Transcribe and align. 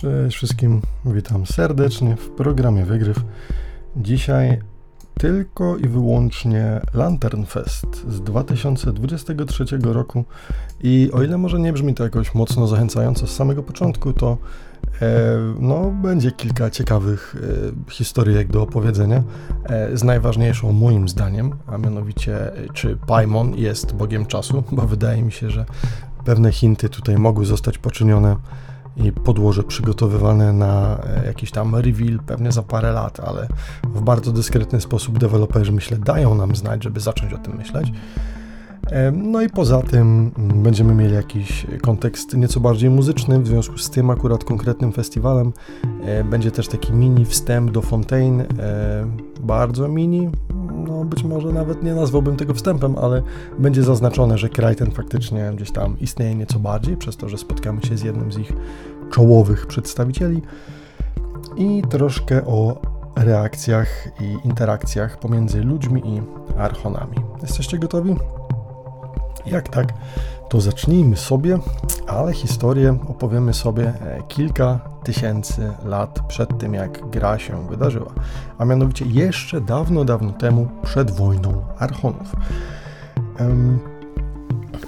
Cześć 0.00 0.36
wszystkim, 0.36 0.80
witam 1.04 1.46
serdecznie 1.46 2.16
w 2.16 2.30
programie 2.30 2.84
Wygryw. 2.84 3.24
Dzisiaj 3.96 4.60
tylko 5.14 5.76
i 5.76 5.88
wyłącznie 5.88 6.80
Lantern 6.94 7.44
Fest 7.44 7.86
z 8.08 8.20
2023 8.20 9.64
roku. 9.82 10.24
I 10.82 11.10
o 11.12 11.22
ile 11.22 11.38
może 11.38 11.58
nie 11.58 11.72
brzmi 11.72 11.94
to 11.94 12.04
jakoś 12.04 12.34
mocno 12.34 12.66
zachęcająco 12.66 13.26
z 13.26 13.36
samego 13.36 13.62
początku, 13.62 14.12
to 14.12 14.38
e, 15.02 15.08
no, 15.60 15.90
będzie 15.90 16.32
kilka 16.32 16.70
ciekawych 16.70 17.36
e, 17.88 17.92
historyjek 17.92 18.48
do 18.48 18.62
opowiedzenia, 18.62 19.22
e, 19.64 19.96
z 19.96 20.02
najważniejszą 20.02 20.72
moim 20.72 21.08
zdaniem, 21.08 21.52
a 21.66 21.78
mianowicie 21.78 22.52
czy 22.72 22.96
Paimon 22.96 23.54
jest 23.54 23.94
bogiem 23.94 24.26
czasu, 24.26 24.64
bo 24.72 24.82
wydaje 24.82 25.22
mi 25.22 25.32
się, 25.32 25.50
że 25.50 25.64
pewne 26.24 26.52
hinty 26.52 26.88
tutaj 26.88 27.18
mogły 27.18 27.46
zostać 27.46 27.78
poczynione 27.78 28.36
i 29.04 29.12
podłoże 29.12 29.62
przygotowywane 29.62 30.52
na 30.52 30.98
e, 31.22 31.26
jakiś 31.26 31.50
tam 31.50 31.74
reveal 31.74 32.18
pewnie 32.26 32.52
za 32.52 32.62
parę 32.62 32.92
lat, 32.92 33.20
ale 33.20 33.48
w 33.94 34.00
bardzo 34.00 34.32
dyskretny 34.32 34.80
sposób 34.80 35.18
deweloperzy 35.18 35.72
myślę 35.72 35.96
dają 35.96 36.34
nam 36.34 36.56
znać, 36.56 36.84
żeby 36.84 37.00
zacząć 37.00 37.32
o 37.32 37.38
tym 37.38 37.56
myśleć. 37.56 37.92
E, 38.90 39.10
no 39.10 39.42
i 39.42 39.48
poza 39.48 39.82
tym 39.82 40.30
mm, 40.38 40.62
będziemy 40.62 40.94
mieli 40.94 41.14
jakiś 41.14 41.66
kontekst 41.82 42.36
nieco 42.36 42.60
bardziej 42.60 42.90
muzyczny, 42.90 43.40
w 43.40 43.46
związku 43.46 43.78
z 43.78 43.90
tym 43.90 44.10
akurat 44.10 44.44
konkretnym 44.44 44.92
festiwalem 44.92 45.52
e, 46.04 46.24
będzie 46.24 46.50
też 46.50 46.68
taki 46.68 46.92
mini 46.92 47.24
wstęp 47.24 47.70
do 47.70 47.82
Fontaine, 47.82 48.46
bardzo 49.40 49.88
mini, 49.88 50.30
no 50.86 51.04
być 51.04 51.24
może 51.24 51.48
nawet 51.48 51.82
nie 51.82 51.94
nazwałbym 51.94 52.36
tego 52.36 52.54
wstępem, 52.54 52.96
ale 52.98 53.22
będzie 53.58 53.82
zaznaczone, 53.82 54.38
że 54.38 54.48
kraj 54.48 54.76
ten 54.76 54.90
faktycznie 54.90 55.52
gdzieś 55.54 55.70
tam 55.72 55.96
istnieje 56.00 56.34
nieco 56.34 56.58
bardziej, 56.58 56.96
przez 56.96 57.16
to, 57.16 57.28
że 57.28 57.38
spotkamy 57.38 57.82
się 57.82 57.96
z 57.96 58.02
jednym 58.02 58.32
z 58.32 58.38
ich 58.38 58.52
czołowych 59.10 59.66
przedstawicieli 59.66 60.42
i 61.56 61.82
troszkę 61.90 62.46
o 62.46 62.80
reakcjach 63.16 64.08
i 64.20 64.46
interakcjach 64.46 65.18
pomiędzy 65.18 65.62
ludźmi 65.62 66.02
i 66.06 66.22
archonami. 66.58 67.16
Jesteście 67.42 67.78
gotowi? 67.78 68.16
Jak 69.46 69.68
tak, 69.68 69.92
to 70.48 70.60
zacznijmy 70.60 71.16
sobie, 71.16 71.58
ale 72.06 72.32
historię 72.32 72.98
opowiemy 73.08 73.54
sobie 73.54 73.84
e, 73.86 74.22
kilka 74.28 74.80
tysięcy 75.04 75.72
lat 75.84 76.20
przed 76.28 76.58
tym, 76.58 76.74
jak 76.74 77.10
gra 77.10 77.38
się 77.38 77.68
wydarzyła, 77.68 78.12
a 78.58 78.64
mianowicie 78.64 79.04
jeszcze 79.04 79.60
dawno, 79.60 80.04
dawno 80.04 80.32
temu, 80.32 80.68
przed 80.82 81.10
wojną 81.10 81.64
Archonów. 81.78 82.32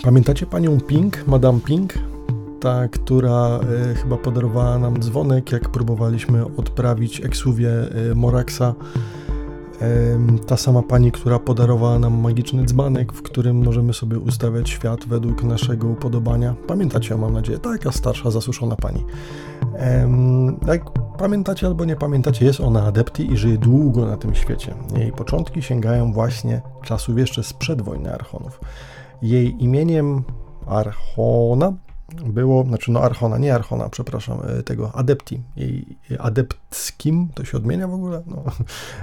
Pamiętacie 0.02 0.47
panią 0.47 0.80
Pink, 0.80 1.27
Madame 1.27 1.61
Pink? 1.61 1.95
Ta, 2.61 2.89
która 2.89 3.61
y, 3.91 3.94
chyba 3.94 4.16
podarowała 4.16 4.78
nam 4.78 5.00
dzwonek, 5.03 5.53
jak 5.53 5.69
próbowaliśmy 5.69 6.44
odprawić 6.56 7.20
eksuwię 7.20 7.70
y, 8.11 8.14
Moraxa 8.14 8.75
ta 10.47 10.56
sama 10.56 10.83
pani, 10.83 11.12
która 11.12 11.39
podarowała 11.39 11.98
nam 11.98 12.20
magiczny 12.20 12.64
dzbanek, 12.64 13.12
w 13.12 13.22
którym 13.22 13.64
możemy 13.64 13.94
sobie 13.94 14.19
ustawiać 14.19 14.70
świat 14.70 15.05
według 15.06 15.42
naszego 15.42 15.89
upodobania. 15.89 16.55
Pamiętacie 16.67 17.17
mam 17.17 17.33
nadzieję, 17.33 17.58
taka 17.58 17.92
starsza, 17.92 18.30
zasuszona 18.30 18.77
pani. 18.77 19.05
Jak 20.67 20.91
pamiętacie 21.19 21.67
albo 21.67 21.84
nie 21.84 21.97
pamiętacie, 21.97 22.45
jest 22.45 22.61
ona 22.61 22.84
adepti 22.84 23.33
i 23.33 23.36
żyje 23.36 23.58
długo 23.58 24.06
na 24.06 24.17
tym 24.17 24.34
świecie. 24.34 24.74
Jej 24.97 25.12
początki 25.12 25.62
sięgają 25.62 26.12
właśnie 26.12 26.62
czasów 26.83 27.19
jeszcze 27.19 27.42
sprzed 27.42 27.83
wojny 27.83 28.14
Archonów. 28.14 28.61
Jej 29.22 29.64
imieniem 29.64 30.22
Archona 30.67 31.72
było, 32.25 32.64
znaczy 32.64 32.92
no 32.92 33.00
Archona, 33.00 33.39
nie 33.39 33.55
Archona, 33.55 33.89
przepraszam, 33.89 34.39
e, 34.47 34.62
tego 34.62 34.92
Adepti, 34.94 35.41
jej 35.56 35.86
adeptskim, 36.19 37.28
to 37.34 37.44
się 37.44 37.56
odmienia 37.56 37.89
w 37.89 37.94
ogóle? 37.94 38.22
No. 38.27 38.42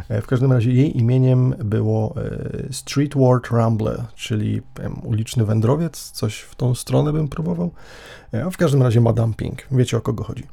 E, 0.10 0.22
w 0.22 0.28
każdym 0.28 0.52
razie 0.52 0.72
jej 0.72 0.98
imieniem 0.98 1.56
było 1.64 2.16
e, 2.18 2.74
Streetward 2.74 3.52
Rambler, 3.52 4.04
czyli 4.16 4.62
uliczny 5.04 5.46
wędrowiec, 5.46 6.12
coś 6.12 6.40
w 6.40 6.56
tą 6.56 6.76
stronę 6.76 7.14
bym 7.14 7.28
próbował, 7.28 7.72
a 8.46 8.50
w 8.50 8.58
każdym 8.58 8.84
razie 8.84 9.02
Madame 9.02 9.34
Pink, 9.34 9.68
wiecie 9.72 9.98
o 9.98 10.02
kogo 10.02 10.24
chodzi. 10.24 10.44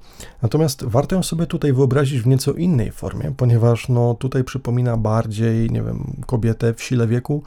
Natomiast 0.43 0.85
warto 0.85 1.17
ją 1.17 1.23
sobie 1.23 1.47
tutaj 1.47 1.73
wyobrazić 1.73 2.21
w 2.21 2.27
nieco 2.27 2.53
innej 2.53 2.93
formie, 2.93 3.33
ponieważ 3.37 3.89
no 3.89 4.15
tutaj 4.15 4.45
przypomina 4.45 4.97
bardziej, 4.97 5.71
nie 5.71 5.83
wiem, 5.83 6.23
kobietę 6.27 6.75
w 6.75 6.83
sile 6.83 7.07
wieku, 7.07 7.43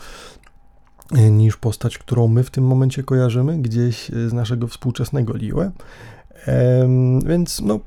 E, 0.46 0.46
niż 1.11 1.57
postać, 1.57 1.97
którą 1.97 2.27
my 2.27 2.43
w 2.43 2.51
tym 2.51 2.63
momencie 2.63 3.03
kojarzymy 3.03 3.57
gdzieś 3.57 4.09
e, 4.09 4.29
z 4.29 4.33
naszego 4.33 4.67
współczesnego 4.67 5.37
Liłe. 5.37 5.71
Więc 7.25 7.61
no, 7.61 7.79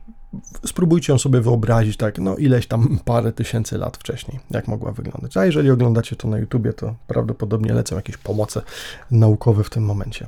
spróbujcie 0.66 1.12
ją 1.12 1.18
sobie 1.18 1.40
wyobrazić 1.40 1.96
tak, 1.96 2.18
no 2.18 2.36
ileś 2.36 2.66
tam 2.66 2.98
parę 3.04 3.32
tysięcy 3.32 3.78
lat 3.78 3.96
wcześniej, 3.96 4.40
jak 4.50 4.68
mogła 4.68 4.92
wyglądać. 4.92 5.36
A 5.36 5.44
jeżeli 5.44 5.70
oglądacie 5.70 6.16
to 6.16 6.28
na 6.28 6.38
YouTubie, 6.38 6.72
to 6.72 6.94
prawdopodobnie 7.06 7.72
lecą 7.72 7.96
jakieś 7.96 8.16
pomoce 8.16 8.62
naukowe 9.10 9.64
w 9.64 9.70
tym 9.70 9.84
momencie. 9.84 10.26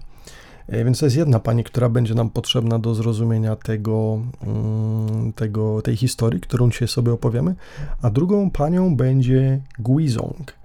E, 0.69 0.85
więc 0.85 0.99
to 0.99 1.07
jest 1.07 1.17
jedna 1.17 1.41
pani, 1.41 1.65
która 1.65 1.89
będzie 1.89 2.15
nam 2.15 2.31
potrzebna 2.31 2.79
do 2.79 2.95
zrozumienia 2.95 3.57
tego, 3.57 4.19
mm, 4.43 5.33
tego, 5.33 5.83
tej 5.83 5.97
historii, 5.97 6.41
którą 6.41 6.71
dzisiaj 6.71 6.89
sobie 6.89 7.13
opowiemy, 7.13 7.55
a 8.03 8.11
drugą 8.11 8.51
panią 8.51 8.97
będzie 8.97 9.61
Guizong. 9.79 10.62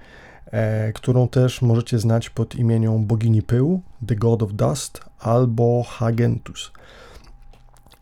E, 0.51 0.93
którą 0.93 1.27
też 1.27 1.61
możecie 1.61 1.99
znać 1.99 2.29
pod 2.29 2.55
imieniem 2.55 3.05
bogini 3.05 3.41
pyłu, 3.41 3.81
The 4.07 4.15
God 4.15 4.43
of 4.43 4.53
Dust, 4.53 5.01
albo 5.19 5.83
Hagentus. 5.83 6.71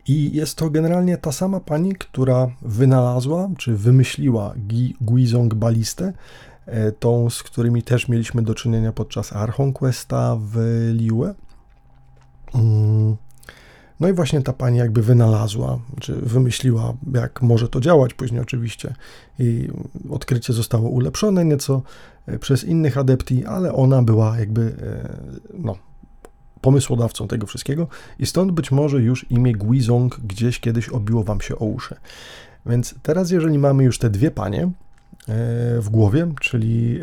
I 0.08 0.36
jest 0.36 0.58
to 0.58 0.70
generalnie 0.70 1.18
ta 1.18 1.32
sama 1.32 1.60
pani, 1.60 1.94
która 1.94 2.50
wynalazła 2.62 3.48
czy 3.58 3.76
wymyśliła 3.76 4.54
Guizong 5.00 5.54
balistę, 5.54 6.12
e, 6.66 6.92
tą, 6.92 7.30
z 7.30 7.42
którymi 7.42 7.82
też 7.82 8.08
mieliśmy 8.08 8.42
do 8.42 8.54
czynienia 8.54 8.92
podczas 8.92 9.32
Archon 9.32 9.72
Questa 9.72 10.36
w 10.40 10.56
Liue. 10.94 11.34
No 14.00 14.08
i 14.08 14.12
właśnie 14.12 14.42
ta 14.42 14.52
pani 14.52 14.78
jakby 14.78 15.02
wynalazła, 15.02 15.78
czy 16.00 16.12
wymyśliła, 16.12 16.94
jak 17.14 17.42
może 17.42 17.68
to 17.68 17.80
działać. 17.80 18.14
Później 18.14 18.40
oczywiście 18.40 18.94
i 19.38 19.68
odkrycie 20.10 20.52
zostało 20.52 20.88
ulepszone 20.88 21.44
nieco 21.44 21.82
e, 22.26 22.38
przez 22.38 22.64
innych 22.64 22.98
adepti, 22.98 23.44
ale 23.44 23.72
ona 23.72 24.02
była 24.02 24.38
jakby 24.38 24.62
e, 24.62 25.58
no, 25.58 25.76
pomysłodawcą 26.60 27.28
tego 27.28 27.46
wszystkiego 27.46 27.88
i 28.18 28.26
stąd 28.26 28.52
być 28.52 28.70
może 28.70 29.00
już 29.02 29.30
imię 29.30 29.52
Guizong 29.52 30.20
gdzieś 30.20 30.60
kiedyś 30.60 30.88
obiło 30.88 31.24
wam 31.24 31.40
się 31.40 31.58
o 31.58 31.64
uszy. 31.64 31.94
Więc 32.66 32.94
teraz, 33.02 33.30
jeżeli 33.30 33.58
mamy 33.58 33.84
już 33.84 33.98
te 33.98 34.10
dwie 34.10 34.30
panie 34.30 34.62
e, 34.62 34.70
w 35.80 35.88
głowie, 35.90 36.32
czyli 36.40 37.00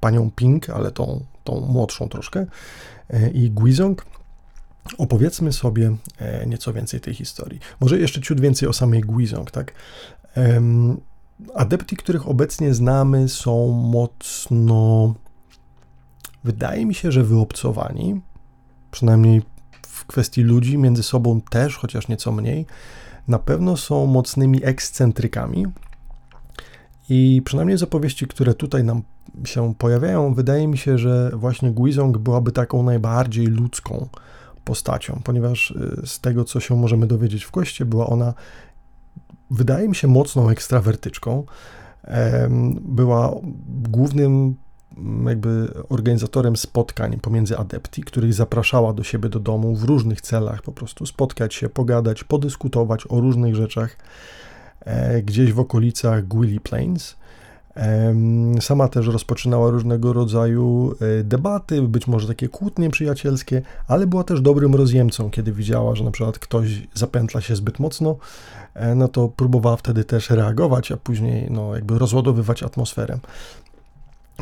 panią 0.00 0.30
Pink, 0.36 0.70
ale 0.70 0.90
tą, 0.90 1.20
tą 1.44 1.60
młodszą 1.60 2.08
troszkę, 2.08 2.46
i 3.34 3.50
Guizong, 3.50 4.04
opowiedzmy 4.98 5.52
sobie 5.52 5.96
e, 6.18 6.46
nieco 6.46 6.72
więcej 6.72 7.00
tej 7.00 7.14
historii. 7.14 7.60
Może 7.80 7.98
jeszcze 7.98 8.20
ciut 8.20 8.40
więcej 8.40 8.68
o 8.68 8.72
samej 8.72 9.00
Guizong, 9.00 9.50
tak? 9.50 9.72
Adepti, 11.54 11.96
których 11.96 12.28
obecnie 12.28 12.74
znamy, 12.74 13.28
są 13.28 13.68
mocno, 13.68 15.14
wydaje 16.44 16.86
mi 16.86 16.94
się, 16.94 17.12
że 17.12 17.24
wyobcowani, 17.24 18.20
przynajmniej 18.90 19.42
w 19.86 20.06
kwestii 20.06 20.42
ludzi, 20.42 20.78
między 20.78 21.02
sobą 21.02 21.40
też, 21.40 21.76
chociaż 21.76 22.08
nieco 22.08 22.32
mniej. 22.32 22.66
Na 23.28 23.38
pewno 23.38 23.76
są 23.76 24.06
mocnymi 24.06 24.64
ekscentrykami. 24.64 25.66
I 27.08 27.42
przynajmniej 27.44 27.78
z 27.78 27.82
opowieści, 27.82 28.26
które 28.26 28.54
tutaj 28.54 28.84
nam 28.84 29.02
się 29.44 29.74
pojawiają, 29.74 30.34
wydaje 30.34 30.68
mi 30.68 30.78
się, 30.78 30.98
że 30.98 31.30
właśnie 31.34 31.70
Guizong 31.70 32.18
byłaby 32.18 32.52
taką 32.52 32.82
najbardziej 32.82 33.46
ludzką 33.46 34.08
postacią, 34.66 35.20
ponieważ 35.24 35.70
y, 35.70 36.06
z 36.06 36.20
tego, 36.20 36.44
co 36.44 36.60
się 36.60 36.76
możemy 36.76 37.06
dowiedzieć 37.06 37.44
w 37.44 37.50
koście, 37.50 37.84
była 37.84 38.06
ona, 38.06 38.34
wydaje 39.50 39.88
mi 39.88 39.94
się, 39.94 40.08
mocną 40.08 40.50
ekstrawertyczką. 40.50 41.44
Była 42.80 43.34
głównym 43.66 44.54
mm, 44.96 45.26
jakby 45.26 45.68
organizatorem 45.88 46.56
spotkań 46.56 47.20
pomiędzy 47.20 47.58
adepti, 47.58 48.02
których 48.02 48.34
zapraszała 48.34 48.92
do 48.92 49.02
siebie 49.02 49.28
do 49.28 49.40
domu 49.40 49.74
w 49.74 49.84
różnych 49.84 50.20
celach, 50.20 50.62
po 50.62 50.72
prostu 50.72 51.06
spotkać 51.06 51.54
się, 51.54 51.68
pogadać, 51.68 52.24
podyskutować 52.24 53.06
o 53.08 53.20
różnych 53.20 53.54
rzeczach 53.54 53.96
e, 54.80 55.22
gdzieś 55.22 55.52
w 55.52 55.60
okolicach 55.60 56.28
Gwilly 56.28 56.60
Plains. 56.60 57.16
Sama 58.60 58.88
też 58.88 59.06
rozpoczynała 59.06 59.70
różnego 59.70 60.12
rodzaju 60.12 60.94
e, 61.20 61.24
debaty, 61.24 61.82
być 61.82 62.06
może 62.06 62.28
takie 62.28 62.48
kłótnie 62.48 62.90
przyjacielskie, 62.90 63.62
ale 63.88 64.06
była 64.06 64.24
też 64.24 64.40
dobrym 64.40 64.74
rozjemcą, 64.74 65.30
kiedy 65.30 65.52
widziała, 65.52 65.94
że 65.94 66.04
na 66.04 66.10
przykład 66.10 66.38
ktoś 66.38 66.88
zapętla 66.94 67.40
się 67.40 67.56
zbyt 67.56 67.78
mocno, 67.78 68.16
e, 68.74 68.94
no 68.94 69.08
to 69.08 69.28
próbowała 69.28 69.76
wtedy 69.76 70.04
też 70.04 70.30
reagować, 70.30 70.92
a 70.92 70.96
później 70.96 71.50
no, 71.50 71.74
jakby 71.74 71.98
rozładowywać 71.98 72.62
atmosferę. 72.62 73.18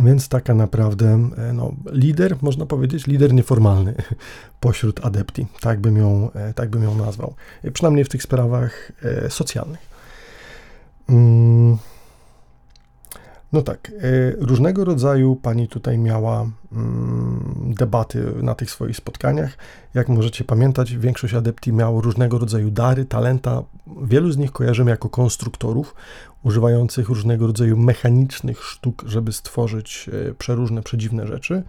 Więc 0.04 0.28
taka 0.28 0.54
naprawdę 0.54 1.30
e, 1.36 1.52
no, 1.52 1.72
lider, 1.92 2.36
można 2.42 2.66
powiedzieć, 2.66 3.06
lider 3.06 3.32
nieformalny 3.32 3.94
pośród 4.60 5.06
adepti. 5.06 5.46
Tak 5.60 5.80
bym 5.80 5.96
ją, 5.96 6.30
tak 6.54 6.70
bym 6.70 6.82
ją 6.82 6.94
nazwał. 6.94 7.34
Przynajmniej 7.72 8.04
w 8.04 8.08
tych 8.08 8.22
sprawach 8.22 8.92
socjalnych. 9.28 9.80
Mm. 11.08 11.78
No 13.54 13.62
tak, 13.62 13.92
różnego 14.38 14.84
rodzaju 14.84 15.36
pani 15.36 15.68
tutaj 15.68 15.98
miała 15.98 16.46
mm, 16.72 17.74
debaty 17.78 18.32
na 18.42 18.54
tych 18.54 18.70
swoich 18.70 18.96
spotkaniach. 18.96 19.58
Jak 19.94 20.08
możecie 20.08 20.44
pamiętać, 20.44 20.96
większość 20.96 21.34
adepti 21.34 21.72
miało 21.72 22.00
różnego 22.00 22.38
rodzaju 22.38 22.70
dary, 22.70 23.04
talenta. 23.04 23.62
Wielu 24.02 24.32
z 24.32 24.36
nich 24.36 24.52
kojarzymy 24.52 24.90
jako 24.90 25.08
konstruktorów, 25.08 25.94
używających 26.42 27.08
różnego 27.08 27.46
rodzaju 27.46 27.76
mechanicznych 27.76 28.64
sztuk, 28.64 29.04
żeby 29.06 29.32
stworzyć 29.32 30.10
e, 30.30 30.34
przeróżne, 30.34 30.82
przedziwne 30.82 31.26
rzeczy, 31.26 31.62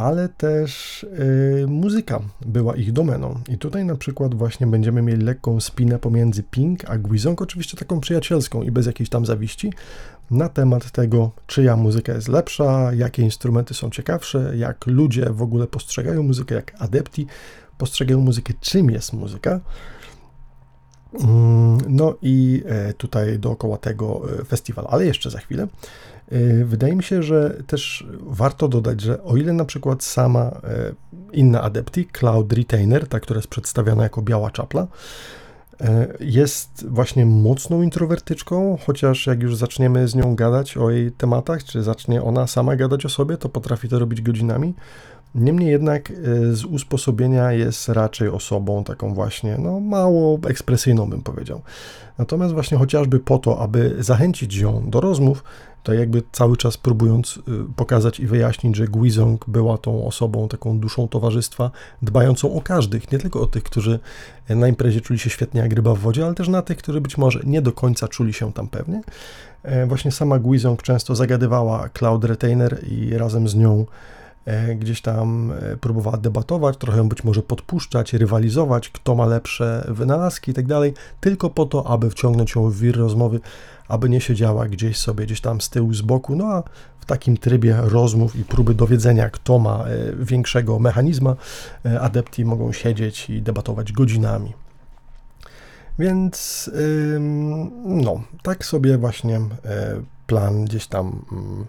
ale 0.00 0.28
też 0.28 1.02
y, 1.02 1.66
muzyka 1.68 2.20
była 2.46 2.76
ich 2.76 2.92
domeną. 2.92 3.40
I 3.48 3.58
tutaj 3.58 3.84
na 3.84 3.96
przykład 3.96 4.34
właśnie 4.34 4.66
będziemy 4.66 5.02
mieli 5.02 5.24
lekką 5.24 5.60
spinę 5.60 5.98
pomiędzy 5.98 6.42
Pink 6.42 6.90
a 6.90 6.98
Guizong, 6.98 7.42
oczywiście 7.42 7.76
taką 7.76 8.00
przyjacielską 8.00 8.62
i 8.62 8.70
bez 8.70 8.86
jakiejś 8.86 9.10
tam 9.10 9.26
zawiści, 9.26 9.72
na 10.30 10.48
temat 10.48 10.90
tego, 10.90 11.30
czyja 11.46 11.76
muzyka 11.76 12.12
jest 12.12 12.28
lepsza, 12.28 12.92
jakie 12.92 13.22
instrumenty 13.22 13.74
są 13.74 13.90
ciekawsze, 13.90 14.52
jak 14.56 14.86
ludzie 14.86 15.30
w 15.30 15.42
ogóle 15.42 15.66
postrzegają 15.66 16.22
muzykę, 16.22 16.54
jak 16.54 16.72
adepti 16.78 17.26
postrzegają 17.78 18.20
muzykę, 18.20 18.54
czym 18.60 18.90
jest 18.90 19.12
muzyka. 19.12 19.60
Mm, 21.20 21.78
no 21.88 22.14
i 22.22 22.62
e, 22.66 22.92
tutaj 22.92 23.38
dookoła 23.38 23.78
tego 23.78 24.22
e, 24.40 24.44
festiwal, 24.44 24.86
ale 24.90 25.06
jeszcze 25.06 25.30
za 25.30 25.38
chwilę. 25.38 25.68
E, 26.30 26.64
wydaje 26.64 26.96
mi 26.96 27.02
się, 27.02 27.22
że 27.22 27.62
też 27.66 28.06
warto 28.20 28.68
dodać, 28.68 29.00
że 29.00 29.22
o 29.22 29.36
ile 29.36 29.52
na 29.52 29.64
przykład 29.64 30.02
sama 30.02 30.60
inna 31.32 31.62
adepti, 31.62 32.06
Cloud 32.06 32.52
Retainer, 32.52 33.08
ta, 33.08 33.20
która 33.20 33.38
jest 33.38 33.48
przedstawiana 33.48 34.02
jako 34.02 34.22
biała 34.22 34.50
czapla, 34.50 34.86
jest 36.20 36.86
właśnie 36.88 37.26
mocną 37.26 37.82
introwertyczką, 37.82 38.78
chociaż 38.86 39.26
jak 39.26 39.42
już 39.42 39.56
zaczniemy 39.56 40.08
z 40.08 40.14
nią 40.14 40.34
gadać 40.34 40.76
o 40.76 40.90
jej 40.90 41.12
tematach, 41.12 41.64
czy 41.64 41.82
zacznie 41.82 42.22
ona 42.22 42.46
sama 42.46 42.76
gadać 42.76 43.06
o 43.06 43.08
sobie, 43.08 43.36
to 43.36 43.48
potrafi 43.48 43.88
to 43.88 43.98
robić 43.98 44.22
godzinami. 44.22 44.74
Niemniej 45.34 45.70
jednak 45.70 46.10
y, 46.10 46.56
z 46.56 46.64
usposobienia 46.64 47.52
jest 47.52 47.88
raczej 47.88 48.28
osobą 48.28 48.84
taką 48.84 49.14
właśnie, 49.14 49.58
no 49.58 49.80
mało 49.80 50.38
ekspresyjną 50.48 51.10
bym 51.10 51.22
powiedział. 51.22 51.60
Natomiast 52.18 52.54
właśnie 52.54 52.78
chociażby 52.78 53.20
po 53.20 53.38
to, 53.38 53.60
aby 53.60 53.96
zachęcić 53.98 54.56
ją 54.56 54.90
do 54.90 55.00
rozmów, 55.00 55.44
to 55.82 55.94
jakby 55.94 56.22
cały 56.32 56.56
czas 56.56 56.76
próbując 56.76 57.36
y, 57.36 57.40
pokazać 57.76 58.20
i 58.20 58.26
wyjaśnić, 58.26 58.76
że 58.76 58.88
Guizong 58.88 59.44
była 59.48 59.78
tą 59.78 60.06
osobą, 60.06 60.48
taką 60.48 60.78
duszą 60.78 61.08
towarzystwa, 61.08 61.70
dbającą 62.02 62.54
o 62.54 62.60
każdych, 62.60 63.12
nie 63.12 63.18
tylko 63.18 63.40
o 63.40 63.46
tych, 63.46 63.62
którzy 63.62 63.98
na 64.48 64.68
imprezie 64.68 65.00
czuli 65.00 65.18
się 65.18 65.30
świetnie 65.30 65.60
jak 65.60 65.72
ryba 65.72 65.94
w 65.94 65.98
wodzie, 65.98 66.24
ale 66.24 66.34
też 66.34 66.48
na 66.48 66.62
tych, 66.62 66.78
którzy 66.78 67.00
być 67.00 67.18
może 67.18 67.40
nie 67.44 67.62
do 67.62 67.72
końca 67.72 68.08
czuli 68.08 68.32
się 68.32 68.52
tam 68.52 68.68
pewnie. 68.68 69.02
E, 69.62 69.86
właśnie 69.86 70.12
sama 70.12 70.38
Guizong 70.38 70.82
często 70.82 71.14
zagadywała 71.14 71.88
Cloud 71.88 72.24
Retainer 72.24 72.84
i 72.88 73.18
razem 73.18 73.48
z 73.48 73.54
nią 73.54 73.86
E, 74.44 74.74
gdzieś 74.74 75.00
tam 75.00 75.52
e, 75.52 75.76
próbowała 75.76 76.16
debatować, 76.16 76.76
trochę 76.76 77.08
być 77.08 77.24
może 77.24 77.42
podpuszczać, 77.42 78.12
rywalizować, 78.12 78.88
kto 78.88 79.14
ma 79.14 79.26
lepsze 79.26 79.84
wynalazki 79.88 80.50
i 80.50 80.54
tak 80.54 80.66
dalej, 80.66 80.94
tylko 81.20 81.50
po 81.50 81.66
to, 81.66 81.86
aby 81.86 82.10
wciągnąć 82.10 82.54
ją 82.54 82.70
w 82.70 82.76
wir 82.76 82.96
rozmowy, 82.96 83.40
aby 83.90 84.08
nie 84.08 84.20
siedziała 84.20 84.68
gdzieś 84.68 84.96
sobie, 84.96 85.26
gdzieś 85.26 85.40
tam 85.40 85.60
z 85.60 85.70
tyłu, 85.70 85.94
z 85.94 86.02
boku, 86.02 86.36
no 86.36 86.46
a 86.46 86.62
w 87.00 87.04
takim 87.04 87.36
trybie 87.36 87.76
rozmów 87.80 88.36
i 88.36 88.44
próby 88.44 88.74
dowiedzenia, 88.74 89.30
kto 89.30 89.58
ma 89.58 89.84
e, 89.84 90.24
większego 90.24 90.78
mechanizma, 90.78 91.36
adepti 92.00 92.44
mogą 92.44 92.72
siedzieć 92.72 93.30
i 93.30 93.42
debatować 93.42 93.92
godzinami. 93.92 94.52
Więc 95.98 96.70
no, 97.84 98.22
tak 98.42 98.64
sobie 98.64 98.98
właśnie 98.98 99.40
plan 100.26 100.64
gdzieś 100.64 100.86
tam 100.86 101.24
mm, 101.32 101.66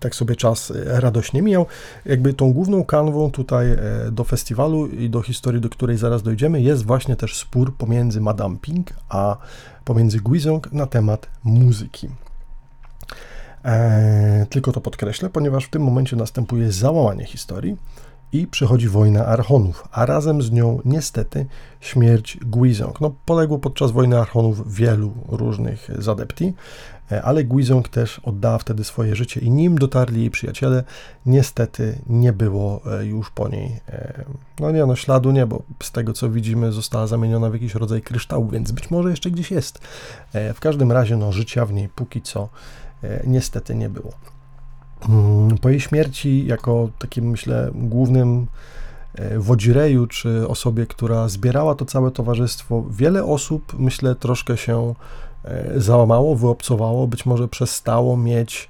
tak 0.00 0.14
sobie 0.14 0.36
czas 0.36 0.70
e, 0.70 1.00
radośnie 1.00 1.42
mijał. 1.42 1.66
Jakby 2.04 2.34
tą 2.34 2.52
główną 2.52 2.84
kanwą 2.84 3.30
tutaj 3.30 3.70
e, 3.72 3.78
do 4.12 4.24
festiwalu 4.24 4.86
i 4.86 5.10
do 5.10 5.22
historii, 5.22 5.60
do 5.60 5.68
której 5.68 5.96
zaraz 5.96 6.22
dojdziemy, 6.22 6.60
jest 6.60 6.86
właśnie 6.86 7.16
też 7.16 7.36
spór 7.36 7.76
pomiędzy 7.76 8.20
Madame 8.20 8.56
Pink 8.62 8.92
a 9.08 9.36
pomiędzy 9.88 10.20
Guizong 10.20 10.72
na 10.72 10.86
temat 10.86 11.26
muzyki. 11.44 12.08
Eee, 13.64 14.46
tylko 14.46 14.72
to 14.72 14.80
podkreślę, 14.80 15.30
ponieważ 15.30 15.64
w 15.64 15.70
tym 15.70 15.82
momencie 15.82 16.16
następuje 16.16 16.72
załamanie 16.72 17.24
historii 17.24 17.76
i 18.32 18.46
przychodzi 18.46 18.88
wojna 18.88 19.26
Archonów, 19.26 19.88
a 19.92 20.06
razem 20.06 20.42
z 20.42 20.50
nią 20.50 20.80
niestety 20.84 21.46
śmierć 21.80 22.38
Guizong. 22.42 23.00
No, 23.00 23.14
poległo 23.26 23.58
podczas 23.58 23.90
wojny 23.90 24.18
Archonów 24.18 24.74
wielu 24.74 25.12
różnych 25.28 25.88
zadepti, 25.98 26.54
ale 27.22 27.44
Guizong 27.44 27.88
też 27.88 28.18
oddała 28.18 28.58
wtedy 28.58 28.84
swoje 28.84 29.16
życie 29.16 29.40
i 29.40 29.50
nim 29.50 29.78
dotarli 29.78 30.20
jej 30.20 30.30
przyjaciele, 30.30 30.84
niestety 31.26 31.98
nie 32.06 32.32
było 32.32 32.80
e, 33.00 33.06
już 33.06 33.30
po 33.30 33.48
niej, 33.48 33.80
e, 33.88 34.24
no 34.60 34.70
nie 34.70 34.86
no, 34.86 34.96
śladu 34.96 35.30
nie, 35.30 35.46
bo 35.46 35.62
z 35.82 35.92
tego 35.92 36.12
co 36.12 36.30
widzimy 36.30 36.72
została 36.72 37.06
zamieniona 37.06 37.50
w 37.50 37.52
jakiś 37.52 37.74
rodzaj 37.74 38.02
kryształu, 38.02 38.48
więc 38.48 38.72
być 38.72 38.90
może 38.90 39.10
jeszcze 39.10 39.30
gdzieś 39.30 39.50
jest. 39.50 39.80
W 40.54 40.60
każdym 40.60 40.92
razie, 40.92 41.16
no 41.16 41.32
życia 41.32 41.66
w 41.66 41.72
niej 41.72 41.88
póki 41.88 42.22
co 42.22 42.48
niestety 43.26 43.74
nie 43.74 43.88
było. 43.88 44.12
Mm, 45.08 45.58
po 45.58 45.68
jej 45.68 45.80
śmierci, 45.80 46.46
jako 46.46 46.88
takim, 46.98 47.30
myślę, 47.30 47.70
głównym 47.74 48.46
e, 49.14 49.38
wodzireju, 49.38 50.06
czy 50.06 50.48
osobie, 50.48 50.86
która 50.86 51.28
zbierała 51.28 51.74
to 51.74 51.84
całe 51.84 52.10
towarzystwo, 52.10 52.84
wiele 52.90 53.24
osób, 53.24 53.78
myślę, 53.78 54.14
troszkę 54.14 54.56
się 54.56 54.78
e, 54.80 54.94
załamało, 55.76 56.36
wyobcowało, 56.36 57.06
być 57.06 57.26
może 57.26 57.48
przestało 57.48 58.16
mieć 58.16 58.68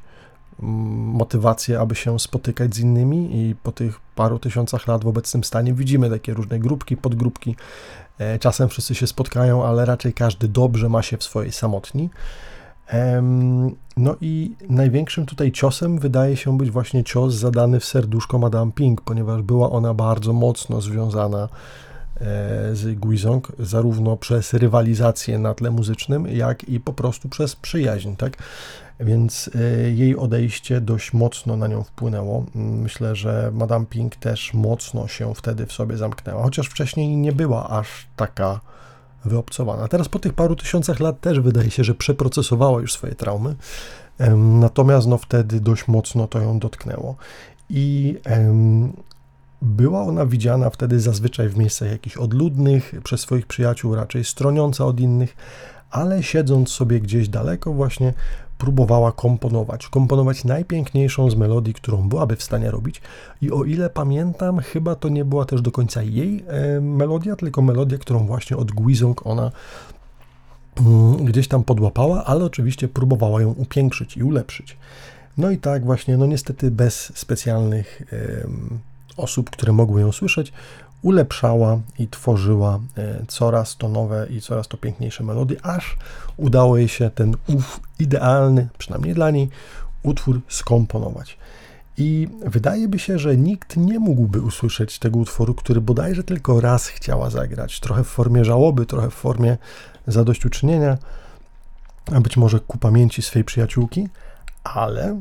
mm, 0.63 0.75
motywację, 0.95 1.81
aby 1.81 1.95
się 1.95 2.19
spotykać 2.19 2.75
z 2.75 2.79
innymi 2.79 3.37
i 3.37 3.55
po 3.55 3.73
tych 3.73 4.01
paru 4.15 4.39
tysiącach 4.39 4.87
lat 4.87 5.05
w 5.05 5.09
obecnym 5.09 5.45
stanie 5.45 5.73
widzimy 5.73 6.11
takie 6.11 6.35
różne 6.35 6.59
grupki, 6.59 6.97
podgrupki. 6.97 7.57
E, 8.19 8.39
czasem 8.39 8.69
wszyscy 8.69 8.95
się 8.95 9.07
spotkają, 9.07 9.65
ale 9.65 9.85
raczej 9.85 10.13
każdy 10.13 10.49
dobrze 10.49 10.89
ma 10.89 11.03
się 11.03 11.17
w 11.17 11.25
swojej 11.25 11.53
samotni. 11.53 12.11
No 13.97 14.17
i 14.21 14.55
największym 14.69 15.27
tutaj 15.27 15.53
ciosem 15.53 15.99
wydaje 15.99 16.37
się 16.37 16.59
być 16.59 16.71
właśnie 16.71 17.05
cios 17.05 17.35
zadany 17.35 17.81
w 17.81 17.85
serduszko 17.85 18.39
Madame 18.39 18.73
Pink, 18.73 19.01
ponieważ 19.01 19.43
była 19.43 19.71
ona 19.71 19.95
bardzo 19.95 20.33
mocno 20.33 20.81
związana 20.81 21.39
e, 21.45 21.49
z 22.73 22.99
Guizong, 22.99 23.53
zarówno 23.59 24.17
przez 24.17 24.55
rywalizację 24.55 25.39
na 25.39 25.55
tle 25.55 25.71
muzycznym, 25.71 26.27
jak 26.27 26.69
i 26.69 26.81
po 26.81 26.93
prostu 26.93 27.29
przez 27.29 27.57
przyjaźń, 27.57 28.15
tak? 28.17 28.37
Więc 29.01 29.51
e, 29.55 29.91
jej 29.91 30.17
odejście 30.17 30.81
dość 30.81 31.13
mocno 31.13 31.57
na 31.57 31.67
nią 31.67 31.83
wpłynęło. 31.83 32.45
Myślę, 32.55 33.17
że 33.17 33.51
Madame 33.55 33.87
Pink 33.87 34.17
też 34.17 34.55
mocno 34.55 35.09
się 35.09 35.35
wtedy 35.35 35.67
w 35.67 35.73
sobie 35.73 35.97
zamknęła, 35.97 36.43
chociaż 36.43 36.67
wcześniej 36.67 37.17
nie 37.17 37.33
była 37.33 37.69
aż 37.69 38.07
taka 38.17 38.61
wyobcowana. 39.25 39.89
Teraz 39.89 40.09
po 40.09 40.19
tych 40.19 40.33
paru 40.33 40.57
tysiącach 40.57 41.01
lat 41.01 41.21
też 41.21 41.41
wydaje 41.41 41.71
się, 41.71 41.85
że 41.85 41.95
przeprocesowała 41.95 42.81
już 42.81 42.93
swoje 42.93 43.15
traumy, 43.15 43.55
natomiast 44.37 45.07
no 45.07 45.19
wtedy 45.19 45.61
dość 45.61 45.89
mocno 45.89 46.27
to 46.27 46.41
ją 46.41 46.59
dotknęło. 46.59 47.17
I 47.71 48.17
była 49.63 50.03
ona 50.03 50.27
widziana 50.27 50.71
wtedy 50.71 51.01
zazwyczaj 51.01 51.49
w 51.49 51.57
miejscach 51.57 51.91
jakichś 51.91 52.17
odludnych, 52.17 52.95
przez 53.05 53.21
swoich 53.21 53.47
przyjaciół 53.47 53.95
raczej 53.95 54.25
stroniąca 54.25 54.85
od 54.85 55.01
innych, 55.01 55.37
ale 55.91 56.23
siedząc 56.23 56.71
sobie 56.71 57.01
gdzieś 57.01 57.29
daleko 57.29 57.73
właśnie 57.73 58.13
próbowała 58.59 59.13
komponować. 59.13 59.89
Komponować 59.89 60.45
najpiękniejszą 60.45 61.31
z 61.31 61.37
melodii, 61.37 61.75
którą 61.75 62.09
byłaby 62.09 62.37
w 62.37 62.43
stanie 62.43 62.71
robić. 62.71 63.01
I 63.43 63.53
o 63.53 63.65
ile 63.65 63.91
pamiętam, 63.91 64.59
chyba 64.59 64.95
to 64.95 65.09
nie 65.09 65.25
była 65.25 65.45
też 65.45 65.63
do 65.63 65.71
końca 65.71 66.03
jej 66.03 66.45
e, 66.49 66.81
melodia, 66.81 67.37
tylko 67.37 67.63
melodia, 67.63 67.99
którą 67.99 68.27
właśnie 68.27 68.57
od 68.57 68.73
Guizong 68.73 69.27
ona 69.27 69.53
mm, 70.81 71.17
gdzieś 71.17 71.49
tam 71.49 71.65
podłapała, 71.65 72.25
ale 72.25 72.45
oczywiście 72.45 72.89
próbowała 72.89 73.43
ją 73.43 73.51
upiększyć 73.51 74.17
i 74.17 74.23
ulepszyć. 74.23 74.77
No 75.37 75.51
i 75.51 75.59
tak 75.59 75.85
właśnie, 75.85 76.17
no 76.17 76.27
niestety 76.27 76.71
bez 76.71 77.13
specjalnych 77.19 78.03
osób, 79.19 79.51
które 79.51 79.73
mogły 79.73 80.01
ją 80.01 80.13
słyszeć, 80.13 80.53
ulepszała 81.03 81.81
i 81.99 82.09
tworzyła 82.09 82.81
e, 82.97 83.25
coraz 83.29 83.77
to 83.77 83.89
nowe 83.89 84.27
i 84.31 84.41
coraz 84.41 84.69
to 84.69 84.77
piękniejsze 84.77 85.25
melodie, 85.25 85.57
aż 85.63 85.97
udało 86.37 86.77
jej 86.77 86.89
się 86.89 87.11
ten 87.11 87.37
ów 87.49 87.81
idealny, 87.99 88.69
przynajmniej 88.79 89.15
dla 89.15 89.31
niej, 89.31 89.49
utwór 90.03 90.41
skomponować. 90.49 91.39
I 91.97 92.29
wydaje 92.47 92.89
by 92.89 92.99
się, 92.99 93.19
że 93.19 93.37
nikt 93.37 93.77
nie 93.77 93.99
mógłby 93.99 94.41
usłyszeć 94.41 94.99
tego 94.99 95.19
utworu, 95.19 95.55
który 95.55 95.81
bodajże 95.81 96.25
tylko 96.25 96.61
raz 96.61 96.87
chciała 96.87 97.31
zagrać. 97.31 97.81
Trochę 97.81 98.05
w 98.05 98.09
formie 98.09 98.45
żałoby, 98.45 98.87
trochę 98.87 99.11
w 99.11 99.15
formie 99.15 99.57
zadośćuczynienia, 100.07 100.99
a 102.13 102.21
być 102.21 102.37
może 102.37 102.61
ku 102.61 102.79
pamięci 102.79 103.23
swej 103.23 103.45
przyjaciółki, 103.45 104.09
ale 104.65 105.17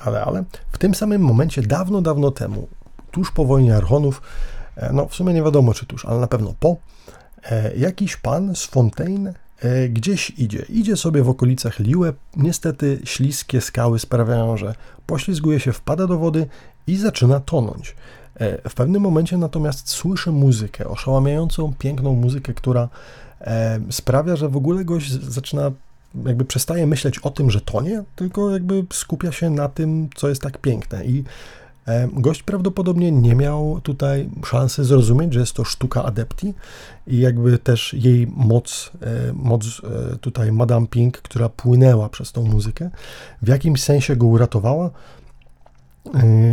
ale, 0.00 0.24
ale 0.24 0.44
w 0.72 0.78
tym 0.78 0.94
samym 0.94 1.22
momencie, 1.22 1.62
dawno, 1.62 2.02
dawno 2.02 2.30
temu, 2.30 2.68
tuż 3.14 3.30
po 3.30 3.44
wojnie 3.44 3.76
Archonów, 3.76 4.22
e, 4.76 4.92
no 4.92 5.08
w 5.08 5.14
sumie 5.14 5.34
nie 5.34 5.42
wiadomo 5.42 5.74
czy 5.74 5.86
tuż, 5.86 6.04
ale 6.04 6.20
na 6.20 6.26
pewno 6.26 6.54
po, 6.60 6.76
e, 7.50 7.76
jakiś 7.76 8.16
pan 8.16 8.56
z 8.56 8.64
Fontaine 8.64 9.34
e, 9.60 9.88
gdzieś 9.88 10.30
idzie. 10.30 10.64
Idzie 10.68 10.96
sobie 10.96 11.22
w 11.22 11.28
okolicach 11.28 11.78
Liue. 11.78 12.12
Niestety 12.36 13.00
śliskie 13.04 13.60
skały 13.60 13.98
sprawiają, 13.98 14.56
że 14.56 14.74
poślizguje 15.06 15.60
się, 15.60 15.72
wpada 15.72 16.06
do 16.06 16.18
wody 16.18 16.46
i 16.86 16.96
zaczyna 16.96 17.40
tonąć. 17.40 17.96
W 18.68 18.74
pewnym 18.74 19.02
momencie 19.02 19.38
natomiast 19.38 19.88
słyszy 19.88 20.32
muzykę, 20.32 20.88
oszałamiającą, 20.88 21.74
piękną 21.78 22.14
muzykę, 22.14 22.54
która 22.54 22.88
sprawia, 23.90 24.36
że 24.36 24.48
w 24.48 24.56
ogóle 24.56 24.84
gość 24.84 25.10
zaczyna 25.10 25.70
jakby 26.26 26.44
przestaje 26.44 26.86
myśleć 26.86 27.18
o 27.18 27.30
tym, 27.30 27.50
że 27.50 27.60
tonie, 27.60 28.04
tylko 28.16 28.50
jakby 28.50 28.84
skupia 28.92 29.32
się 29.32 29.50
na 29.50 29.68
tym, 29.68 30.08
co 30.14 30.28
jest 30.28 30.42
tak 30.42 30.58
piękne. 30.58 31.04
I 31.04 31.24
gość 32.12 32.42
prawdopodobnie 32.42 33.12
nie 33.12 33.34
miał 33.34 33.80
tutaj 33.82 34.30
szansy 34.44 34.84
zrozumieć, 34.84 35.34
że 35.34 35.40
jest 35.40 35.52
to 35.52 35.64
sztuka 35.64 36.04
adepti 36.04 36.54
i 37.06 37.18
jakby 37.18 37.58
też 37.58 37.94
jej 37.94 38.26
moc, 38.26 38.92
e, 39.00 39.32
moc 39.32 39.64
e, 39.64 40.16
tutaj 40.16 40.52
Madame 40.52 40.86
Pink, 40.86 41.18
która 41.18 41.48
płynęła 41.48 42.08
przez 42.08 42.32
tą 42.32 42.42
muzykę, 42.44 42.90
w 43.42 43.48
jakimś 43.48 43.82
sensie 43.82 44.16
go 44.16 44.26
uratowała. 44.26 44.90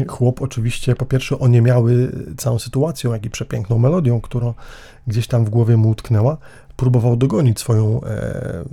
Chłop 0.07 0.41
oczywiście, 0.41 0.95
po 0.95 1.05
pierwsze, 1.05 1.39
oniemiały 1.39 2.11
całą 2.37 2.59
sytuacją, 2.59 3.13
jak 3.13 3.25
i 3.25 3.29
przepiękną 3.29 3.79
melodią, 3.79 4.21
która 4.21 4.53
gdzieś 5.07 5.27
tam 5.27 5.45
w 5.45 5.49
głowie 5.49 5.77
mu 5.77 5.89
utknęła 5.89 6.37
próbował 6.81 7.15
dogonić 7.15 7.59
swoją 7.59 8.03
e, 8.03 8.63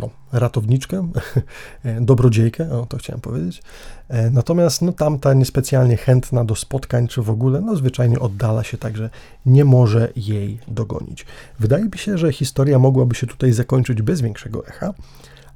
no, 0.00 0.10
ratowniczkę, 0.32 1.08
dobrodziejkę, 2.00 2.70
o 2.80 2.86
to 2.86 2.96
chciałem 2.96 3.20
powiedzieć. 3.20 3.62
E, 4.08 4.30
natomiast 4.30 4.82
no, 4.82 4.92
tamta 4.92 5.34
niespecjalnie 5.34 5.96
chętna 5.96 6.44
do 6.44 6.54
spotkań, 6.54 7.08
czy 7.08 7.22
w 7.22 7.30
ogóle, 7.30 7.60
no 7.60 7.76
zwyczajnie 7.76 8.20
oddala 8.20 8.64
się, 8.64 8.78
także 8.78 9.10
nie 9.46 9.64
może 9.64 10.12
jej 10.16 10.58
dogonić. 10.68 11.26
Wydaje 11.58 11.84
mi 11.84 11.98
się, 11.98 12.18
że 12.18 12.32
historia 12.32 12.78
mogłaby 12.78 13.14
się 13.14 13.26
tutaj 13.26 13.52
zakończyć 13.52 14.02
bez 14.02 14.20
większego 14.20 14.66
echa, 14.66 14.94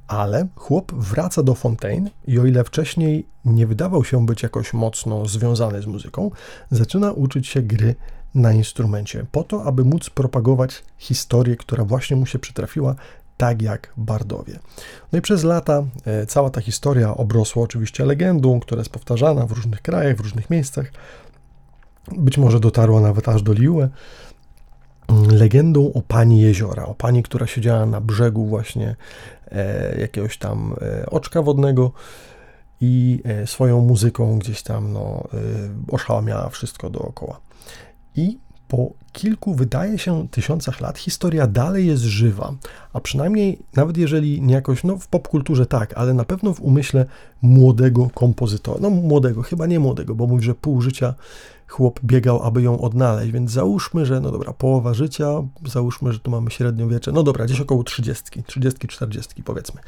ale 0.07 0.47
chłop 0.55 0.93
wraca 0.93 1.43
do 1.43 1.55
Fontaine 1.55 2.09
i 2.27 2.39
o 2.39 2.45
ile 2.45 2.63
wcześniej 2.63 3.25
nie 3.45 3.67
wydawał 3.67 4.03
się 4.03 4.25
być 4.25 4.43
jakoś 4.43 4.73
mocno 4.73 5.25
związany 5.25 5.81
z 5.81 5.85
muzyką, 5.85 6.31
zaczyna 6.71 7.11
uczyć 7.11 7.47
się 7.47 7.61
gry 7.61 7.95
na 8.35 8.53
instrumencie, 8.53 9.25
po 9.31 9.43
to, 9.43 9.63
aby 9.63 9.83
móc 9.83 10.09
propagować 10.09 10.83
historię, 10.97 11.55
która 11.55 11.85
właśnie 11.85 12.15
mu 12.15 12.25
się 12.25 12.39
przytrafiła, 12.39 12.95
tak 13.37 13.61
jak 13.61 13.93
Bardowie. 13.97 14.59
No 15.11 15.19
i 15.19 15.21
przez 15.21 15.43
lata 15.43 15.83
e, 16.05 16.25
cała 16.25 16.49
ta 16.49 16.61
historia 16.61 17.17
obrosła 17.17 17.63
oczywiście 17.63 18.05
legendą, 18.05 18.59
która 18.59 18.79
jest 18.79 18.89
powtarzana 18.89 19.45
w 19.45 19.51
różnych 19.51 19.81
krajach, 19.81 20.17
w 20.17 20.19
różnych 20.19 20.49
miejscach. 20.49 20.91
Być 22.17 22.37
może 22.37 22.59
dotarła 22.59 23.01
nawet 23.01 23.29
aż 23.29 23.41
do 23.41 23.53
Liue. 23.53 23.89
Legendą 25.31 25.93
o 25.93 26.01
pani 26.01 26.41
jeziora, 26.41 26.85
o 26.85 26.95
pani, 26.95 27.23
która 27.23 27.47
siedziała 27.47 27.85
na 27.85 28.01
brzegu 28.01 28.45
właśnie 28.45 28.95
e, 29.51 29.99
jakiegoś 29.99 30.37
tam 30.37 30.75
e, 30.81 31.05
oczka 31.05 31.41
wodnego 31.41 31.91
i 32.81 33.23
swoją 33.45 33.81
muzyką 33.81 34.39
gdzieś 34.39 34.63
tam 34.63 34.93
no, 34.93 35.27
oszałamiała 35.91 36.49
wszystko 36.49 36.89
dookoła. 36.89 37.39
I 38.17 38.37
po 38.67 38.91
kilku, 39.11 39.55
wydaje 39.55 39.97
się, 39.97 40.27
tysiącach 40.31 40.81
lat 40.81 40.97
historia 40.97 41.47
dalej 41.47 41.87
jest 41.87 42.03
żywa, 42.03 42.53
a 42.93 42.99
przynajmniej 42.99 43.59
nawet 43.75 43.97
jeżeli 43.97 44.41
nie 44.41 44.53
jakoś, 44.53 44.83
no 44.83 44.97
w 44.97 45.07
popkulturze 45.07 45.65
tak, 45.65 45.93
ale 45.93 46.13
na 46.13 46.23
pewno 46.23 46.53
w 46.53 46.61
umyśle 46.61 47.05
młodego 47.41 48.09
kompozytora, 48.13 48.79
no 48.81 48.89
młodego, 48.89 49.41
chyba 49.41 49.65
nie 49.65 49.79
młodego, 49.79 50.15
bo 50.15 50.27
mówi, 50.27 50.45
że 50.45 50.55
pół 50.55 50.81
życia 50.81 51.13
chłop 51.67 51.99
biegał, 52.03 52.43
aby 52.43 52.61
ją 52.61 52.81
odnaleźć, 52.81 53.31
więc 53.31 53.51
załóżmy, 53.51 54.05
że 54.05 54.19
no 54.19 54.31
dobra, 54.31 54.53
połowa 54.53 54.93
życia, 54.93 55.27
załóżmy, 55.65 56.13
że 56.13 56.19
tu 56.19 56.31
mamy 56.31 56.51
średniowiecze, 56.51 57.11
no 57.11 57.23
dobra, 57.23 57.45
gdzieś 57.45 57.61
około 57.61 57.83
30, 57.83 58.43
30, 58.43 58.87
40 58.87 59.43
powiedzmy. 59.43 59.81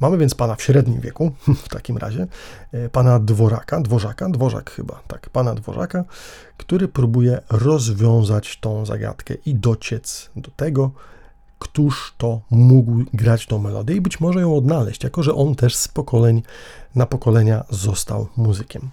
Mamy 0.00 0.18
więc 0.18 0.34
pana 0.34 0.54
w 0.54 0.62
średnim 0.62 1.00
wieku, 1.00 1.30
w 1.64 1.68
takim 1.68 1.96
razie, 1.96 2.26
e, 2.72 2.88
pana 2.88 3.20
dworaka, 3.20 3.80
dworzaka, 3.80 4.28
dworzak 4.28 4.70
chyba, 4.70 5.00
tak, 5.08 5.30
pana 5.30 5.54
dworzaka, 5.54 6.04
który 6.56 6.88
próbuje 6.88 7.40
rozwiązać 7.50 8.58
tą 8.60 8.86
zagadkę 8.86 9.34
i 9.46 9.54
dociec 9.54 10.30
do 10.36 10.50
tego, 10.50 10.90
któż 11.58 12.14
to 12.18 12.40
mógł 12.50 13.04
grać 13.14 13.46
tą 13.46 13.58
melodię 13.58 13.96
i 13.96 14.00
być 14.00 14.20
może 14.20 14.40
ją 14.40 14.56
odnaleźć, 14.56 15.04
jako 15.04 15.22
że 15.22 15.34
on 15.34 15.54
też 15.54 15.76
z 15.76 15.88
pokoleń 15.88 16.42
na 16.94 17.06
pokolenia 17.06 17.64
został 17.70 18.28
muzykiem. 18.36 18.90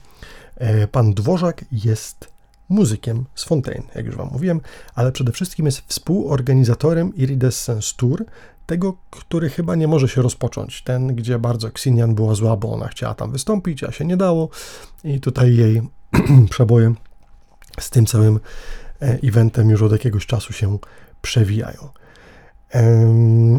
E, 0.57 0.88
pan 0.88 1.13
Dworzak 1.13 1.65
jest 1.71 2.35
muzykiem 2.69 3.25
z 3.35 3.43
Fontaine, 3.43 3.83
jak 3.95 4.05
już 4.05 4.15
Wam 4.15 4.29
mówiłem, 4.31 4.62
ale 4.95 5.12
przede 5.12 5.31
wszystkim 5.31 5.65
jest 5.65 5.83
współorganizatorem 5.88 7.15
Iridescence 7.15 7.93
Tour, 7.97 8.25
tego, 8.65 8.97
który 9.09 9.50
chyba 9.50 9.75
nie 9.75 9.88
może 9.88 10.07
się 10.07 10.21
rozpocząć. 10.21 10.81
Ten, 10.81 11.15
gdzie 11.15 11.39
bardzo 11.39 11.67
Xinian 11.67 12.15
była 12.15 12.35
zła, 12.35 12.57
bo 12.57 12.74
ona 12.74 12.88
chciała 12.88 13.13
tam 13.13 13.31
wystąpić, 13.31 13.83
a 13.83 13.91
się 13.91 14.05
nie 14.05 14.17
dało 14.17 14.50
i 15.03 15.19
tutaj 15.19 15.55
jej 15.55 15.81
przeboje 16.51 16.93
z 17.79 17.89
tym 17.89 18.05
całym 18.05 18.39
e, 19.01 19.19
eventem 19.24 19.69
już 19.69 19.81
od 19.81 19.91
jakiegoś 19.91 20.25
czasu 20.25 20.53
się 20.53 20.77
przewijają. 21.21 21.89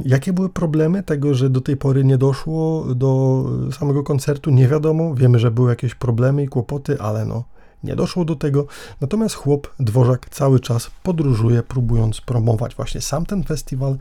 Jakie 0.05 0.33
były 0.33 0.49
problemy 0.49 1.03
tego, 1.03 1.35
że 1.35 1.51
do 1.51 1.61
tej 1.61 1.77
pory 1.77 2.05
nie 2.05 2.19
doszło 2.19 2.87
do 2.95 3.45
samego 3.79 4.03
koncertu? 4.03 4.51
Nie 4.51 4.69
wiadomo. 4.69 5.15
Wiemy, 5.15 5.39
że 5.39 5.51
były 5.51 5.71
jakieś 5.71 5.95
problemy 5.95 6.43
i 6.43 6.49
kłopoty, 6.49 7.01
ale 7.01 7.25
no, 7.25 7.45
nie 7.85 7.97
doszło 7.97 8.25
do 8.25 8.37
tego. 8.37 8.67
Natomiast 9.01 9.35
chłop, 9.35 9.75
dworzak 9.81 10.31
cały 10.31 10.61
czas 10.61 10.91
podróżuje, 11.03 11.63
próbując 11.63 12.21
promować 12.21 12.75
właśnie 12.75 13.01
sam 13.01 13.27
ten 13.27 13.45
festiwal 13.45 13.99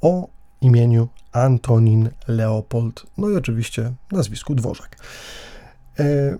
o 0.00 0.28
imieniu 0.62 1.08
Antonin 1.32 2.10
Leopold, 2.28 3.06
no 3.18 3.30
i 3.30 3.36
oczywiście 3.36 3.92
nazwisku 4.12 4.54
Dworzak. 4.54 4.96
E, 5.98 6.36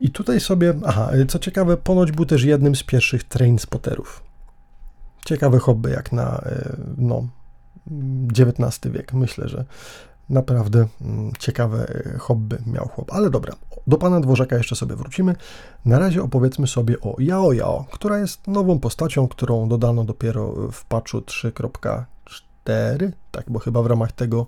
I 0.00 0.10
tutaj 0.10 0.40
sobie, 0.40 0.74
aha, 0.86 1.10
co 1.28 1.38
ciekawe, 1.38 1.76
ponoć 1.76 2.12
był 2.12 2.26
też 2.26 2.42
jednym 2.42 2.76
z 2.76 2.82
pierwszych 2.82 3.24
train 3.24 3.58
spotterów. 3.58 4.22
Ciekawe 5.24 5.58
hobby 5.58 5.90
jak 5.90 6.12
na 6.12 6.38
e, 6.38 6.76
no, 6.96 7.28
XIX 8.38 8.92
wiek. 8.92 9.12
Myślę, 9.12 9.48
że 9.48 9.64
naprawdę 10.30 10.86
mm, 11.00 11.32
ciekawe 11.38 11.88
e, 12.14 12.18
hobby 12.18 12.58
miał 12.66 12.88
chłop. 12.88 13.12
Ale 13.12 13.30
dobra, 13.30 13.54
do 13.86 13.98
pana 13.98 14.20
Dworzaka 14.20 14.56
jeszcze 14.56 14.76
sobie 14.76 14.96
wrócimy. 14.96 15.36
Na 15.84 15.98
razie 15.98 16.22
opowiedzmy 16.22 16.66
sobie 16.66 17.00
o 17.00 17.16
Yao 17.18 17.52
Yao, 17.52 17.84
która 17.90 18.18
jest 18.18 18.46
nową 18.46 18.78
postacią, 18.78 19.28
którą 19.28 19.68
dodano 19.68 20.04
dopiero 20.04 20.70
w 20.72 20.84
patchu 20.84 21.18
3.4 21.18 22.04
4, 22.64 23.12
tak, 23.30 23.44
bo 23.48 23.58
chyba 23.58 23.82
w 23.82 23.86
ramach 23.86 24.12
tego, 24.12 24.46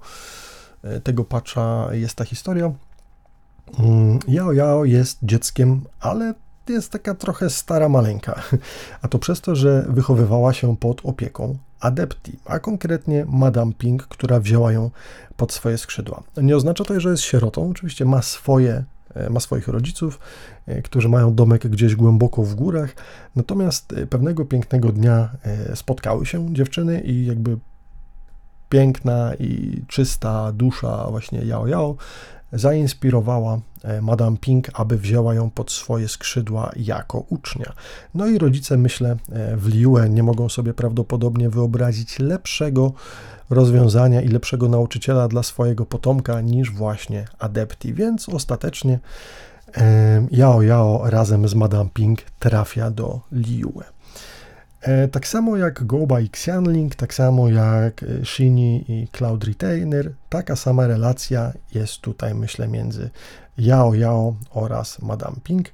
e, 0.83 1.01
tego 1.01 1.25
patcha 1.25 1.89
jest 1.93 2.15
ta 2.15 2.25
historia. 2.25 2.73
Mm, 3.79 4.19
Yao 4.29 4.53
Yao 4.53 4.85
jest 4.85 5.19
dzieckiem, 5.23 5.81
ale 6.01 6.35
jest 6.69 6.93
taka 6.93 7.15
trochę 7.15 7.51
stara 7.51 7.89
maleńka, 7.89 8.43
a 9.03 9.09
to 9.09 9.19
przez 9.19 9.41
to, 9.41 9.57
że 9.57 9.87
wychowywała 9.89 10.53
się 10.53 10.77
pod 10.77 11.01
opieką 11.05 11.59
adepti, 11.81 12.39
a 12.45 12.59
konkretnie 12.59 13.25
Madame 13.29 13.73
Ping, 13.73 14.07
która 14.07 14.41
wzięła 14.41 14.73
ją 14.73 14.91
pod 15.37 15.53
swoje 15.53 15.79
skrzydła. 15.79 16.23
Nie 16.37 16.57
oznacza 16.57 16.85
to, 16.85 17.01
że 17.01 17.11
jest 17.11 17.23
sierotą, 17.23 17.71
oczywiście 17.71 18.05
ma 18.05 18.23
swoje 18.23 18.85
e, 19.15 19.31
ma 19.31 19.41
swoich 19.41 19.69
rodziców, 19.69 20.19
e, 20.67 20.83
którzy 20.83 21.09
mają 21.09 21.35
domek 21.35 21.69
gdzieś 21.69 21.97
głęboko 21.97 22.43
w 22.43 22.55
górach. 22.55 22.95
Natomiast 23.37 23.95
pewnego 24.11 24.45
pięknego 24.45 24.93
dnia 24.93 25.31
spotkały 25.75 26.27
się 26.27 26.55
dziewczyny 26.55 27.01
i 27.01 27.27
jakby 27.27 27.59
piękna 28.73 29.35
i 29.35 29.83
czysta 29.89 30.53
dusza 30.53 31.07
właśnie 31.11 31.41
Yao 31.41 31.67
Yao 31.67 31.97
zainspirowała 32.53 33.61
Madame 34.03 34.37
Pink, 34.37 34.71
aby 34.75 34.99
wzięła 34.99 35.35
ją 35.35 35.51
pod 35.51 35.71
swoje 35.71 36.09
skrzydła 36.09 36.71
jako 36.77 37.19
ucznia. 37.29 37.73
No 38.15 38.27
i 38.27 38.39
rodzice, 38.39 38.77
myślę, 38.77 39.17
w 39.57 39.69
Liue 39.69 40.09
nie 40.09 40.23
mogą 40.23 40.49
sobie 40.49 40.75
prawdopodobnie 40.75 41.51
wyobrazić 41.51 42.19
lepszego 42.19 42.93
rozwiązania 43.51 44.23
i 44.23 44.29
lepszego 44.29 44.69
nauczyciela 44.69 45.29
dla 45.29 45.43
swojego 45.43 45.87
potomka 45.87 46.41
niż 46.41 46.71
właśnie 46.71 47.25
Adepti, 47.39 47.95
więc 47.95 48.29
ostatecznie 48.29 48.99
Yao 50.31 50.63
Yao 50.63 51.11
razem 51.11 51.49
z 51.49 51.55
Madame 51.55 51.91
Ping 51.95 52.23
trafia 52.39 52.91
do 52.91 53.21
Liue. 53.33 53.92
E, 54.83 55.09
tak 55.09 55.27
samo 55.27 55.57
jak 55.57 55.87
Goba 55.87 56.21
i 56.21 56.29
Xianling, 56.29 56.95
tak 56.95 57.15
samo 57.15 57.49
jak 57.49 58.03
e, 58.03 58.25
Shini 58.25 58.85
i 58.89 59.09
Cloud 59.09 59.45
Retainer, 59.45 60.13
taka 60.29 60.57
sama 60.57 60.87
relacja 60.87 61.53
jest 61.75 62.01
tutaj, 62.01 62.35
myślę, 62.35 62.69
między 62.69 63.11
Yao 63.59 63.95
Yao 63.95 64.35
oraz 64.51 65.03
Madame 65.03 65.37
Ping. 65.45 65.69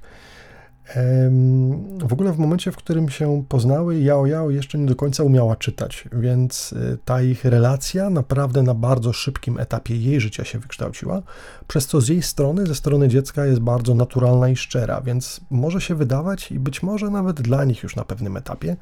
W 2.07 2.13
ogóle 2.13 2.33
w 2.33 2.37
momencie, 2.37 2.71
w 2.71 2.75
którym 2.75 3.09
się 3.09 3.43
poznały, 3.49 3.95
Yao 3.95 4.25
Yao 4.25 4.49
jeszcze 4.49 4.77
nie 4.77 4.85
do 4.85 4.95
końca 4.95 5.23
umiała 5.23 5.55
czytać, 5.55 6.03
więc 6.13 6.73
y, 6.73 6.97
ta 7.05 7.21
ich 7.21 7.45
relacja 7.45 8.09
naprawdę 8.09 8.63
na 8.63 8.73
bardzo 8.73 9.13
szybkim 9.13 9.59
etapie 9.59 9.95
jej 9.95 10.21
życia 10.21 10.43
się 10.43 10.59
wykształciła, 10.59 11.21
przez 11.67 11.87
co 11.87 12.01
z 12.01 12.07
jej 12.07 12.21
strony, 12.21 12.67
ze 12.67 12.75
strony 12.75 13.07
dziecka 13.07 13.45
jest 13.45 13.59
bardzo 13.59 13.95
naturalna 13.95 14.49
i 14.49 14.55
szczera, 14.55 15.01
więc 15.01 15.41
może 15.49 15.81
się 15.81 15.95
wydawać 15.95 16.51
i 16.51 16.59
być 16.59 16.83
może 16.83 17.09
nawet 17.09 17.41
dla 17.41 17.65
nich 17.65 17.83
już 17.83 17.95
na 17.95 18.05
pewnym 18.05 18.37
etapie 18.37 18.75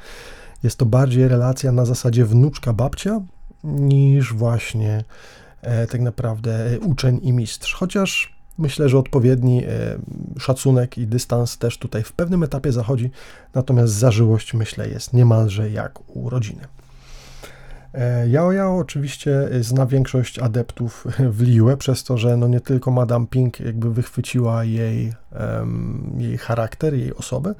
jest 0.63 0.77
to 0.77 0.85
bardziej 0.85 1.27
relacja 1.27 1.71
na 1.71 1.85
zasadzie 1.85 2.25
wnuczka-babcia 2.25 3.21
niż 3.63 4.33
właśnie 4.33 5.03
e, 5.61 5.87
tak 5.87 6.01
naprawdę 6.01 6.65
e, 6.65 6.79
uczeń 6.79 7.19
i 7.23 7.33
mistrz. 7.33 7.73
Chociaż 7.73 8.36
Myślę, 8.57 8.89
że 8.89 8.97
odpowiedni 8.97 9.63
e, 9.65 9.69
szacunek 10.39 10.97
i 10.97 11.07
dystans 11.07 11.57
też 11.57 11.77
tutaj 11.77 12.03
w 12.03 12.11
pewnym 12.11 12.43
etapie 12.43 12.71
zachodzi, 12.71 13.11
natomiast 13.53 13.93
zażyłość, 13.93 14.53
myślę, 14.53 14.89
jest 14.89 15.13
niemalże 15.13 15.69
jak 15.69 16.15
u 16.15 16.29
rodziny. 16.29 16.61
E, 17.93 18.27
Yao 18.27 18.51
Yao 18.51 18.77
oczywiście 18.77 19.49
zna 19.61 19.85
większość 19.85 20.39
adeptów 20.39 21.07
w 21.19 21.41
Liue, 21.41 21.77
przez 21.77 22.03
to, 22.03 22.17
że 22.17 22.37
no 22.37 22.47
nie 22.47 22.61
tylko 22.61 22.91
Madame 22.91 23.27
Pink 23.27 23.59
jakby 23.59 23.93
wychwyciła 23.93 24.63
jej, 24.63 25.13
um, 25.39 26.15
jej 26.17 26.37
charakter, 26.37 26.93
jej 26.93 27.15
osobę, 27.15 27.55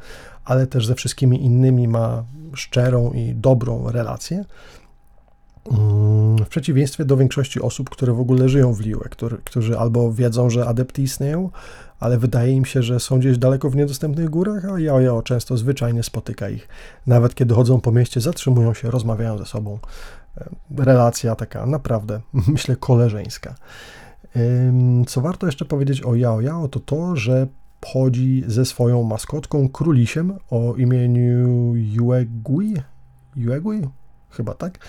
ale 0.45 0.67
też 0.67 0.85
ze 0.85 0.95
wszystkimi 0.95 1.45
innymi 1.45 1.87
ma 1.87 2.23
szczerą 2.53 3.11
i 3.11 3.35
dobrą 3.35 3.91
relację. 3.91 4.45
Mm, 5.71 6.45
w 6.45 6.49
przeciwieństwie 6.49 7.05
do 7.05 7.17
większości 7.17 7.61
osób, 7.61 7.89
które 7.89 8.13
w 8.13 8.19
ogóle 8.19 8.49
żyją 8.49 8.73
w 8.73 8.79
Liue, 8.79 9.09
który, 9.09 9.37
którzy 9.37 9.79
albo 9.79 10.13
wiedzą, 10.13 10.49
że 10.49 10.67
adepty 10.67 11.01
istnieją, 11.01 11.49
ale 11.99 12.17
wydaje 12.17 12.53
im 12.53 12.65
się, 12.65 12.83
że 12.83 12.99
są 12.99 13.19
gdzieś 13.19 13.37
daleko 13.37 13.69
w 13.69 13.75
niedostępnych 13.75 14.29
górach, 14.29 14.65
a 14.65 14.79
ja, 14.79 15.01
ja 15.01 15.21
często 15.21 15.57
zwyczajnie 15.57 16.03
spotyka 16.03 16.49
ich. 16.49 16.67
Nawet 17.07 17.35
kiedy 17.35 17.53
chodzą 17.53 17.81
po 17.81 17.91
mieście, 17.91 18.21
zatrzymują 18.21 18.73
się, 18.73 18.91
rozmawiają 18.91 19.37
ze 19.37 19.45
sobą. 19.45 19.79
E, 20.37 20.49
relacja 20.77 21.35
taka 21.35 21.65
naprawdę, 21.65 22.21
myślę, 22.53 22.75
koleżeńska. 22.75 23.55
Co 25.07 25.21
warto 25.21 25.45
jeszcze 25.45 25.65
powiedzieć 25.65 26.01
o 26.01 26.15
Yao 26.15 26.41
Yao, 26.41 26.67
to 26.67 26.79
to, 26.79 27.15
że 27.15 27.47
chodzi 27.85 28.43
ze 28.47 28.65
swoją 28.65 29.03
maskotką 29.03 29.69
królisiem 29.69 30.33
o 30.49 30.75
imieniu 30.75 31.73
Yuegui, 31.75 32.73
Yuegui? 33.35 33.87
Chyba 34.29 34.53
tak 34.53 34.79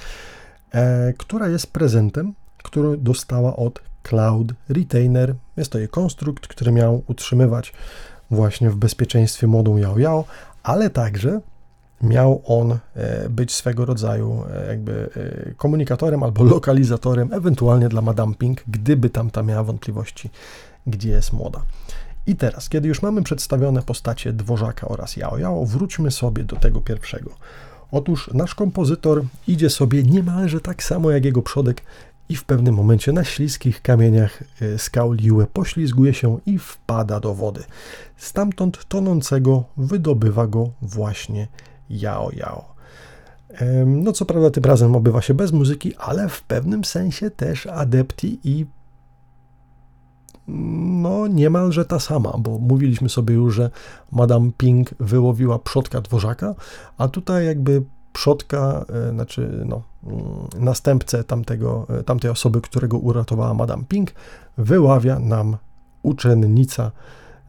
która 1.19 1.49
jest 1.49 1.73
prezentem, 1.73 2.35
który 2.63 2.97
dostała 2.97 3.57
od 3.57 3.81
Cloud 4.03 4.53
Retainer. 4.69 5.35
Jest 5.57 5.73
to 5.73 5.79
jej 5.79 5.89
konstrukt, 5.89 6.47
który 6.47 6.73
miał 6.73 7.03
utrzymywać 7.07 7.73
właśnie 8.31 8.71
w 8.71 8.77
bezpieczeństwie 8.77 9.47
młodą 9.47 9.77
Yao 9.77 9.99
Yao, 9.99 10.25
ale 10.63 10.91
także 10.91 11.41
miał 12.03 12.43
on 12.45 12.79
e, 12.95 13.29
być 13.29 13.53
swego 13.53 13.85
rodzaju 13.85 14.45
e, 14.55 14.67
jakby 14.67 15.11
e, 15.49 15.55
komunikatorem 15.55 16.23
albo 16.23 16.45
lokalizatorem, 16.55 17.33
ewentualnie 17.33 17.89
dla 17.89 18.03
Madame 18.03 18.35
Pink, 18.35 18.63
gdyby 18.69 19.11
tamta 19.11 19.43
miała 19.43 19.65
wątpliwości, 19.65 20.31
gdzie 20.87 21.11
jest 21.11 21.33
młoda. 21.33 21.63
I 22.27 22.37
teraz, 22.37 22.69
kiedy 22.69 22.89
już 22.89 23.03
mamy 23.03 23.23
przedstawione 23.23 23.83
postacie 23.83 24.33
Dworzaka 24.33 24.89
oraz 24.89 25.17
Yao 25.17 25.39
Yao, 25.39 25.67
wróćmy 25.67 26.11
sobie 26.11 26.45
do 26.45 26.57
tego 26.57 26.81
pierwszego. 26.81 27.31
Otóż 27.91 28.31
nasz 28.35 28.55
kompozytor 28.55 29.25
idzie 29.49 29.71
sobie 29.71 30.03
niemalże 30.03 30.61
tak 30.61 30.83
samo 30.83 31.11
jak 31.11 31.25
jego 31.25 31.43
przodek 31.43 31.83
i 32.29 32.37
w 32.37 32.45
pewnym 32.45 32.75
momencie 32.75 33.13
na 33.13 33.25
śliskich 33.25 33.83
kamieniach 33.83 34.43
e, 34.63 34.79
skał 34.79 35.13
Liue 35.13 35.47
poślizguje 35.53 36.15
się 36.15 36.39
i 36.47 36.59
wpada 36.59 37.21
do 37.21 37.35
wody. 37.35 37.65
Stamtąd 38.17 38.85
tonącego 38.89 39.65
wydobywa 39.77 40.47
go 40.47 40.71
właśnie 40.83 41.49
Yao 41.91 42.31
Yao. 42.33 42.79
No 43.87 44.13
co 44.13 44.25
prawda 44.25 44.51
tym 44.51 44.65
razem 44.65 44.97
obywa 44.97 45.23
się 45.23 45.35
bez 45.35 45.53
muzyki, 45.53 45.95
ale 45.97 46.29
w 46.29 46.43
pewnym 46.43 46.85
sensie 46.85 47.31
też 47.31 47.67
adepti 47.67 48.39
i 48.45 48.67
no 50.49 51.27
niemalże 51.27 51.85
ta 51.85 52.01
sama, 52.01 52.35
bo 52.39 52.59
mówiliśmy 52.59 53.09
sobie 53.09 53.35
już, 53.35 53.55
że 53.55 53.71
Madame 54.13 54.51
Ping 54.57 54.91
wyłowiła 55.01 55.59
przodka 55.59 56.01
dworzaka, 56.01 56.55
a 56.99 57.09
tutaj 57.09 57.47
jakby 57.47 57.83
przodka, 58.13 58.85
e, 59.09 59.13
znaczy 59.13 59.65
no, 59.67 59.83
mm, 60.05 60.23
następcę 60.59 61.25
tamtego, 61.25 61.87
e, 61.89 62.03
tamtej 62.03 62.31
osoby, 62.31 62.61
którego 62.61 62.99
uratowała 62.99 63.55
Madame 63.55 63.85
Ping, 63.89 64.11
wyławia 64.57 65.19
nam 65.19 65.57
uczennica 66.03 66.93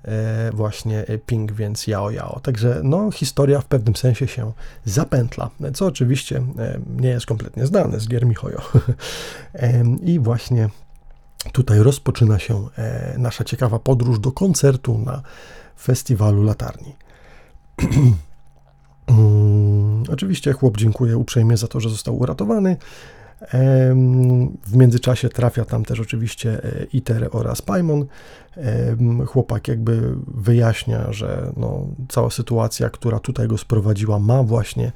e, 0.04 0.52
właśnie 0.54 1.06
Ping, 1.26 1.52
więc 1.52 1.88
Yao 1.88 2.12
Yao. 2.12 2.40
Także 2.40 2.82
no, 2.84 3.12
historia 3.12 3.62
w 3.62 3.66
pewnym 3.66 3.96
sensie 3.96 4.28
się 4.28 4.52
zapętla, 4.86 5.50
co 5.74 5.86
oczywiście 5.86 6.44
nie 6.98 7.10
jest 7.10 7.26
kompletnie 7.26 7.66
znane 7.66 8.00
z 8.00 8.08
gier 8.08 8.26
Mihoyo. 8.26 8.62
I 10.04 10.20
właśnie 10.20 10.70
Tutaj 11.52 11.80
rozpoczyna 11.80 12.40
się 12.40 12.68
e, 12.78 13.16
nasza 13.18 13.44
ciekawa 13.44 13.80
podróż 13.80 14.20
do 14.20 14.32
koncertu 14.32 14.98
na 14.98 15.22
festiwalu 15.80 16.44
latarni. 16.44 16.96
Mm, 19.10 20.04
oczywiście 20.12 20.54
chłop 20.54 20.78
dziękuję 20.78 21.18
uprzejmie 21.18 21.58
za 21.58 21.68
to, 21.68 21.80
że 21.80 21.90
został 21.90 22.18
uratowany. 22.18 22.78
W 24.68 24.76
międzyczasie 24.76 25.30
trafia 25.30 25.66
tam 25.66 25.86
też 25.86 26.00
oczywiście 26.00 26.64
e, 26.64 26.84
Iter 26.94 27.30
oraz 27.32 27.62
Paimon. 27.62 28.06
Chłopak 29.28 29.68
jakby 29.68 30.16
wyjaśnia, 30.28 31.14
że 31.14 31.52
no, 31.58 31.88
cała 32.10 32.30
sytuacja, 32.30 32.90
która 32.90 33.20
tutaj 33.20 33.48
go 33.48 33.58
sprowadziła, 33.58 34.20
ma 34.20 34.44
właśnie 34.44 34.92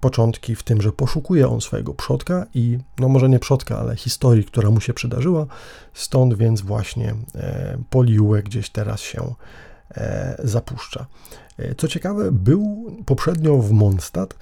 początki 0.00 0.54
w 0.54 0.62
tym, 0.62 0.82
że 0.82 0.92
poszukuje 0.92 1.48
on 1.48 1.60
swojego 1.60 1.94
przodka 1.94 2.46
i, 2.54 2.78
no 2.98 3.08
może 3.08 3.28
nie 3.28 3.38
przodka, 3.38 3.78
ale 3.78 3.96
historii, 3.96 4.44
która 4.44 4.70
mu 4.70 4.80
się 4.80 4.94
przydarzyła, 4.94 5.46
stąd 5.94 6.34
więc 6.34 6.60
właśnie 6.60 7.14
e, 7.34 7.78
Poliue 7.90 8.42
gdzieś 8.42 8.70
teraz 8.70 9.00
się 9.00 9.34
e, 9.94 10.36
zapuszcza. 10.44 11.06
E, 11.58 11.74
co 11.74 11.88
ciekawe, 11.88 12.32
był 12.32 12.92
poprzednio 13.06 13.56
w 13.56 13.72
Mondstadt 13.72 14.34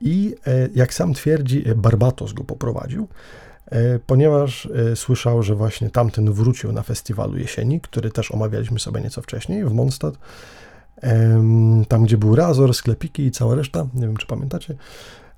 i 0.00 0.34
jak 0.74 0.94
sam 0.94 1.14
twierdzi, 1.14 1.64
Barbatos 1.76 2.32
go 2.32 2.44
poprowadził, 2.44 3.08
ponieważ 4.06 4.68
słyszał, 4.94 5.42
że 5.42 5.54
właśnie 5.54 5.90
tamten 5.90 6.32
wrócił 6.32 6.72
na 6.72 6.82
festiwalu 6.82 7.38
jesieni, 7.38 7.80
który 7.80 8.10
też 8.10 8.30
omawialiśmy 8.30 8.78
sobie 8.78 9.00
nieco 9.00 9.22
wcześniej 9.22 9.64
w 9.64 9.72
Mondstadt 9.72 10.18
tam 11.88 12.04
gdzie 12.04 12.18
był 12.18 12.36
Razor, 12.36 12.74
sklepiki 12.74 13.22
i 13.22 13.30
cała 13.30 13.54
reszta, 13.54 13.86
nie 13.94 14.06
wiem 14.06 14.16
czy 14.16 14.26
pamiętacie. 14.26 14.76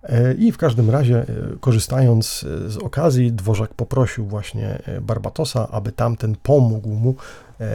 E, 0.05 0.35
I 0.35 0.53
w 0.53 0.59
każdym 0.59 0.91
razie, 0.91 1.19
e, 1.19 1.27
korzystając 1.61 2.45
e, 2.67 2.71
z 2.71 2.77
okazji, 2.77 3.33
dworzak 3.33 3.75
poprosił 3.75 4.27
właśnie 4.27 4.83
Barbatosa, 5.01 5.69
aby 5.71 5.93
tamten 5.93 6.37
pomógł 6.43 6.89
mu 6.89 7.15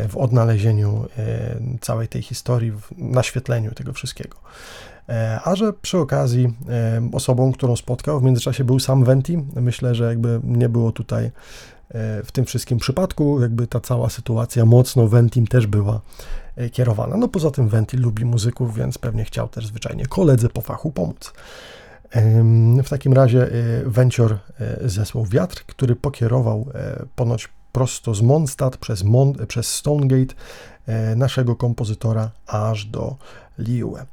w 0.10 0.18
odnalezieniu 0.18 1.06
całej 1.82 2.08
tej 2.08 2.22
historii, 2.22 2.72
w 2.72 2.92
naświetleniu 2.98 3.72
tego 3.72 3.94
wszystkiego. 3.94 4.38
A 5.44 5.56
że 5.56 5.74
przy 5.74 5.98
okazji 5.98 6.54
osobą, 7.14 7.52
którą 7.52 7.76
spotkał 7.76 8.20
w 8.20 8.24
międzyczasie 8.24 8.64
był 8.64 8.80
sam 8.80 9.04
Venti, 9.04 9.38
myślę, 9.56 9.96
że 9.96 10.04
jakby 10.04 10.40
nie 10.44 10.70
było 10.70 10.92
tutaj 10.92 11.32
w 12.24 12.32
tym 12.34 12.46
wszystkim 12.46 12.78
przypadku, 12.78 13.42
jakby 13.42 13.68
ta 13.68 13.80
cała 13.80 14.10
sytuacja 14.10 14.66
mocno 14.66 15.08
Ventim 15.08 15.48
też 15.48 15.68
była 15.68 16.02
E, 16.60 16.70
kierowana. 16.70 17.18
No 17.18 17.28
poza 17.28 17.52
tym 17.52 17.70
Ventil 17.70 18.02
lubi 18.02 18.26
muzyków, 18.26 18.76
więc 18.76 18.98
pewnie 18.98 19.26
chciał 19.26 19.48
też 19.48 19.68
zwyczajnie 19.68 20.06
koledze 20.06 20.50
po 20.50 20.62
fachu 20.62 20.92
pomóc. 20.92 21.34
W 22.84 22.90
takim 22.90 23.14
razie 23.14 23.44
e, 23.44 23.50
Vencior 23.86 24.32
e, 24.60 24.90
zesłał 24.90 25.26
wiatr, 25.26 25.64
który 25.66 25.96
pokierował 25.96 26.68
ponoć 27.16 27.50
prosto 27.72 28.14
z 28.14 28.22
Mondstadt 28.22 28.78
przez, 28.78 29.04
Mon 29.04 29.34
przez 29.48 29.76
Stonegate 29.76 30.36
naszego 31.16 31.56
kompozytora 31.56 32.32
aż 32.48 32.86
do 32.86 33.16
Liue. 33.60 34.06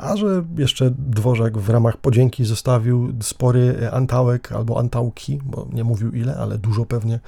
A 0.00 0.16
że 0.16 0.44
jeszcze 0.58 0.90
dworzek 0.98 1.58
w 1.58 1.68
ramach 1.68 1.96
podzięki 1.96 2.44
zostawił 2.44 3.12
spory 3.22 3.90
antałek 3.92 4.52
albo 4.52 4.78
antałki, 4.78 5.40
bo 5.44 5.68
nie 5.72 5.84
mówił 5.84 6.12
ile, 6.12 6.36
ale 6.36 6.58
dużo 6.58 6.84
pewnie, 6.84 7.20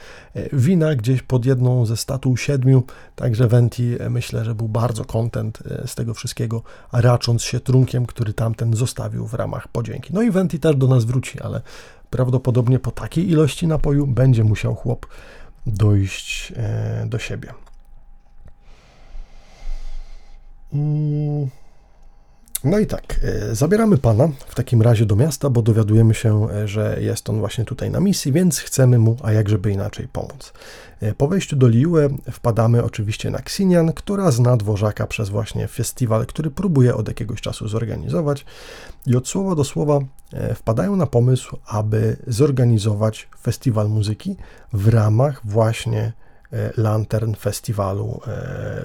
wina 0.53 0.95
gdzieś 0.95 1.23
pod 1.23 1.47
jedną 1.47 1.87
ze 1.87 1.97
statuł 1.97 2.37
siedmiu, 2.37 2.83
także 3.17 3.49
Venti 3.49 3.97
myślę, 4.11 4.45
że 4.45 4.55
był 4.55 4.69
bardzo 4.69 5.05
kontent 5.05 5.59
z 5.87 5.95
tego 5.95 6.15
wszystkiego, 6.15 6.63
racząc 6.93 7.43
się 7.43 7.61
trunkiem, 7.61 8.07
który 8.07 8.33
tamten 8.33 8.75
zostawił 8.75 9.27
w 9.27 9.35
ramach 9.35 9.69
podzięki. 9.69 10.15
No 10.15 10.23
i 10.23 10.31
Venti 10.31 10.61
też 10.61 10.77
do 10.77 10.87
nas 10.87 11.05
wróci, 11.05 11.41
ale 11.41 11.61
prawdopodobnie 12.11 12.79
po 12.79 12.91
takiej 12.91 13.31
ilości 13.31 13.67
napoju 13.67 14.07
będzie 14.07 14.45
musiał 14.45 14.75
chłop 14.75 15.07
dojść 15.67 16.53
e, 16.57 17.07
do 17.07 17.19
siebie. 17.19 17.49
Mm. 17.49 17.69
No 22.65 22.79
i 22.79 22.87
tak, 22.87 23.21
e, 23.23 23.55
zabieramy 23.55 23.99
pana 23.99 24.29
w 24.47 24.55
takim 24.55 24.83
razie 24.83 25.07
do 25.07 25.17
miasta, 25.17 25.51
bo 25.51 25.63
dowiadujemy 25.63 26.15
się, 26.15 26.51
e, 26.51 26.69
że 26.69 26.99
jest 27.01 27.31
on 27.31 27.39
właśnie 27.39 27.65
tutaj 27.65 27.91
na 27.91 28.01
misji, 28.01 28.33
więc 28.33 28.59
chcemy 28.59 28.99
mu, 28.99 29.17
a 29.23 29.33
jak 29.33 29.49
żeby 29.49 29.73
inaczej, 29.73 30.09
pomóc. 30.09 30.53
E, 31.01 31.15
po 31.15 31.29
wejściu 31.29 31.57
do 31.57 31.69
Liue 31.69 32.09
wpadamy 32.31 32.85
oczywiście 32.85 33.31
na 33.31 33.39
Ksinian, 33.39 33.93
która 33.93 34.31
zna 34.31 34.57
dworzaka 34.57 35.07
przez 35.07 35.29
właśnie 35.29 35.69
festiwal, 35.69 36.27
który 36.27 36.51
próbuje 36.51 36.95
od 36.95 37.09
jakiegoś 37.09 37.41
czasu 37.41 37.69
zorganizować. 37.69 38.45
I 39.07 39.17
od 39.17 39.29
słowa 39.29 39.55
do 39.55 39.65
słowa 39.65 39.99
wpadają 40.55 40.97
na 40.97 41.07
pomysł, 41.07 41.57
aby 41.67 42.17
zorganizować 42.27 43.29
festiwal 43.41 43.89
muzyki 43.89 44.37
w 44.73 44.89
ramach 44.89 45.41
właśnie 45.45 46.13
Lantern 46.77 47.35
Festiwalu, 47.35 48.21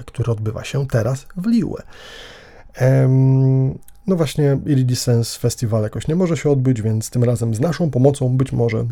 który 0.06 0.32
odbywa 0.32 0.64
się 0.64 0.86
teraz 0.86 1.26
w 1.36 1.46
Liue. 1.46 1.82
No 4.06 4.16
właśnie, 4.16 4.58
Iridescence 4.66 5.38
Festival 5.40 5.82
jakoś 5.82 6.08
nie 6.08 6.16
może 6.16 6.36
się 6.36 6.50
odbyć, 6.50 6.82
więc 6.82 7.10
tym 7.10 7.24
razem 7.24 7.54
z 7.54 7.60
naszą 7.60 7.90
pomocą 7.90 8.36
być 8.36 8.52
może 8.52 8.84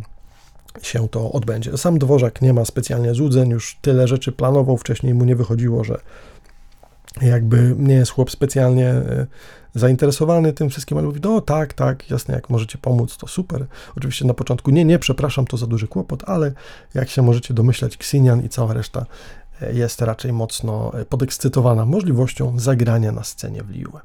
się 0.83 1.09
to 1.09 1.33
odbędzie. 1.33 1.79
Sam 1.79 1.99
dworzak 1.99 2.43
nie 2.43 2.53
ma 2.53 2.65
specjalnie 2.65 3.15
złudzeń, 3.15 3.51
już 3.51 3.79
tyle 3.83 4.09
rzeczy 4.09 4.33
planował, 4.33 4.77
wcześniej 4.77 5.15
mu 5.15 5.25
nie 5.25 5.37
wychodziło, 5.37 5.85
że 5.85 6.01
jakby 7.21 7.75
nie 7.79 7.95
jest 7.95 8.13
chłop 8.13 8.31
specjalnie 8.31 8.89
e, 8.89 9.27
zainteresowany 9.75 10.53
tym 10.53 10.71
wszystkim, 10.71 10.99
ale 10.99 11.07
mówi, 11.07 11.21
no 11.25 11.41
tak, 11.41 11.75
tak, 11.75 12.11
jasne, 12.11 12.35
jak 12.35 12.51
możecie 12.51 12.79
pomóc, 12.79 13.17
to 13.17 13.27
super. 13.27 13.67
Oczywiście 13.97 14.25
na 14.25 14.35
początku, 14.35 14.71
nie, 14.71 14.85
nie, 14.85 14.99
przepraszam, 14.99 15.47
to 15.47 15.57
za 15.57 15.67
duży 15.67 15.89
kłopot, 15.89 16.23
ale 16.27 16.53
jak 16.95 17.09
się 17.09 17.23
możecie 17.23 17.55
domyślać, 17.55 17.97
Ksinian 17.97 18.45
i 18.45 18.49
cała 18.49 18.75
reszta 18.75 19.07
jest 19.73 20.03
raczej 20.03 20.33
mocno 20.33 20.93
podekscytowana 21.09 21.87
możliwością 21.87 22.59
zagrania 22.59 23.13
na 23.13 23.25
scenie 23.25 23.63
w 23.63 23.71
Liue. 23.71 24.01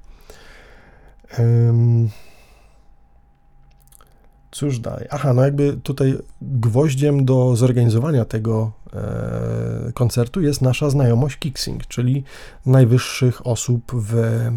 Cóż 4.51 4.79
dalej? 4.79 5.07
Aha, 5.11 5.33
no 5.33 5.43
jakby 5.43 5.77
tutaj 5.83 6.17
gwoździem 6.41 7.25
do 7.25 7.55
zorganizowania 7.55 8.25
tego 8.25 8.71
e, 8.93 9.91
koncertu 9.93 10.41
jest 10.41 10.61
nasza 10.61 10.89
znajomość 10.89 11.37
Kixing, 11.37 11.87
czyli 11.87 12.23
najwyższych 12.65 13.47
osób 13.47 13.91
w, 13.93 14.15
e, 14.15 14.51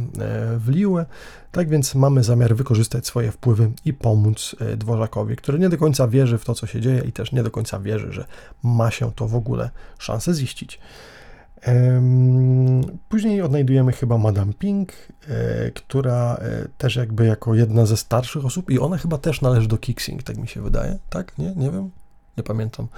w 0.59 0.69
Liue. 0.69 1.05
Tak 1.53 1.69
więc 1.69 1.95
mamy 1.95 2.25
zamiar 2.25 2.57
wykorzystać 2.57 3.07
swoje 3.07 3.33
wpływy 3.33 3.71
i 3.85 3.93
pomóc 3.93 4.57
e, 4.61 4.77
dworzakowi, 4.77 5.37
który 5.37 5.59
nie 5.59 5.69
do 5.69 5.79
końca 5.79 6.09
wierzy 6.09 6.39
w 6.39 6.45
to, 6.45 6.55
co 6.55 6.67
się 6.67 6.81
dzieje 6.81 7.03
i 7.07 7.13
też 7.13 7.33
nie 7.33 7.43
do 7.43 7.51
końca 7.51 7.81
wierzy, 7.81 8.13
że 8.13 8.25
ma 8.63 8.91
się 8.91 9.13
to 9.13 9.29
w 9.29 9.35
ogóle 9.35 9.71
szansę 9.99 10.35
ziścić. 10.35 10.81
Później 13.09 13.43
odnajdujemy 13.43 13.93
chyba 13.93 14.19
Madame 14.19 14.53
Pink, 14.53 14.93
e, 15.29 15.71
która 15.71 16.35
e, 16.35 16.69
też 16.79 16.97
jakby 16.97 17.27
jako 17.27 17.55
jedna 17.55 17.87
ze 17.87 17.97
starszych 17.97 18.45
osób 18.45 18.71
i 18.71 18.79
ona 18.79 18.97
chyba 18.99 19.19
też 19.19 19.41
należy 19.41 19.69
do 19.69 19.79
Kixing, 19.79 20.23
tak 20.23 20.37
mi 20.37 20.49
się 20.49 20.63
wydaje, 20.63 20.99
tak? 21.11 21.39
Nie? 21.39 21.55
Nie 21.57 21.71
wiem? 21.71 21.91
Nie 22.41 22.45
pamiętam. 22.45 22.89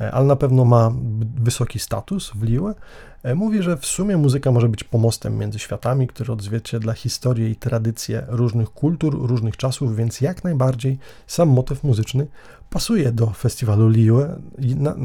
E, 0.00 0.12
ale 0.12 0.26
na 0.26 0.36
pewno 0.36 0.64
ma 0.64 0.92
wysoki 1.36 1.78
status 1.78 2.32
w 2.34 2.42
Liue. 2.42 2.74
E, 3.22 3.34
mówi, 3.34 3.62
że 3.62 3.76
w 3.76 3.86
sumie 3.86 4.16
muzyka 4.16 4.52
może 4.52 4.68
być 4.68 4.84
pomostem 4.84 5.38
między 5.38 5.58
światami, 5.58 6.06
który 6.06 6.32
odzwierciedla 6.32 6.92
historię 6.92 7.50
i 7.50 7.56
tradycje 7.56 8.24
różnych 8.28 8.70
kultur, 8.70 9.28
różnych 9.28 9.56
czasów, 9.56 9.96
więc 9.96 10.20
jak 10.20 10.44
najbardziej 10.44 10.98
sam 11.26 11.48
motyw 11.48 11.84
muzyczny 11.84 12.26
pasuje 12.70 13.12
do 13.12 13.26
festiwalu 13.26 13.88
Liue, 13.88 14.26
na, 14.58 14.96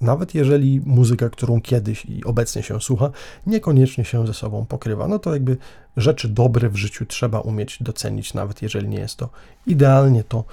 nawet 0.00 0.34
jeżeli 0.34 0.80
muzyka, 0.84 1.30
którą 1.30 1.60
kiedyś 1.60 2.04
i 2.04 2.24
obecnie 2.24 2.62
się 2.62 2.80
słucha, 2.80 3.10
niekoniecznie 3.46 4.04
się 4.04 4.26
ze 4.26 4.34
sobą 4.34 4.66
pokrywa. 4.66 5.08
No 5.08 5.18
to 5.18 5.32
jakby 5.32 5.56
rzeczy 5.96 6.28
dobre 6.28 6.68
w 6.68 6.76
życiu 6.76 7.06
trzeba 7.06 7.40
umieć 7.40 7.82
docenić, 7.82 8.34
nawet 8.34 8.62
jeżeli 8.62 8.88
nie 8.88 8.98
jest 8.98 9.16
to 9.16 9.28
idealnie 9.66 10.24
to, 10.24 10.44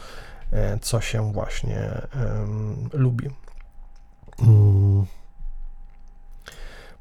co 0.82 1.02
się 1.02 1.34
właśnie 1.34 2.02
lubi. 2.94 3.30
Mm. 4.42 5.06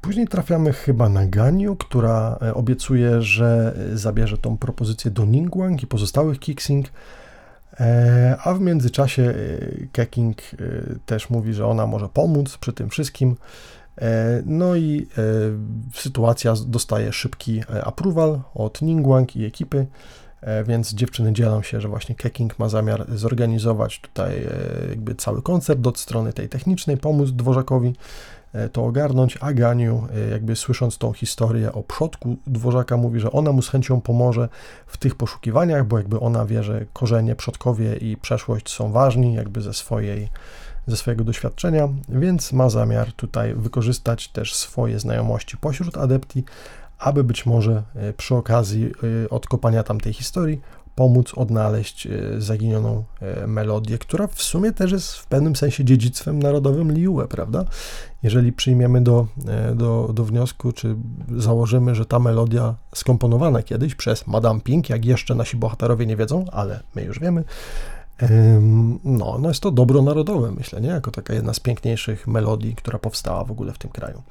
Później 0.03 0.27
trafiamy 0.27 0.73
chyba 0.73 1.09
na 1.09 1.25
Ganiu, 1.25 1.75
która 1.75 2.37
e, 2.41 2.53
obiecuje, 2.53 3.21
że 3.21 3.75
e, 3.93 3.97
zabierze 3.97 4.37
tą 4.37 4.57
propozycję 4.57 5.11
do 5.11 5.25
Ningguang 5.25 5.83
i 5.83 5.87
pozostałych 5.87 6.39
Kixing, 6.39 6.87
e, 7.79 8.37
a 8.43 8.53
w 8.53 8.61
międzyczasie 8.61 9.33
Keking 9.91 10.37
też 11.05 11.29
mówi, 11.29 11.53
że 11.53 11.67
ona 11.67 11.87
może 11.87 12.09
pomóc 12.09 12.57
przy 12.57 12.73
tym 12.73 12.89
wszystkim. 12.89 13.35
No 14.45 14.75
i 14.75 15.07
sytuacja 15.93 16.53
dostaje 16.67 17.13
szybki 17.13 17.61
approval 17.83 18.41
od 18.55 18.81
Ningguang 18.81 19.35
i 19.35 19.45
ekipy. 19.45 19.87
E, 20.43 20.63
więc 20.63 20.93
dziewczyny 20.93 21.33
dzielą 21.33 21.61
się, 21.61 21.81
że 21.81 21.87
właśnie 21.87 22.15
Keking 22.15 22.59
ma 22.59 22.69
zamiar 22.69 23.05
zorganizować 23.15 23.99
tutaj 23.99 24.37
e, 24.37 24.89
jakby 24.89 25.15
cały 25.15 25.41
koncert 25.41 25.87
od 25.87 25.99
strony 25.99 26.33
tej 26.33 26.49
technicznej, 26.49 26.97
pomóc 26.97 27.29
Dworzakowi 27.31 27.95
e, 28.53 28.69
to 28.69 28.85
ogarnąć, 28.85 29.37
a 29.41 29.53
Ganiu 29.53 30.07
jakby 30.31 30.55
słysząc 30.55 30.97
tą 30.97 31.13
historię 31.13 31.73
o 31.73 31.83
przodku 31.83 32.37
Dworzaka 32.47 32.97
mówi, 32.97 33.19
że 33.19 33.31
ona 33.31 33.51
mu 33.51 33.61
z 33.61 33.69
chęcią 33.69 34.01
pomoże 34.01 34.49
w 34.87 34.97
tych 34.97 35.15
poszukiwaniach, 35.15 35.87
bo 35.87 35.97
jakby 35.97 36.19
ona 36.19 36.45
wie, 36.45 36.63
że 36.63 36.85
korzenie, 36.93 37.35
przodkowie 37.35 37.95
i 37.95 38.17
przeszłość 38.17 38.69
są 38.69 38.91
ważni 38.91 39.33
jakby 39.33 39.61
ze 39.61 39.73
swojej 39.73 40.29
ze 40.87 40.97
swojego 40.97 41.23
doświadczenia, 41.23 41.89
więc 42.09 42.53
ma 42.53 42.69
zamiar 42.69 43.13
tutaj 43.13 43.53
wykorzystać 43.53 44.27
też 44.27 44.55
swoje 44.55 44.99
znajomości 44.99 45.57
pośród 45.57 45.97
adepti, 45.97 46.43
aby 46.99 47.23
być 47.23 47.45
może 47.45 47.83
e, 47.95 48.13
przy 48.13 48.35
okazji 48.35 48.91
e, 49.25 49.29
odkopania 49.29 49.83
tamtej 49.83 50.13
historii 50.13 50.61
pomóc 50.95 51.33
odnaleźć 51.35 52.07
e, 52.07 52.11
zaginioną 52.37 53.03
melodię, 53.47 53.97
która 53.97 54.27
w 54.27 54.41
sumie 54.41 54.71
też 54.71 54.91
jest 54.91 55.13
w 55.13 55.27
pewnym 55.27 55.55
sensie 55.55 55.85
dziedzictwem 55.85 56.39
narodowym 56.39 56.91
Liue, 56.91 57.27
prawda? 57.27 57.65
Jeżeli 58.23 58.53
przyjmiemy 58.53 59.01
do, 59.01 59.27
do, 59.75 60.09
do 60.13 60.25
wniosku, 60.25 60.71
czy 60.71 60.95
założymy, 61.37 61.95
że 61.95 62.05
ta 62.05 62.19
melodia 62.19 62.75
skomponowana 62.95 63.63
kiedyś 63.63 63.95
przez 63.95 64.27
Madame 64.27 64.61
Pink, 64.61 64.89
jak 64.89 65.05
jeszcze 65.05 65.35
nasi 65.35 65.57
bohaterowie 65.57 66.05
nie 66.05 66.15
wiedzą, 66.15 66.45
ale 66.51 66.83
my 66.95 67.03
już 67.03 67.19
wiemy, 67.19 67.43
no, 69.03 69.37
no 69.39 69.47
jest 69.47 69.61
to 69.61 69.71
dobro 69.71 70.01
narodowe, 70.01 70.51
myślę, 70.51 70.81
nie? 70.81 70.89
Jako 70.89 71.11
taka 71.11 71.33
jedna 71.33 71.53
z 71.53 71.59
piękniejszych 71.59 72.27
melodii, 72.27 72.75
która 72.75 72.99
powstała 72.99 73.43
w 73.43 73.51
ogóle 73.51 73.73
w 73.73 73.77
tym 73.77 73.91
kraju. 73.91 74.21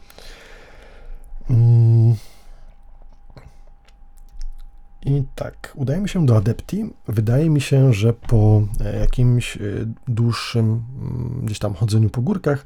Mm. 1.50 2.14
I 5.06 5.24
tak, 5.34 5.72
udajemy 5.74 6.08
się 6.08 6.26
do 6.26 6.36
Adepti. 6.36 6.90
Wydaje 7.08 7.50
mi 7.50 7.60
się, 7.60 7.92
że 7.92 8.12
po 8.12 8.62
e, 8.80 8.98
jakimś 8.98 9.56
e, 9.56 9.60
dłuższym 10.08 10.64
mm, 10.64 11.40
gdzieś 11.42 11.58
tam 11.58 11.74
chodzeniu 11.74 12.10
po 12.10 12.22
górkach 12.22 12.64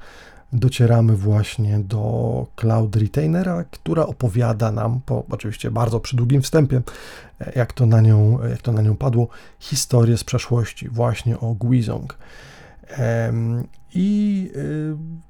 docieramy 0.52 1.16
właśnie 1.16 1.78
do 1.78 2.46
Cloud 2.56 2.96
Retainera, 2.96 3.64
która 3.64 4.06
opowiada 4.06 4.72
nam, 4.72 5.00
po 5.06 5.24
oczywiście 5.30 5.70
bardzo 5.70 6.00
przydługim 6.00 6.42
wstępie, 6.42 6.82
e, 7.40 7.52
jak 7.56 7.72
to 7.72 7.86
na 7.86 8.00
nią, 8.00 8.38
jak 8.50 8.62
to 8.62 8.72
na 8.72 8.82
nią 8.82 8.96
padło, 8.96 9.28
historię 9.58 10.16
z 10.16 10.24
przeszłości 10.24 10.88
właśnie 10.88 11.40
o 11.40 11.54
Guizong. 11.54 12.18
I 13.94 14.50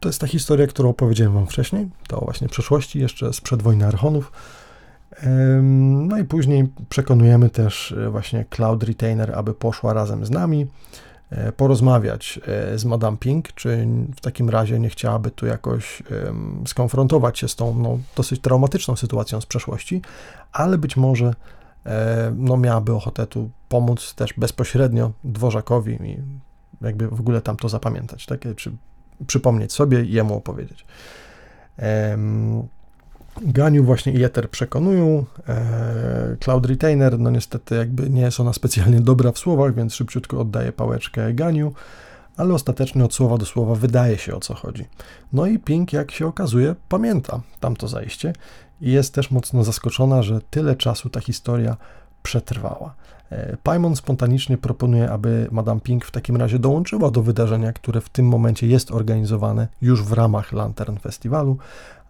to 0.00 0.08
jest 0.08 0.20
ta 0.20 0.26
historia, 0.26 0.66
którą 0.66 0.88
opowiedziałem 0.88 1.34
Wam 1.34 1.46
wcześniej, 1.46 1.88
to 2.08 2.20
właśnie 2.20 2.48
przeszłości 2.48 2.98
jeszcze 2.98 3.32
sprzed 3.32 3.62
wojny 3.62 3.86
Archonów. 3.86 4.32
No 5.62 6.18
i 6.18 6.24
później 6.24 6.68
przekonujemy 6.88 7.50
też 7.50 7.92
e, 7.92 8.10
właśnie 8.10 8.44
Cloud 8.50 8.82
Retainer, 8.82 9.34
aby 9.34 9.54
poszła 9.54 9.92
razem 9.92 10.26
z 10.26 10.30
nami 10.30 10.66
e, 11.30 11.52
porozmawiać 11.52 12.40
e, 12.46 12.78
z 12.78 12.84
Madame 12.84 13.16
Pink, 13.16 13.52
czy 13.52 13.86
w 14.16 14.20
takim 14.20 14.50
razie 14.50 14.78
nie 14.78 14.88
chciałaby 14.88 15.30
tu 15.30 15.46
jakoś 15.46 16.02
skonfrontować 16.66 17.38
się 17.38 17.48
z 17.48 17.56
tą 17.56 17.78
no, 17.78 17.98
dosyć 18.16 18.40
traumatyczną 18.40 18.96
sytuacją 18.96 19.40
z 19.40 19.46
przeszłości, 19.46 20.02
ale 20.52 20.78
być 20.78 20.96
może 20.96 21.34
no, 22.36 22.56
miałaby 22.56 22.94
ochotę 22.94 23.26
tu 23.26 23.50
pomóc 23.68 24.14
też 24.14 24.34
bezpośrednio 24.36 25.12
dworzakowi 25.24 25.92
i 25.92 26.22
jakby 26.80 27.08
w 27.08 27.20
ogóle 27.20 27.40
tam 27.40 27.56
to 27.56 27.68
zapamiętać, 27.68 28.26
tak? 28.26 28.40
czy 28.56 28.72
przypomnieć 29.26 29.72
sobie 29.72 30.04
i 30.04 30.12
jemu 30.12 30.36
opowiedzieć. 30.36 30.86
Ganiu 33.42 33.84
właśnie 33.84 34.12
i 34.12 34.24
Ether 34.24 34.50
przekonują. 34.50 35.24
E, 35.48 36.36
Cloud 36.40 36.66
Retainer, 36.66 37.18
no 37.18 37.30
niestety 37.30 37.74
jakby 37.74 38.10
nie 38.10 38.22
jest 38.22 38.40
ona 38.40 38.52
specjalnie 38.52 39.00
dobra 39.00 39.32
w 39.32 39.38
słowach, 39.38 39.74
więc 39.74 39.94
szybciutko 39.94 40.40
oddaje 40.40 40.72
pałeczkę 40.72 41.34
Ganiu, 41.34 41.72
ale 42.36 42.54
ostatecznie 42.54 43.04
od 43.04 43.14
słowa 43.14 43.38
do 43.38 43.46
słowa 43.46 43.74
wydaje 43.74 44.18
się 44.18 44.34
o 44.34 44.40
co 44.40 44.54
chodzi. 44.54 44.84
No 45.32 45.46
i 45.46 45.58
Pink, 45.58 45.92
jak 45.92 46.10
się 46.10 46.26
okazuje, 46.26 46.74
pamięta 46.88 47.40
tamto 47.60 47.88
zajście 47.88 48.32
i 48.80 48.92
jest 48.92 49.14
też 49.14 49.30
mocno 49.30 49.64
zaskoczona, 49.64 50.22
że 50.22 50.40
tyle 50.50 50.76
czasu 50.76 51.10
ta 51.10 51.20
historia 51.20 51.76
przetrwała. 52.22 52.94
E, 53.30 53.56
Paimon 53.62 53.96
spontanicznie 53.96 54.58
proponuje, 54.58 55.10
aby 55.10 55.48
Madame 55.50 55.80
Pink 55.80 56.04
w 56.04 56.10
takim 56.10 56.36
razie 56.36 56.58
dołączyła 56.58 57.10
do 57.10 57.22
wydarzenia, 57.22 57.72
które 57.72 58.00
w 58.00 58.08
tym 58.08 58.28
momencie 58.28 58.66
jest 58.66 58.90
organizowane 58.90 59.68
już 59.80 60.02
w 60.02 60.12
ramach 60.12 60.52
Lantern 60.52 60.98
Festiwalu, 60.98 61.56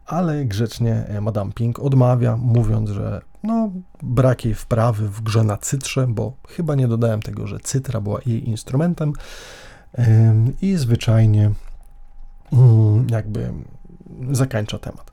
ale 0.06 0.44
grzecznie 0.44 1.04
e, 1.08 1.20
Madame 1.20 1.52
Pink 1.52 1.78
odmawia, 1.78 2.36
mówiąc, 2.36 2.90
że 2.90 3.22
no, 3.42 3.70
brak 4.02 4.44
jej 4.44 4.54
wprawy 4.54 5.08
w 5.08 5.20
grze 5.20 5.44
na 5.44 5.56
cytrze, 5.56 6.06
bo 6.06 6.32
chyba 6.48 6.74
nie 6.74 6.88
dodałem 6.88 7.22
tego, 7.22 7.46
że 7.46 7.58
cytra 7.60 8.00
była 8.00 8.20
jej 8.26 8.48
instrumentem 8.48 9.12
i 10.62 10.76
zwyczajnie 10.76 11.50
mm, 12.52 13.06
jakby 13.10 13.52
zakończa 14.30 14.78
temat. 14.78 15.12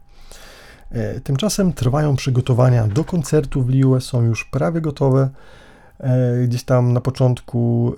E, 0.91 1.19
tymczasem 1.21 1.73
trwają 1.73 2.15
przygotowania 2.15 2.87
do 2.87 3.03
koncertu 3.03 3.63
w 3.63 3.69
Liue, 3.69 4.01
są 4.01 4.21
już 4.21 4.45
prawie 4.45 4.81
gotowe. 4.81 5.29
E, 5.99 6.43
gdzieś 6.47 6.63
tam 6.63 6.93
na 6.93 7.01
początku 7.01 7.93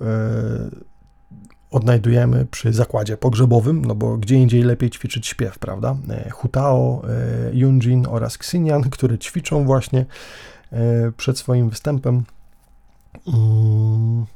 odnajdujemy 1.70 2.46
przy 2.46 2.72
zakładzie 2.72 3.16
pogrzebowym, 3.16 3.84
no 3.84 3.94
bo 3.94 4.16
gdzie 4.16 4.36
indziej 4.36 4.62
lepiej 4.62 4.90
ćwiczyć 4.90 5.26
śpiew, 5.26 5.58
prawda? 5.58 5.96
E, 6.08 6.30
Hutao, 6.30 7.02
e, 7.08 7.56
Yunjin 7.56 8.06
oraz 8.10 8.36
Xinyan, 8.36 8.82
które 8.90 9.18
ćwiczą 9.18 9.64
właśnie 9.64 10.06
e, 10.72 11.12
przed 11.16 11.38
swoim 11.38 11.70
występem. 11.70 12.24
Mm. 13.26 14.26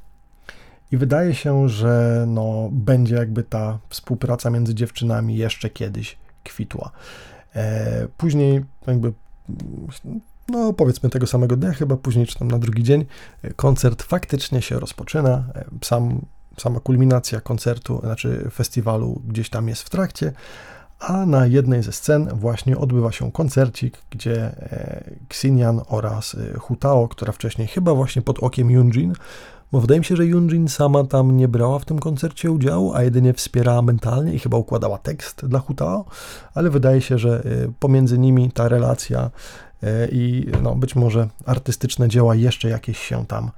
I 0.92 0.96
wydaje 0.96 1.34
się, 1.34 1.68
że 1.68 2.24
no, 2.28 2.68
będzie 2.72 3.14
jakby 3.14 3.42
ta 3.42 3.78
współpraca 3.88 4.50
między 4.50 4.74
dziewczynami 4.74 5.36
jeszcze 5.36 5.70
kiedyś 5.70 6.18
kwitła. 6.44 6.90
Później 8.16 8.64
jakby 8.86 9.12
no 10.48 10.72
powiedzmy 10.72 11.10
tego 11.10 11.26
samego 11.26 11.56
dnia, 11.56 11.72
chyba 11.72 11.96
później 11.96 12.26
czy 12.26 12.38
tam 12.38 12.50
na 12.50 12.58
drugi 12.58 12.82
dzień, 12.82 13.04
koncert 13.56 14.02
faktycznie 14.02 14.62
się 14.62 14.80
rozpoczyna. 14.80 15.44
Sam 15.82 16.20
sama 16.60 16.80
kulminacja 16.80 17.40
koncertu, 17.40 18.00
znaczy 18.04 18.50
festiwalu 18.52 19.22
gdzieś 19.26 19.50
tam 19.50 19.68
jest 19.68 19.82
w 19.82 19.90
trakcie, 19.90 20.32
a 21.00 21.26
na 21.26 21.46
jednej 21.46 21.82
ze 21.82 21.92
scen 21.92 22.28
właśnie 22.34 22.78
odbywa 22.78 23.12
się 23.12 23.32
koncercik, 23.32 23.98
gdzie 24.10 24.42
e, 24.42 25.04
Xinian 25.28 25.80
oraz 25.88 26.34
e, 26.34 26.58
Hutao, 26.58 27.08
która 27.08 27.32
wcześniej 27.32 27.68
chyba 27.68 27.94
właśnie 27.94 28.22
pod 28.22 28.38
okiem 28.38 28.70
Yunjin, 28.70 29.12
bo 29.72 29.80
wydaje 29.80 30.00
mi 30.00 30.04
się, 30.04 30.16
że 30.16 30.26
Yunjin 30.26 30.68
sama 30.68 31.04
tam 31.04 31.36
nie 31.36 31.48
brała 31.48 31.78
w 31.78 31.84
tym 31.84 31.98
koncercie 31.98 32.50
udziału, 32.50 32.94
a 32.94 33.02
jedynie 33.02 33.34
wspierała 33.34 33.82
mentalnie 33.82 34.34
i 34.34 34.38
chyba 34.38 34.56
układała 34.58 34.98
tekst 34.98 35.46
dla 35.46 35.58
Hutao, 35.58 36.04
ale 36.54 36.70
wydaje 36.70 37.00
się, 37.00 37.18
że 37.18 37.42
e, 37.44 37.72
pomiędzy 37.78 38.18
nimi 38.18 38.50
ta 38.50 38.68
relacja 38.68 39.30
i 40.12 40.46
no, 40.62 40.74
być 40.74 40.96
może 40.96 41.28
artystyczne 41.46 42.08
dzieła 42.08 42.34
jeszcze 42.34 42.68
jakieś 42.68 42.98
się 42.98 43.26
tam 43.26 43.50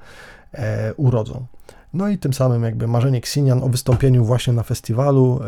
urodzą. 0.97 1.47
No 1.95 2.09
i 2.09 2.19
tym 2.19 2.33
samym 2.33 2.63
jakby 2.63 2.87
marzenie 2.87 3.19
Xinian 3.19 3.63
o 3.63 3.69
wystąpieniu 3.69 4.25
właśnie 4.25 4.53
na 4.53 4.63
festiwalu 4.63 5.41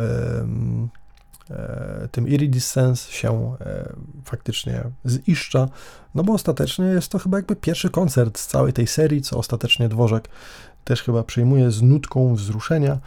e, 1.50 2.08
tym 2.10 2.28
Iridescence 2.28 3.12
się 3.12 3.56
e, 3.60 3.92
faktycznie 4.24 4.84
ziszcza, 5.06 5.68
no 6.14 6.24
bo 6.24 6.32
ostatecznie 6.32 6.84
jest 6.84 7.08
to 7.08 7.18
chyba 7.18 7.38
jakby 7.38 7.56
pierwszy 7.56 7.90
koncert 7.90 8.38
z 8.38 8.46
całej 8.46 8.72
tej 8.72 8.86
serii, 8.86 9.22
co 9.22 9.38
ostatecznie 9.38 9.88
Dworzek 9.88 10.28
też 10.84 11.02
chyba 11.02 11.22
przyjmuje 11.22 11.70
z 11.70 11.82
nutką 11.82 12.34
wzruszenia. 12.34 12.98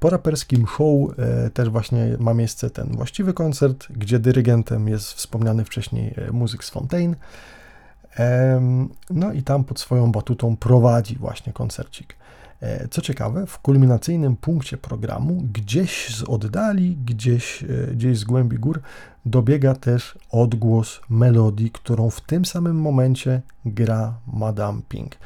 Po 0.00 0.10
raperskim 0.10 0.66
show 0.66 1.18
e, 1.18 1.50
też 1.50 1.68
właśnie 1.68 2.16
ma 2.18 2.34
miejsce 2.34 2.70
ten 2.70 2.96
właściwy 2.96 3.34
koncert, 3.34 3.86
gdzie 3.90 4.18
dyrygentem 4.18 4.88
jest 4.88 5.12
wspomniany 5.12 5.64
wcześniej 5.64 6.14
muzyk 6.32 6.64
z 6.64 6.70
Fontaine. 6.70 7.16
No 9.10 9.32
i 9.32 9.42
tam 9.42 9.64
pod 9.64 9.80
swoją 9.80 10.12
batutą 10.12 10.56
prowadzi 10.56 11.16
właśnie 11.16 11.52
koncercik. 11.52 12.16
E, 12.62 12.88
co 12.88 13.02
ciekawe, 13.02 13.46
w 13.46 13.58
kulminacyjnym 13.58 14.36
punkcie 14.36 14.76
programu, 14.76 15.42
gdzieś 15.52 16.16
z 16.16 16.22
oddali, 16.22 16.96
gdzieś, 16.96 17.62
e, 17.62 17.66
gdzieś 17.94 18.18
z 18.18 18.24
głębi 18.24 18.58
gór, 18.58 18.80
dobiega 19.26 19.74
też 19.74 20.18
odgłos 20.30 21.00
melodii, 21.08 21.70
którą 21.70 22.10
w 22.10 22.20
tym 22.20 22.44
samym 22.44 22.80
momencie 22.80 23.42
gra 23.64 24.14
Madame 24.32 24.80
Pink. 24.88 25.16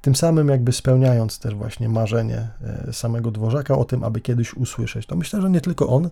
Tym 0.00 0.14
samym 0.16 0.48
jakby 0.48 0.72
spełniając 0.72 1.38
też 1.38 1.54
właśnie 1.54 1.88
marzenie 1.88 2.48
e, 2.88 2.92
samego 2.92 3.30
dworzaka 3.30 3.78
o 3.78 3.84
tym, 3.84 4.04
aby 4.04 4.20
kiedyś 4.20 4.54
usłyszeć. 4.54 5.06
To 5.06 5.16
myślę, 5.16 5.42
że 5.42 5.50
nie 5.50 5.60
tylko 5.60 5.88
on, 5.88 6.10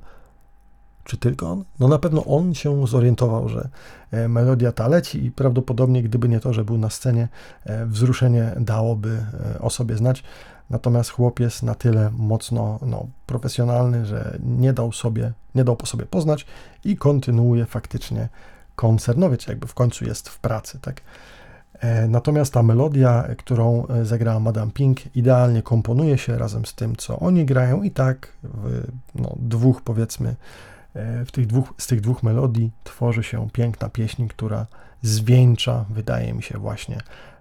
czy 1.04 1.16
tylko 1.16 1.50
on? 1.50 1.64
No 1.80 1.88
na 1.88 1.98
pewno 1.98 2.24
on 2.24 2.54
się 2.54 2.86
zorientował, 2.86 3.48
że 3.48 3.68
e, 4.10 4.28
melodia 4.28 4.72
ta 4.72 4.88
leci 4.88 5.24
i 5.24 5.30
prawdopodobnie 5.30 6.02
gdyby 6.02 6.28
nie 6.28 6.40
to, 6.40 6.52
że 6.52 6.64
był 6.64 6.78
na 6.78 6.90
scenie, 6.90 7.28
e, 7.64 7.86
wzruszenie 7.86 8.54
dałoby 8.60 9.24
e, 9.54 9.60
o 9.60 9.70
sobie 9.70 9.96
znać. 9.96 10.22
Natomiast 10.70 11.10
chłop 11.10 11.40
jest 11.40 11.62
na 11.62 11.74
tyle 11.74 12.10
mocno 12.16 12.78
no, 12.86 13.06
profesjonalny, 13.26 14.06
że 14.06 14.38
nie 14.44 14.72
dał 14.72 14.92
sobie, 14.92 15.32
nie 15.54 15.64
dał 15.64 15.76
po 15.76 15.86
sobie 15.86 16.06
poznać 16.06 16.46
i 16.84 16.96
kontynuuje 16.96 17.66
faktycznie 17.66 18.28
koncert. 18.76 19.18
No 19.18 19.30
wiecie, 19.30 19.52
jakby 19.52 19.66
w 19.66 19.74
końcu 19.74 20.04
jest 20.04 20.28
w 20.28 20.38
pracy, 20.38 20.78
tak? 20.80 21.00
Natomiast 22.08 22.52
ta 22.52 22.62
melodia, 22.62 23.28
którą 23.38 23.86
zagrała 24.02 24.40
Madame 24.40 24.72
Pink, 24.72 25.16
idealnie 25.16 25.62
komponuje 25.62 26.18
się 26.18 26.38
razem 26.38 26.66
z 26.66 26.74
tym, 26.74 26.96
co 26.96 27.18
oni 27.18 27.44
grają, 27.44 27.82
i 27.82 27.90
tak 27.90 28.28
w 28.42 28.86
no, 29.14 29.36
dwóch, 29.36 29.82
powiedzmy, 29.82 30.34
w 30.94 31.33
tych 31.33 31.46
dwóch, 31.46 31.74
z 31.78 31.87
tych 31.87 32.00
dwóch 32.00 32.22
melodii 32.22 32.70
tworzy 32.85 33.22
się 33.22 33.50
piękna 33.50 33.88
pieśń, 33.88 34.26
która 34.26 34.66
zwieńcza, 35.02 35.85
wydaje 35.90 36.35
mi 36.35 36.42
się, 36.42 36.59
właśnie 36.59 36.98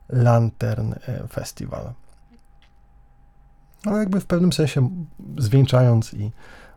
Lantern 0.09 0.93
e, 0.93 1.27
Festival. 1.27 1.93
Ale 3.85 3.99
jakby 3.99 4.21
w 4.21 4.25
pewnym 4.25 4.53
sensie 4.53 4.89
zwieńczając 5.37 6.13
i 6.13 6.31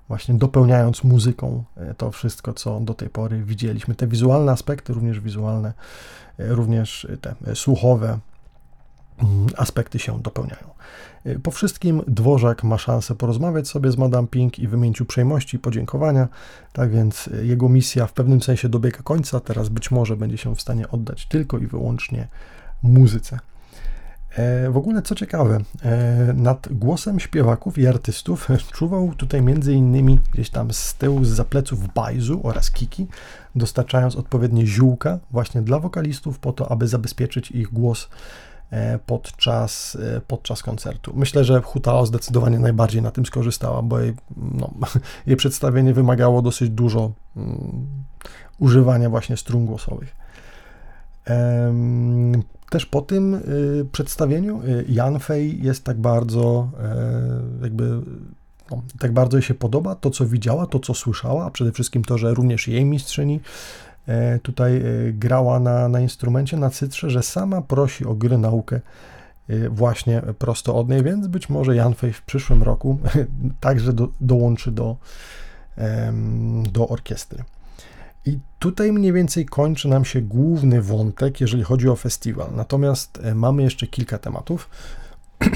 właśnie 0.09 0.35
dopełniając 0.35 1.05
muzyką 1.05 1.65
e, 1.77 1.95
to 1.95 2.11
wszystko, 2.11 2.53
co 2.53 2.81
do 2.81 2.95
tej 2.95 3.09
pory 3.09 3.45
widzieliśmy. 3.45 3.95
Te 3.95 4.07
wizualne 4.07 4.53
aspekty, 4.53 4.93
również 4.93 5.21
wizualne, 5.21 5.73
e, 6.39 6.49
również 6.49 7.07
te 7.21 7.35
słuchowe 7.55 8.19
aspekty 9.57 9.99
się 9.99 10.23
dopełniają. 10.23 10.75
Po 11.43 11.51
wszystkim 11.51 12.03
dworzak 12.09 12.65
ma 12.65 12.79
szansę 12.79 13.15
porozmawiać 13.15 13.69
sobie 13.69 13.91
z 13.91 13.97
Madame 13.97 14.29
Pink 14.29 14.59
i 14.59 14.69
wymienić 14.69 15.01
uprzejmości 15.01 15.57
i 15.57 15.61
podziękowania, 15.61 16.29
tak 16.73 16.91
więc 16.91 17.31
jego 17.43 17.69
misja 17.69 18.07
w 18.07 18.13
pewnym 18.13 18.43
sensie 18.43 18.69
dobiega 18.69 18.99
końca, 18.99 19.41
teraz 19.41 19.69
być 19.69 19.91
może 19.91 20.17
będzie 20.17 20.39
się 20.39 20.57
w 20.57 20.61
stanie 20.61 20.89
oddać 20.89 21.27
tylko 21.27 21.59
i 21.59 21.67
wyłącznie 21.67 22.29
muzyce. 22.83 23.39
E, 24.37 24.71
w 24.71 24.77
ogóle 24.77 25.03
co 25.03 25.15
ciekawe, 25.15 25.61
e, 25.83 26.33
nad 26.35 26.69
głosem 26.71 27.21
śpiewaków 27.21 27.79
i 27.79 27.87
artystów 27.87 28.49
czuwał 28.77 29.15
tutaj 29.17 29.41
innymi 29.67 30.21
gdzieś 30.33 30.51
tam 30.51 30.73
z 30.73 30.95
tyłu, 30.95 31.25
z 31.25 31.29
zapleców 31.29 31.95
Bajzu 31.95 32.41
oraz 32.43 32.71
Kiki, 32.71 33.07
dostarczając 33.55 34.17
odpowiednie 34.17 34.67
ziółka 34.67 35.19
właśnie 35.31 35.63
dla 35.63 35.79
wokalistów 35.79 36.39
po 36.39 36.53
to, 36.53 36.71
aby 36.71 36.89
zabezpieczyć 36.89 37.51
ich 37.51 37.73
głos 37.73 38.09
podczas, 39.07 39.99
e, 40.17 40.21
podczas 40.21 40.63
koncertu. 40.63 41.13
Myślę, 41.17 41.45
że 41.45 41.63
Hutao 41.63 42.07
zdecydowanie 42.07 42.59
najbardziej 42.59 43.03
na 43.03 43.11
tym 43.11 43.27
skorzystała, 43.27 43.83
bo 43.83 44.01
jej, 44.01 44.15
no, 44.37 44.71
jej 45.27 45.37
przedstawienie 45.37 45.95
wymagało 45.95 46.43
dosyć 46.43 46.71
dużo 46.71 47.13
um, 47.37 47.87
używania 48.59 49.11
właśnie 49.11 49.37
strun 49.37 49.67
głosowych. 49.67 50.17
Też 52.71 52.87
po 52.87 53.03
tym 53.03 53.35
y, 53.35 53.87
przedstawieniu 53.93 54.63
y, 54.63 54.85
Jan 54.89 55.21
Fei 55.21 55.63
jest 55.63 55.85
tak 55.85 56.01
bardzo 56.01 56.71
y, 57.61 57.63
jakby 57.63 58.01
no, 58.71 58.83
tak 58.99 59.13
bardzo 59.13 59.37
jej 59.37 59.43
się 59.43 59.55
podoba 59.55 59.95
to, 59.95 60.11
co 60.11 60.27
widziała, 60.27 60.67
to, 60.67 60.79
co 60.79 60.95
słyszała, 60.95 61.45
a 61.45 61.51
przede 61.51 61.73
wszystkim 61.73 62.05
to, 62.05 62.19
że 62.19 62.35
również 62.35 62.69
jej 62.69 62.85
mistrzyni 62.85 63.41
E, 63.41 63.94
tutaj 64.43 64.77
e, 64.77 64.83
grała 65.13 65.61
na, 65.61 65.89
na 65.89 66.01
instrumencie, 66.01 66.57
na 66.57 66.71
cytrze, 66.71 67.11
że 67.11 67.23
sama 67.23 67.63
prosi 67.63 68.05
o 68.05 68.15
gry 68.15 68.39
naukę 68.39 68.81
e, 69.49 69.69
właśnie 69.69 70.23
prosto 70.39 70.77
od 70.77 70.89
niej, 70.89 71.03
więc 71.03 71.27
być 71.27 71.49
może 71.49 71.77
Janfej 71.77 72.13
w 72.13 72.23
przyszłym 72.23 72.63
roku 72.63 72.99
także 73.61 73.93
do, 73.93 74.09
dołączy 74.21 74.73
do, 74.73 74.97
do 76.73 76.89
orkiestry. 76.89 77.45
I 78.27 78.39
tutaj 78.59 78.93
mniej 78.93 79.13
więcej 79.13 79.47
kończy 79.47 79.89
nam 79.89 80.05
się 80.05 80.21
główny 80.21 80.83
wątek, 80.83 81.41
jeżeli 81.41 81.63
chodzi 81.63 81.89
o 81.89 81.97
festiwal. 81.97 82.49
Natomiast 82.57 83.23
mamy 83.35 83.63
jeszcze 83.63 83.87
kilka 83.87 84.19
tematów. 84.19 84.71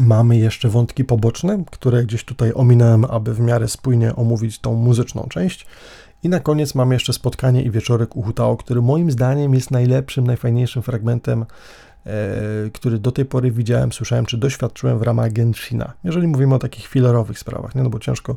mamy 0.00 0.36
jeszcze 0.36 0.68
wątki 0.68 1.04
poboczne, 1.04 1.64
które 1.70 2.04
gdzieś 2.04 2.24
tutaj 2.24 2.52
ominąłem, 2.54 3.04
aby 3.04 3.34
w 3.34 3.40
miarę 3.40 3.68
spójnie 3.68 4.16
omówić 4.16 4.58
tą 4.58 4.74
muzyczną 4.74 5.26
część. 5.30 5.66
I 6.26 6.28
na 6.28 6.40
koniec 6.40 6.74
mamy 6.74 6.94
jeszcze 6.94 7.12
spotkanie 7.12 7.62
i 7.62 7.70
wieczorek 7.70 8.16
u 8.16 8.22
Hutao, 8.22 8.56
który 8.56 8.82
moim 8.82 9.10
zdaniem 9.10 9.54
jest 9.54 9.70
najlepszym, 9.70 10.26
najfajniejszym 10.26 10.82
fragmentem, 10.82 11.42
e, 12.06 12.14
który 12.72 12.98
do 12.98 13.12
tej 13.12 13.24
pory 13.24 13.50
widziałem, 13.50 13.92
słyszałem 13.92 14.26
czy 14.26 14.38
doświadczyłem 14.38 14.98
w 14.98 15.02
ramach 15.02 15.32
Genshina. 15.32 15.92
Jeżeli 16.04 16.26
mówimy 16.26 16.54
o 16.54 16.58
takich 16.58 16.86
filerowych 16.86 17.38
sprawach, 17.38 17.74
nie? 17.74 17.82
no 17.82 17.90
bo 17.90 17.98
ciężko 17.98 18.36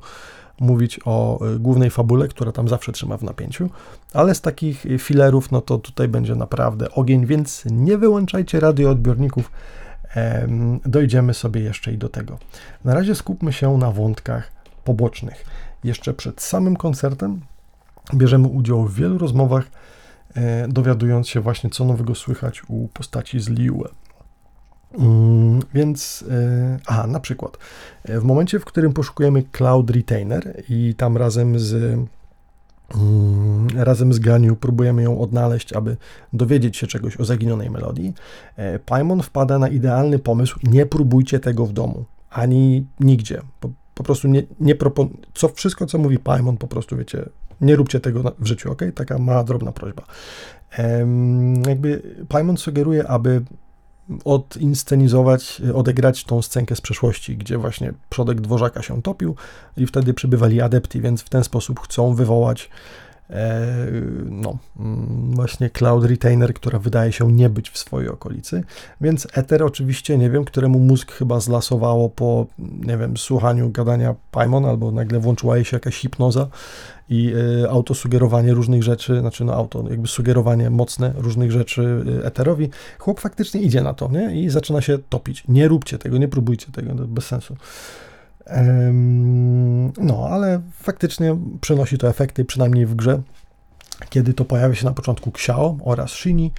mówić 0.60 1.00
o 1.06 1.46
e, 1.46 1.60
głównej 1.60 1.90
fabule, 1.90 2.28
która 2.28 2.52
tam 2.52 2.68
zawsze 2.68 2.92
trzyma 2.92 3.18
w 3.18 3.24
napięciu, 3.24 3.70
ale 4.14 4.36
z 4.36 4.42
takich 4.42 4.86
filerów, 5.00 5.52
no 5.52 5.62
to 5.62 5.78
tutaj 5.78 6.08
będzie 6.08 6.36
naprawdę 6.36 6.92
ogień, 6.92 7.26
więc 7.26 7.64
nie 7.66 7.98
wyłączajcie 7.98 8.60
radioodbiorników, 8.60 9.52
dojdziemy 10.86 11.34
sobie 11.34 11.62
jeszcze 11.62 11.94
i 11.94 11.98
do 11.98 12.10
tego. 12.10 12.38
Na 12.86 12.94
razie 12.94 13.16
skupmy 13.16 13.54
się 13.54 13.78
na 13.78 13.92
wątkach 13.92 14.52
pobocznych. 14.84 15.46
Jeszcze 15.84 16.14
przed 16.14 16.42
samym 16.42 16.76
koncertem 16.76 17.42
bierzemy 18.16 18.48
udział 18.48 18.86
w 18.86 18.96
wielu 18.96 19.18
rozmowach, 19.18 19.64
e, 20.36 20.68
dowiadując 20.68 21.30
się 21.30 21.42
właśnie, 21.42 21.70
co 21.70 21.86
nowego 21.86 22.16
słychać 22.16 22.62
u 22.68 22.88
postaci 22.88 23.40
z 23.40 23.50
Liu. 23.50 23.84
Mm, 24.98 25.60
więc, 25.74 26.26
e, 26.32 26.80
aha, 26.86 27.08
na 27.08 27.20
przykład, 27.20 27.58
e, 28.04 28.20
w 28.20 28.24
momencie, 28.24 28.60
w 28.60 28.66
którym 28.66 28.94
poszukujemy 28.94 29.44
Cloud 29.44 29.90
Retainer 29.90 30.64
i 30.70 30.96
tam 30.98 31.18
razem 31.18 31.60
z 31.60 31.74
mm, 32.96 33.68
razem 33.76 34.14
z 34.14 34.20
Ganiu 34.20 34.56
próbujemy 34.56 35.04
ją 35.04 35.22
odnaleźć, 35.22 35.74
aby 35.74 35.98
dowiedzieć 36.34 36.78
się 36.78 36.88
czegoś 36.88 37.18
o 37.18 37.26
zaginionej 37.26 37.70
melodii, 37.70 38.14
Paimon 38.86 39.22
wpada 39.22 39.60
na 39.60 39.68
idealny 39.68 40.20
pomysł, 40.20 40.60
nie 40.64 40.86
próbujcie 40.86 41.40
tego 41.40 41.66
w 41.66 41.74
domu, 41.74 42.06
ani 42.30 42.88
nigdzie. 43.00 43.42
Po, 43.60 43.70
po 44.00 44.04
prostu 44.04 44.28
nie, 44.28 44.44
nie 44.60 44.76
propon... 44.76 45.10
co 45.34 45.50
wszystko, 45.50 45.86
co 45.86 45.98
mówi 45.98 46.20
Paimon, 46.20 46.58
po 46.58 46.68
prostu 46.68 46.98
wiecie, 46.98 47.30
nie 47.62 47.76
róbcie 47.76 48.00
tego 48.00 48.36
w 48.40 48.46
życiu, 48.46 48.72
ok? 48.72 48.82
Taka 48.96 49.18
mała, 49.18 49.44
drobna 49.44 49.72
prośba. 49.72 50.04
Jakby 51.68 52.02
Paimon 52.30 52.58
sugeruje, 52.58 53.08
aby 53.08 53.42
odinscenizować, 54.26 55.62
odegrać 55.74 56.24
tą 56.24 56.42
scenkę 56.42 56.76
z 56.76 56.82
przeszłości, 56.82 57.38
gdzie 57.38 57.58
właśnie 57.58 57.94
przodek 58.10 58.42
dworzaka 58.42 58.82
się 58.82 59.02
topił 59.02 59.36
i 59.78 59.88
wtedy 59.88 60.14
przybywali 60.14 60.62
adepty, 60.62 61.02
więc 61.02 61.22
w 61.22 61.30
ten 61.30 61.44
sposób 61.44 61.80
chcą 61.80 62.14
wywołać 62.14 62.70
no, 64.26 64.58
mm, 64.80 65.32
właśnie 65.36 65.70
Cloud 65.70 66.06
Retainer, 66.06 66.54
która 66.54 66.80
wydaje 66.80 67.12
się 67.12 67.32
nie 67.32 67.50
być 67.50 67.70
w 67.70 67.78
swojej 67.78 68.10
okolicy. 68.10 68.64
Więc 69.02 69.28
Ether 69.34 69.64
oczywiście, 69.64 70.18
nie 70.18 70.30
wiem, 70.30 70.46
któremu 70.46 70.80
mózg 70.80 71.12
chyba 71.12 71.40
zlasowało 71.40 72.10
po, 72.10 72.46
nie 72.60 72.98
wiem, 72.98 73.18
słuchaniu 73.18 73.70
gadania 73.70 74.16
Paimon, 74.32 74.66
albo 74.66 74.92
nagle 74.92 75.20
włączyła 75.20 75.56
jej 75.56 75.66
się 75.66 75.76
jakaś 75.76 75.96
hipnoza 75.96 76.48
i 77.10 77.34
y, 77.64 77.70
autosugerowanie 77.70 78.54
różnych 78.54 78.84
rzeczy, 78.84 79.20
znaczy 79.20 79.44
no 79.44 79.54
auto, 79.54 79.84
jakby 79.90 80.08
sugerowanie 80.08 80.70
mocne 80.70 81.14
różnych 81.18 81.52
rzeczy 81.52 82.04
y, 82.22 82.26
Eterowi. 82.26 82.70
Chłop 83.00 83.20
faktycznie 83.20 83.62
idzie 83.62 83.82
na 83.82 83.94
to, 83.94 84.10
nie? 84.12 84.42
I 84.42 84.50
zaczyna 84.50 84.82
się 84.82 84.98
topić. 85.10 85.44
Nie 85.48 85.68
róbcie 85.68 85.98
tego, 85.98 86.18
nie 86.18 86.28
próbujcie 86.28 86.72
tego, 86.72 86.94
bez 86.94 87.26
sensu. 87.26 87.56
No, 89.98 90.28
ale 90.32 90.62
faktycznie 90.72 91.38
przynosi 91.62 91.98
to 91.98 92.10
efekty, 92.10 92.46
przynajmniej 92.46 92.86
w 92.86 92.96
grze, 92.96 93.22
kiedy 94.10 94.34
to 94.34 94.46
pojawia 94.46 94.76
się 94.76 94.86
na 94.86 94.94
początku 94.94 95.30
Xiao 95.30 95.78
oraz 95.84 96.12
Shini. 96.12 96.52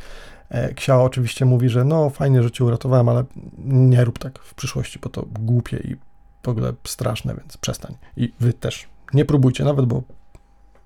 E, 0.51 0.71
Xiao 0.71 1.05
oczywiście 1.05 1.45
mówi, 1.45 1.69
że 1.69 1.85
no 1.85 2.11
fajnie, 2.11 2.43
że 2.43 2.51
cię 2.51 2.65
uratowałem, 2.65 3.09
ale 3.09 3.25
nie 3.65 4.05
rób 4.05 4.19
tak 4.19 4.39
w 4.39 4.55
przyszłości, 4.55 4.99
bo 5.03 5.09
to 5.09 5.27
głupie 5.41 5.77
i 5.77 5.97
w 6.43 6.49
ogóle 6.49 6.73
straszne, 6.85 7.35
więc 7.35 7.57
przestań. 7.57 7.97
I 8.17 8.33
wy 8.41 8.53
też 8.53 8.89
nie 9.15 9.25
próbujcie 9.25 9.65
nawet, 9.65 9.87
bo 9.87 10.03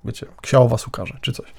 wiecie, 0.04 0.26
Xiao 0.42 0.68
was 0.68 0.86
ukaże, 0.86 1.18
czy 1.20 1.32
coś. 1.32 1.54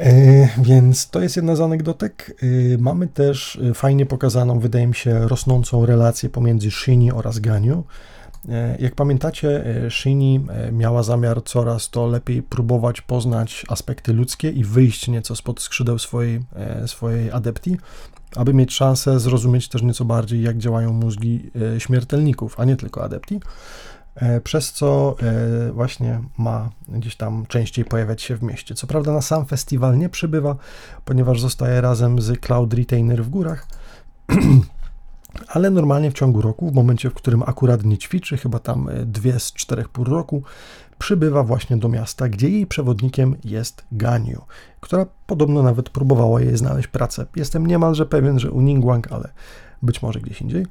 E, 0.00 0.48
więc 0.62 1.10
to 1.10 1.20
jest 1.20 1.36
jedna 1.36 1.56
z 1.56 1.60
anegdotek. 1.60 2.36
E, 2.42 2.78
mamy 2.78 3.08
też 3.08 3.58
e, 3.70 3.74
fajnie 3.74 4.06
pokazaną, 4.06 4.60
wydaje 4.60 4.86
mi 4.86 4.94
się, 4.94 5.28
rosnącą 5.28 5.86
relację 5.86 6.28
pomiędzy 6.28 6.70
Shini 6.70 7.12
oraz 7.12 7.38
Ganiu. 7.38 7.84
Jak 8.78 8.94
pamiętacie, 8.94 9.64
Shini 9.90 10.46
miała 10.72 11.02
zamiar 11.02 11.42
coraz 11.44 11.90
to 11.90 12.06
lepiej 12.06 12.42
próbować 12.42 13.00
poznać 13.00 13.66
aspekty 13.68 14.12
ludzkie 14.12 14.50
i 14.50 14.64
wyjść 14.64 15.08
nieco 15.08 15.36
spod 15.36 15.60
skrzydeł 15.60 15.98
swojej, 15.98 16.40
swojej 16.86 17.30
adeptii, 17.30 17.76
aby 18.36 18.54
mieć 18.54 18.72
szansę 18.74 19.20
zrozumieć 19.20 19.68
też 19.68 19.82
nieco 19.82 20.04
bardziej, 20.04 20.42
jak 20.42 20.58
działają 20.58 20.92
mózgi 20.92 21.50
śmiertelników, 21.78 22.60
a 22.60 22.64
nie 22.64 22.76
tylko 22.76 23.04
adeptii. 23.04 23.40
E, 24.14 24.40
przez 24.40 24.72
co 24.72 25.16
e, 25.22 25.72
właśnie 25.72 26.20
ma 26.38 26.70
gdzieś 26.88 27.16
tam 27.16 27.46
częściej 27.46 27.84
pojawiać 27.84 28.22
się 28.22 28.36
w 28.36 28.42
mieście. 28.42 28.74
Co 28.74 28.86
prawda 28.86 29.12
na 29.12 29.22
sam 29.22 29.46
festiwal 29.46 29.98
nie 29.98 30.08
przybywa, 30.08 30.56
ponieważ 31.04 31.40
zostaje 31.40 31.80
razem 31.80 32.20
z 32.20 32.40
Cloud 32.40 32.74
Retainer 32.74 33.24
w 33.24 33.28
górach, 33.28 33.66
ale 35.54 35.70
normalnie 35.70 36.10
w 36.10 36.14
ciągu 36.14 36.42
roku, 36.42 36.70
w 36.70 36.74
momencie, 36.74 37.10
w 37.10 37.14
którym 37.14 37.42
akurat 37.42 37.84
nie 37.84 37.98
ćwiczy, 37.98 38.36
chyba 38.36 38.58
tam 38.58 38.88
e, 38.88 39.06
dwie 39.06 39.40
z 39.40 39.52
czterech 39.52 39.88
pół 39.88 40.04
roku, 40.04 40.42
przybywa 40.98 41.42
właśnie 41.42 41.76
do 41.76 41.88
miasta, 41.88 42.28
gdzie 42.28 42.48
jej 42.48 42.66
przewodnikiem 42.66 43.36
jest 43.44 43.84
Ganiu, 43.92 44.44
która 44.80 45.06
podobno 45.26 45.62
nawet 45.62 45.90
próbowała 45.90 46.40
jej 46.40 46.56
znaleźć 46.56 46.88
pracę. 46.88 47.26
Jestem 47.36 47.66
niemalże 47.66 48.06
pewien, 48.06 48.38
że 48.38 48.50
u 48.50 48.60
Ningguang, 48.60 49.12
ale 49.12 49.28
być 49.82 50.02
może 50.02 50.20
gdzieś 50.20 50.40
indziej. 50.40 50.66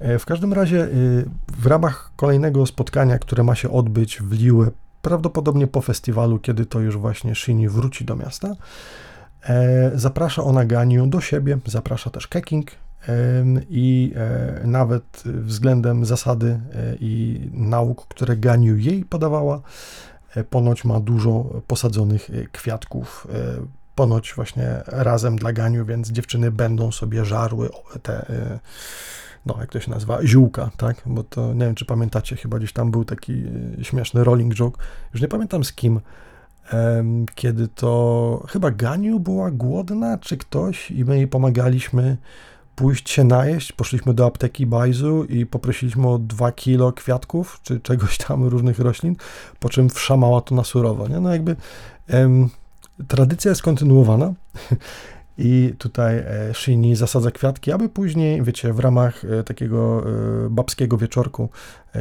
E, 0.00 0.18
w 0.18 0.26
każdym 0.26 0.52
razie 0.52 0.84
y, 0.84 1.24
w 1.58 1.66
ramach 1.66 2.10
kolejnego 2.16 2.66
spotkania, 2.66 3.18
które 3.18 3.42
ma 3.42 3.54
się 3.54 3.70
odbyć 3.70 4.18
w 4.18 4.32
Liue, 4.32 4.70
prawdopodobnie 5.02 5.66
po 5.66 5.80
festiwalu, 5.80 6.38
kiedy 6.38 6.66
to 6.66 6.80
już 6.80 6.96
właśnie 6.96 7.34
Shini 7.34 7.68
wróci 7.68 8.04
do 8.04 8.16
miasta, 8.16 8.48
e, 9.42 9.90
zaprasza 9.94 10.42
ona 10.42 10.64
Ganiu 10.64 11.06
do 11.06 11.20
siebie, 11.20 11.58
zaprasza 11.66 12.10
też 12.10 12.26
Keking 12.26 12.70
i 13.70 14.12
e, 14.16 14.66
nawet 14.66 15.22
względem 15.24 16.04
zasady 16.04 16.60
i 17.00 17.40
nauk, 17.52 18.06
które 18.08 18.36
Ganiu 18.36 18.76
jej 18.76 19.04
podawała, 19.04 19.60
ponoć 20.50 20.84
ma 20.84 21.00
dużo 21.00 21.62
posadzonych 21.66 22.30
kwiatków, 22.52 23.26
ponoć 23.94 24.32
właśnie 24.36 24.82
razem 24.86 25.36
dla 25.36 25.52
Ganiu, 25.52 25.84
więc 25.84 26.10
dziewczyny 26.10 26.50
będą 26.50 26.92
sobie 26.92 27.24
żarły 27.24 27.68
te 28.02 28.26
no 29.46 29.56
jak 29.60 29.72
to 29.72 29.80
się 29.80 29.90
nazywa, 29.90 30.26
ziółka, 30.26 30.70
tak? 30.76 31.02
Bo 31.06 31.24
to 31.24 31.54
nie 31.54 31.66
wiem, 31.66 31.74
czy 31.74 31.84
pamiętacie, 31.84 32.36
chyba 32.36 32.58
gdzieś 32.58 32.72
tam 32.72 32.90
był 32.90 33.04
taki 33.04 33.44
e, 33.80 33.84
śmieszny 33.84 34.24
rolling 34.24 34.54
joke, 34.54 34.82
już 35.12 35.22
nie 35.22 35.28
pamiętam 35.28 35.64
z 35.64 35.72
kim, 35.72 36.00
kiedy 37.34 37.68
to 37.68 38.42
chyba 38.48 38.70
Ganiu 38.70 39.20
była 39.20 39.50
głodna, 39.50 40.18
czy 40.18 40.36
ktoś, 40.36 40.90
i 40.90 41.04
my 41.04 41.16
jej 41.16 41.28
pomagaliśmy 41.28 42.16
pójść 42.76 43.10
się 43.10 43.24
najeść. 43.24 43.72
Poszliśmy 43.72 44.14
do 44.14 44.26
apteki 44.26 44.66
Bajzu 44.66 45.24
i 45.24 45.46
poprosiliśmy 45.46 46.08
o 46.08 46.18
2 46.18 46.52
kilo 46.52 46.92
kwiatków, 46.92 47.60
czy 47.62 47.80
czegoś 47.80 48.18
tam, 48.18 48.44
różnych 48.44 48.78
roślin, 48.78 49.16
po 49.60 49.68
czym 49.68 49.90
wszamała 49.90 50.40
to 50.40 50.54
na 50.54 50.64
surowo. 50.64 51.08
Nie? 51.08 51.20
No 51.20 51.32
jakby 51.32 51.56
em, 52.08 52.48
tradycja 53.08 53.48
jest 53.48 53.62
kontynuowana 53.62 54.32
i 55.38 55.74
tutaj 55.78 56.16
e, 56.16 56.54
Shini 56.54 56.96
zasadza 56.96 57.30
kwiatki, 57.30 57.72
aby 57.72 57.88
później, 57.88 58.42
wiecie, 58.42 58.72
w 58.72 58.78
ramach 58.78 59.24
e, 59.24 59.44
takiego 59.44 60.04
e, 60.46 60.50
babskiego 60.50 60.96
wieczorku 60.96 61.48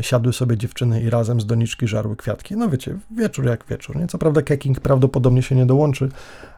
siadły 0.01 0.33
sobie 0.33 0.57
dziewczyny 0.57 1.01
i 1.01 1.09
razem 1.09 1.41
z 1.41 1.45
doniczki 1.45 1.87
żarły 1.87 2.15
kwiatki. 2.15 2.57
No 2.57 2.69
wiecie, 2.69 2.97
wieczór 3.11 3.45
jak 3.45 3.65
wieczór, 3.65 3.95
nie? 3.95 4.07
Co 4.07 4.17
prawda 4.17 4.41
Keking 4.41 4.79
prawdopodobnie 4.79 5.43
się 5.43 5.55
nie 5.55 5.65
dołączy, 5.65 6.09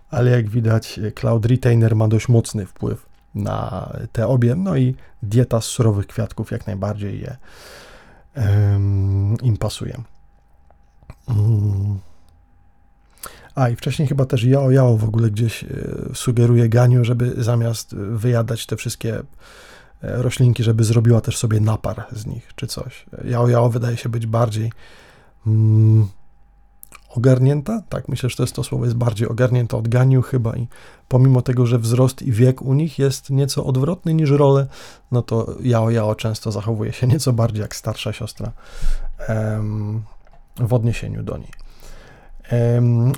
ale 0.10 0.32
jak 0.32 0.50
widać 0.50 1.00
Cloud 1.16 1.46
Retainer 1.46 1.96
ma 1.96 2.08
dość 2.08 2.30
mocny 2.30 2.66
wpływ 2.66 3.06
na 3.36 3.90
te 4.12 4.28
obie, 4.28 4.56
no 4.56 4.78
i 4.78 4.96
dieta 5.24 5.62
z 5.62 5.66
surowych 5.66 6.08
kwiatków 6.08 6.52
jak 6.52 6.68
najbardziej 6.68 7.22
je 7.22 7.38
um, 8.36 9.38
im 9.42 9.58
pasuje. 9.58 9.98
Um. 11.28 12.13
A 13.56 13.70
i 13.70 13.76
wcześniej 13.76 14.08
chyba 14.08 14.26
też 14.26 14.44
Jao 14.44 14.72
Jao 14.72 14.98
w 14.98 15.04
ogóle 15.04 15.32
gdzieś 15.32 15.64
e, 15.64 15.68
sugeruje 16.14 16.70
Ganiu, 16.70 17.06
żeby 17.06 17.44
zamiast 17.44 17.96
wyjadać 17.96 18.66
te 18.66 18.76
wszystkie 18.76 19.16
e, 19.16 19.24
roślinki, 20.02 20.64
żeby 20.64 20.84
zrobiła 20.84 21.22
też 21.22 21.38
sobie 21.38 21.60
napar 21.60 22.06
z 22.12 22.26
nich, 22.26 22.52
czy 22.56 22.68
coś. 22.68 23.06
Jao 23.24 23.50
Jao 23.50 23.70
wydaje 23.70 23.98
się 23.98 24.10
być 24.10 24.26
bardziej 24.28 24.72
mm, 25.48 26.08
ogarnięta, 27.10 27.82
tak, 27.90 28.10
myślę, 28.10 28.30
że 28.30 28.36
to 28.36 28.44
jest 28.44 28.56
to 28.56 28.64
słowo, 28.64 28.86
jest 28.86 28.98
bardziej 28.98 29.28
ogarnięta 29.28 29.78
od 29.78 29.88
Ganiu 29.88 30.22
chyba 30.22 30.56
i 30.56 30.68
pomimo 31.08 31.42
tego, 31.42 31.66
że 31.66 31.80
wzrost 31.80 32.22
i 32.22 32.32
wiek 32.32 32.62
u 32.62 32.74
nich 32.74 33.00
jest 33.00 33.30
nieco 33.30 33.66
odwrotny 33.66 34.14
niż 34.14 34.30
role, 34.30 34.68
no 35.12 35.22
to 35.22 35.56
Jao 35.62 35.90
Jao 35.90 36.16
często 36.16 36.52
zachowuje 36.52 36.94
się 36.94 37.08
nieco 37.08 37.34
bardziej 37.34 37.62
jak 37.62 37.76
starsza 37.76 38.14
siostra 38.14 38.52
w 40.56 40.74
odniesieniu 40.74 41.24
do 41.24 41.38
niej. 41.38 41.63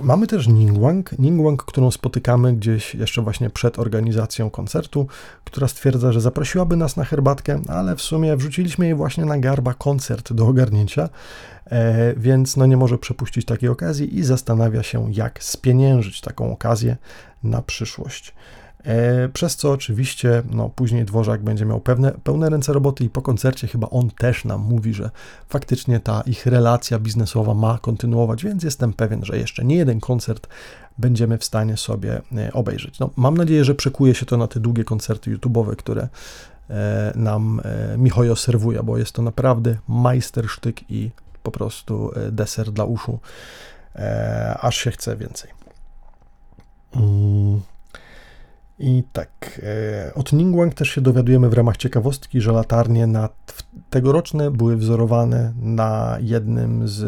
Mamy 0.02 0.28
też 0.28 0.48
Ningwang, 0.48 1.20
Ningwang, 1.20 1.64
którą 1.64 1.92
spotykamy 1.92 2.54
gdzieś 2.54 2.96
jeszcze 2.96 3.22
właśnie 3.22 3.50
przed 3.50 3.80
organizacją 3.80 4.50
koncertu, 4.50 5.08
która 5.44 5.68
stwierdza, 5.68 6.12
że 6.12 6.22
zaprosiłaby 6.22 6.76
nas 6.76 6.98
na 6.98 7.04
herbatkę, 7.04 7.62
ale 7.68 7.96
w 7.96 8.02
sumie 8.02 8.38
wrzuciliśmy 8.38 8.86
jej 8.86 8.96
właśnie 8.96 9.26
na 9.26 9.38
garba 9.38 9.74
koncert 9.74 10.34
do 10.34 10.48
ogarnięcia, 10.48 11.10
e, 11.66 12.14
więc 12.18 12.58
no 12.58 12.66
nie 12.66 12.78
może 12.78 12.98
przepuścić 12.98 13.46
takiej 13.46 13.70
okazji 13.70 14.18
i 14.18 14.24
zastanawia 14.24 14.84
się, 14.84 15.08
jak 15.14 15.44
spieniężyć 15.44 16.22
taką 16.22 16.54
okazję 16.54 16.98
na 17.44 17.62
przyszłość. 17.62 18.34
E, 18.86 19.30
przez 19.30 19.56
co 19.56 19.72
oczywiście 19.72 20.44
no, 20.52 20.70
później 20.70 21.06
Dworzak 21.06 21.44
będzie 21.44 21.66
miał 21.66 21.80
pewne, 21.80 22.12
pełne 22.24 22.50
ręce 22.50 22.74
roboty 22.74 23.04
i 23.04 23.10
po 23.10 23.22
koncercie 23.22 23.68
chyba 23.68 23.90
on 23.90 24.10
też 24.10 24.46
nam 24.46 24.62
mówi, 24.62 24.94
że 24.94 25.10
faktycznie 25.50 26.00
ta 26.00 26.22
ich 26.22 26.46
relacja 26.46 27.00
biznesowa 27.00 27.54
ma 27.54 27.78
kontynuować, 27.78 28.44
więc 28.44 28.64
jestem 28.64 28.94
pewien, 28.94 29.26
że 29.26 29.38
jeszcze 29.38 29.66
nie 29.66 29.76
jeden 29.76 30.00
koncert 30.00 30.48
będziemy 30.98 31.38
w 31.38 31.44
stanie 31.44 31.78
sobie 31.78 32.22
e, 32.38 32.54
obejrzeć. 32.54 33.00
No, 33.00 33.10
mam 33.16 33.38
nadzieję, 33.38 33.66
że 33.66 33.76
przekuje 33.76 34.16
się 34.16 34.26
to 34.26 34.38
na 34.38 34.48
te 34.48 34.60
długie 34.60 34.84
koncerty 34.84 35.38
YouTube'owe, 35.38 35.76
które 35.76 36.08
e, 36.70 37.14
nam 37.16 37.62
Michojo 37.98 38.36
serwuje, 38.36 38.84
bo 38.84 38.98
jest 38.98 39.12
to 39.12 39.22
naprawdę 39.22 39.78
majstersztyk 39.88 40.92
i 40.92 41.12
po 41.44 41.52
prostu 41.52 42.12
deser 42.32 42.72
dla 42.72 42.86
uszu, 42.86 43.20
aż 44.62 44.78
się 44.78 44.92
chce 44.92 45.16
więcej. 45.18 45.50
Mm. 46.96 47.62
I 48.80 49.04
tak, 49.14 49.62
e, 49.64 50.14
od 50.14 50.34
Ningguang 50.34 50.74
też 50.74 50.90
się 50.90 51.02
dowiadujemy 51.02 51.50
w 51.50 51.54
ramach 51.54 51.78
ciekawostki, 51.78 52.42
że 52.42 52.52
latarnie 52.52 53.08
na 53.08 53.30
tegoroczne 53.90 54.52
były 54.52 54.78
wzorowane 54.78 55.54
na 55.62 56.18
jednym 56.22 56.88
z 56.88 57.04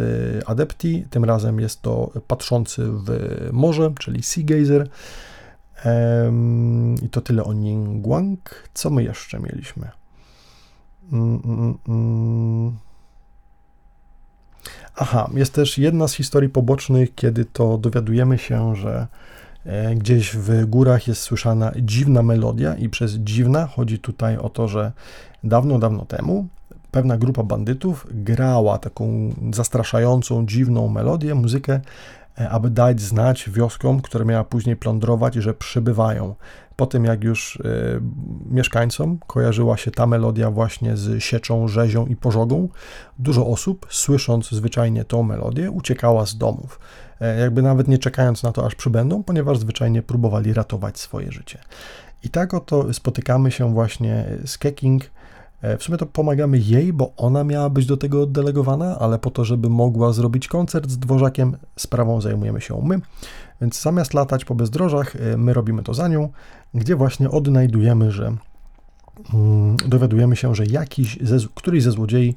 Adepti. 0.49 1.05
Tym 1.09 1.25
razem 1.25 1.59
jest 1.59 1.81
to 1.81 2.11
patrzący 2.27 2.83
w 2.91 3.09
morze, 3.51 3.93
czyli 3.99 4.23
Sea 4.23 4.43
Gazer. 4.43 4.89
I 7.01 7.09
to 7.09 7.21
tyle 7.21 7.43
o 7.43 7.53
Ningguang. 7.53 8.69
Co 8.73 8.89
my 8.89 9.03
jeszcze 9.03 9.39
mieliśmy? 9.39 9.89
Mm, 11.11 11.41
mm, 11.45 11.77
mm. 11.87 12.77
Aha, 14.95 15.29
jest 15.33 15.53
też 15.53 15.77
jedna 15.77 16.07
z 16.07 16.13
historii 16.13 16.49
pobocznych, 16.49 17.15
kiedy 17.15 17.45
to 17.45 17.77
dowiadujemy 17.77 18.37
się, 18.37 18.75
że 18.75 19.07
gdzieś 19.95 20.35
w 20.35 20.65
górach 20.65 21.07
jest 21.07 21.21
słyszana 21.21 21.71
dziwna 21.81 22.23
melodia, 22.23 22.75
i 22.75 22.89
przez 22.89 23.13
dziwna 23.13 23.67
chodzi 23.67 23.99
tutaj 23.99 24.37
o 24.37 24.49
to, 24.49 24.67
że 24.67 24.91
dawno, 25.43 25.79
dawno 25.79 26.05
temu 26.05 26.47
pewna 26.91 27.17
grupa 27.17 27.43
bandytów 27.43 28.07
grała 28.11 28.77
taką 28.77 29.33
zastraszającą, 29.53 30.45
dziwną 30.45 30.87
melodię, 30.87 31.35
muzykę, 31.35 31.79
e, 32.39 32.49
aby 32.49 32.69
dać 32.69 33.01
znać 33.01 33.49
wioskom, 33.49 34.01
które 34.01 34.25
miała 34.25 34.43
później 34.43 34.75
plądrować, 34.75 35.35
że 35.35 35.53
przybywają. 35.53 36.35
Po 36.75 36.85
tym, 36.85 37.05
jak 37.05 37.23
już 37.23 37.55
y, 37.55 38.01
mieszkańcom 38.49 39.17
kojarzyła 39.27 39.77
się 39.77 39.91
ta 39.91 40.07
melodia 40.07 40.51
właśnie 40.51 40.97
z 40.97 41.23
sieczą, 41.23 41.67
rzezią 41.67 42.05
i 42.05 42.15
pożogą, 42.15 42.69
dużo 43.19 43.47
osób, 43.47 43.87
słysząc 43.89 44.49
zwyczajnie 44.49 45.05
tą 45.05 45.23
melodię, 45.23 45.71
uciekała 45.71 46.25
z 46.25 46.37
domów. 46.37 46.79
E, 47.21 47.39
jakby 47.39 47.61
nawet 47.61 47.87
nie 47.87 47.97
czekając 47.97 48.43
na 48.43 48.51
to, 48.51 48.65
aż 48.65 48.75
przybędą, 48.75 49.23
ponieważ 49.23 49.59
zwyczajnie 49.59 50.01
próbowali 50.01 50.53
ratować 50.53 50.99
swoje 50.99 51.31
życie. 51.31 51.59
I 52.23 52.29
tak 52.29 52.53
oto 52.53 52.93
spotykamy 52.93 53.51
się 53.51 53.73
właśnie 53.73 54.25
z 54.45 54.57
Keking. 54.57 55.03
E, 55.61 55.77
w 55.77 55.83
sumie 55.83 55.97
to 55.97 56.05
pomagamy 56.05 56.57
jej, 56.57 56.93
bo 56.93 57.13
ona 57.17 57.43
miała 57.43 57.69
być 57.69 57.85
do 57.85 57.97
tego 57.97 58.21
oddelegowana, 58.21 58.99
ale 58.99 59.19
po 59.19 59.31
to, 59.31 59.45
żeby 59.45 59.69
mogła 59.69 60.13
zrobić 60.13 60.47
koncert 60.47 60.89
z 60.89 60.97
dworzakiem, 60.97 61.57
sprawą 61.75 62.21
zajmujemy 62.21 62.61
się 62.61 62.81
my. 62.83 62.99
Więc 63.61 63.81
zamiast 63.81 64.13
latać 64.13 64.45
po 64.45 64.55
bezdrożach, 64.55 65.15
e, 65.15 65.37
my 65.37 65.53
robimy 65.53 65.83
to 65.83 65.93
za 65.93 66.07
nią, 66.07 66.29
gdzie 66.73 66.95
właśnie 66.95 67.29
odnajdujemy, 67.31 68.11
że 68.11 68.35
mm, 69.33 69.77
dowiadujemy 69.87 70.35
się, 70.35 70.55
że 70.55 70.65
jakiś 70.65 71.17
ze, 71.21 71.37
któryś 71.55 71.83
ze 71.83 71.91
złodziei 71.91 72.33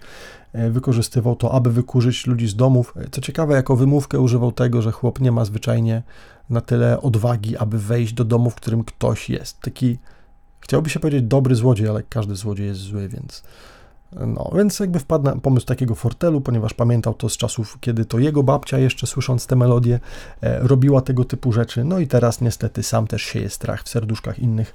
wykorzystywał 0.52 1.36
to, 1.36 1.52
aby 1.52 1.72
wykurzyć 1.72 2.26
ludzi 2.26 2.48
z 2.48 2.56
domów. 2.56 2.94
E, 2.96 3.10
co 3.10 3.20
ciekawe, 3.20 3.54
jako 3.54 3.76
wymówkę 3.76 4.20
używał 4.20 4.52
tego, 4.52 4.82
że 4.82 4.92
chłop 4.92 5.20
nie 5.20 5.32
ma 5.32 5.44
zwyczajnie 5.44 6.02
na 6.50 6.60
tyle 6.60 7.00
odwagi, 7.00 7.56
aby 7.56 7.78
wejść 7.78 8.12
do 8.12 8.24
domu, 8.24 8.50
w 8.50 8.54
którym 8.54 8.84
ktoś 8.84 9.30
jest. 9.30 9.60
Taki, 9.60 9.98
chciałby 10.60 10.90
się 10.90 11.00
powiedzieć, 11.00 11.22
dobry 11.22 11.54
złodziej, 11.54 11.88
ale 11.88 12.02
każdy 12.02 12.36
złodziej 12.36 12.66
jest 12.66 12.80
zły, 12.80 13.08
więc. 13.08 13.42
No, 14.12 14.50
więc 14.56 14.80
jakby 14.80 14.98
wpadł 14.98 15.24
na 15.24 15.36
pomysł 15.36 15.66
takiego 15.66 15.94
fortelu, 15.94 16.40
ponieważ 16.40 16.74
pamiętał 16.74 17.14
to 17.14 17.28
z 17.28 17.36
czasów, 17.36 17.78
kiedy 17.80 18.04
to 18.04 18.18
jego 18.18 18.42
babcia, 18.42 18.78
jeszcze 18.78 19.06
słysząc 19.06 19.46
te 19.46 19.56
melodie, 19.56 20.00
e, 20.40 20.58
robiła 20.58 21.00
tego 21.00 21.24
typu 21.24 21.52
rzeczy. 21.52 21.84
No 21.84 21.98
i 21.98 22.06
teraz 22.06 22.40
niestety 22.40 22.82
sam 22.82 23.06
też 23.06 23.22
sieje 23.22 23.50
strach 23.50 23.82
w 23.82 23.88
serduszkach 23.88 24.38
innych. 24.38 24.74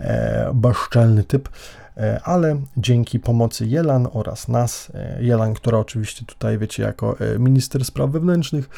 E, 0.00 0.50
bezczelny 0.54 1.24
typ. 1.24 1.48
E, 1.96 2.20
ale 2.24 2.60
dzięki 2.76 3.20
pomocy 3.20 3.66
Jelan 3.66 4.08
oraz 4.12 4.48
nas, 4.48 4.92
e, 4.94 5.22
Jelan, 5.22 5.54
która 5.54 5.78
oczywiście 5.78 6.24
tutaj, 6.24 6.58
wiecie, 6.58 6.82
jako 6.82 7.16
e, 7.20 7.38
minister 7.38 7.84
spraw 7.84 8.10
wewnętrznych 8.10 8.68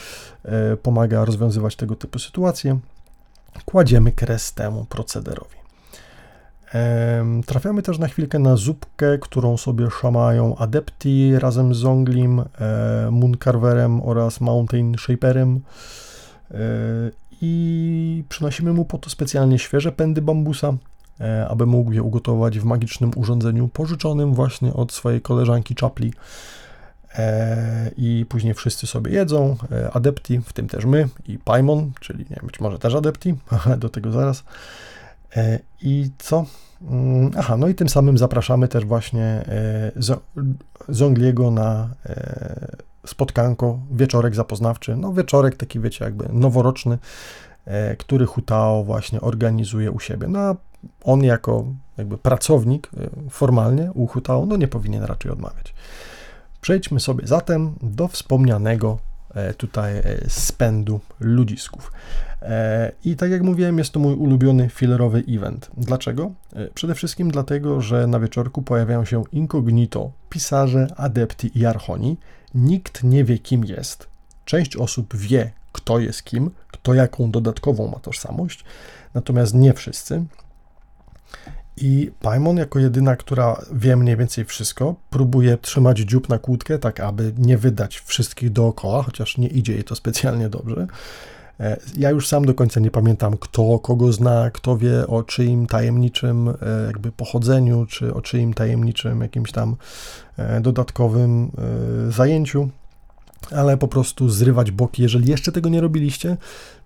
pomaga 0.83 1.25
rozwiązywać 1.25 1.77
tego 1.77 1.97
typu 1.97 2.19
sytuacje, 2.19 2.79
kładziemy 3.65 4.13
kres 4.13 4.53
temu 4.53 4.85
procederowi. 4.85 5.56
Trafiamy 7.47 7.83
też 7.83 7.99
na 7.99 8.09
chwilkę 8.09 8.39
na 8.39 8.57
zupkę, 8.57 9.19
którą 9.19 9.57
sobie 9.57 9.91
szamają 9.91 10.57
Adepti 10.57 11.39
razem 11.39 11.75
z 11.75 11.79
Zonglim, 11.79 12.43
Mooncarverem 13.11 14.03
oraz 14.03 14.41
Mountain 14.41 14.95
Shaperem 14.99 15.61
i 17.43 18.25
przynosimy 18.29 18.73
mu 18.73 18.85
po 18.85 18.99
to 18.99 19.11
specjalnie 19.11 19.59
świeże 19.59 19.93
pędy 19.93 20.23
bambusa, 20.23 20.75
E, 21.21 21.49
aby 21.49 21.67
mógł 21.67 21.93
je 21.93 22.03
ugotować 22.03 22.59
w 22.59 22.65
magicznym 22.65 23.11
urządzeniu 23.17 23.69
pożyczonym 23.69 24.35
właśnie 24.35 24.75
od 24.75 24.93
swojej 24.93 25.21
koleżanki 25.21 25.75
Chapli. 25.81 26.13
E, 27.15 27.91
I 27.97 28.27
później 28.29 28.55
wszyscy 28.55 28.87
sobie 28.87 29.13
jedzą, 29.13 29.57
e, 29.73 29.91
adepti, 29.93 30.39
w 30.39 30.53
tym 30.53 30.69
też 30.69 30.85
my 30.85 31.09
i 31.27 31.39
Paimon, 31.39 31.93
czyli 32.01 32.25
nie 32.31 32.41
być 32.43 32.61
może 32.61 32.79
też 32.79 32.95
adepti, 32.95 33.35
ale 33.65 33.77
do 33.77 33.89
tego 33.89 34.13
zaraz. 34.13 34.45
I 35.83 36.11
co? 36.19 36.45
Mm, 36.83 37.31
aha, 37.39 37.57
no 37.57 37.69
i 37.69 37.75
tym 37.75 37.89
samym 37.89 38.19
zapraszamy 38.19 38.69
też 38.69 38.85
właśnie 38.85 39.45
Zongliego 40.89 41.51
na 41.51 41.89
spotkanko, 43.07 43.79
wieczorek 43.91 44.35
zapoznawczy, 44.35 44.97
no 44.97 45.13
wieczorek 45.13 45.57
taki 45.57 45.81
wiecie 45.81 46.05
jakby 46.05 46.29
noworoczny, 46.33 46.99
który 47.99 48.27
Hutao 48.27 48.85
właśnie 48.85 49.21
organizuje 49.21 49.91
u 49.91 50.01
siebie. 50.01 50.29
No 50.29 50.57
on 51.05 51.25
jako 51.25 51.65
jakby 51.97 52.19
pracownik 52.19 52.91
formalnie 53.31 53.93
u 53.95 54.07
Hutao, 54.07 54.47
no 54.47 54.57
nie 54.57 54.69
powinien 54.69 55.03
raczej 55.03 55.31
odmawiać. 55.31 55.75
Przejdźmy 56.61 57.01
sobie 57.01 57.27
zatem 57.27 57.75
do 57.83 58.09
wspomnianego 58.09 58.99
e, 58.99 59.06
tutaj 59.57 59.99
e, 59.99 60.03
spędu 60.29 61.01
ludzisków. 61.21 61.93
E, 62.43 62.93
I 63.05 63.17
tak 63.17 63.31
jak 63.31 63.43
mówiłem, 63.43 63.79
jest 63.79 63.93
to 63.93 64.01
mój 64.01 64.15
ulubiony 64.15 64.69
filerowy 64.69 65.25
event. 65.29 65.71
Dlaczego? 65.77 66.33
Przede 66.75 66.95
wszystkim 66.95 67.31
dlatego, 67.31 67.81
że 67.81 68.07
na 68.07 68.21
wieczorku 68.21 68.63
pojawiają 68.63 69.05
się 69.05 69.25
incognito 69.33 70.11
pisarze, 70.31 70.87
adepti 70.97 71.59
i 71.59 71.67
archoni. 71.67 72.17
Nikt 72.55 73.05
nie 73.05 73.25
wie, 73.25 73.39
kim 73.39 73.65
jest. 73.65 74.07
Część 74.45 74.77
osób 74.77 75.17
wie, 75.17 75.51
kto 75.73 75.99
jest 75.99 76.23
kim, 76.23 76.51
kto 76.69 76.95
jaką 76.95 77.31
dodatkową 77.31 77.89
ma 77.89 77.99
tożsamość, 77.99 78.65
natomiast 79.15 79.55
nie 79.55 79.73
wszyscy. 79.73 80.25
I 81.77 82.11
Paimon, 82.21 82.57
jako 82.57 82.79
jedyna, 82.79 83.17
która 83.17 83.63
wie 83.73 83.97
mniej 83.97 84.17
więcej 84.17 84.45
wszystko, 84.45 84.95
próbuje 85.11 85.59
trzymać 85.59 85.99
dziób 85.99 86.29
na 86.29 86.39
kłódkę, 86.39 86.79
tak 86.79 87.01
aby 87.01 87.33
nie 87.39 87.59
wydać 87.59 88.01
wszystkich 88.01 88.53
dookoła, 88.53 89.03
chociaż 89.03 89.39
nie 89.39 89.49
idzie 89.49 89.73
jej 89.73 89.85
to 89.85 89.95
specjalnie 89.95 90.49
dobrze. 90.49 90.87
E, 91.61 91.77
ja 91.97 92.11
już 92.11 92.29
sam 92.29 92.45
do 92.45 92.55
końca 92.55 92.81
nie 92.81 92.91
pamiętam, 92.91 93.37
kto 93.39 93.79
kogo 93.79 94.13
zna, 94.13 94.51
kto 94.51 94.79
wie 94.79 95.07
o 95.07 95.23
czyim 95.23 95.67
tajemniczym 95.67 96.49
e, 96.49 96.55
jakby 96.87 97.13
pochodzeniu, 97.13 97.87
czy 97.87 98.15
o 98.15 98.23
czyim 98.23 98.55
tajemniczym 98.55 99.21
jakimś 99.21 99.53
tam 99.53 99.77
e, 100.37 100.61
dodatkowym 100.61 101.51
zajęciu 102.09 102.69
ale 103.51 103.77
po 103.77 103.89
prostu 103.89 104.29
zrywać 104.29 104.71
boki. 104.71 105.03
Jeżeli 105.03 105.31
jeszcze 105.31 105.53
tego 105.53 105.69
nie 105.69 105.81
robiliście, 105.81 106.37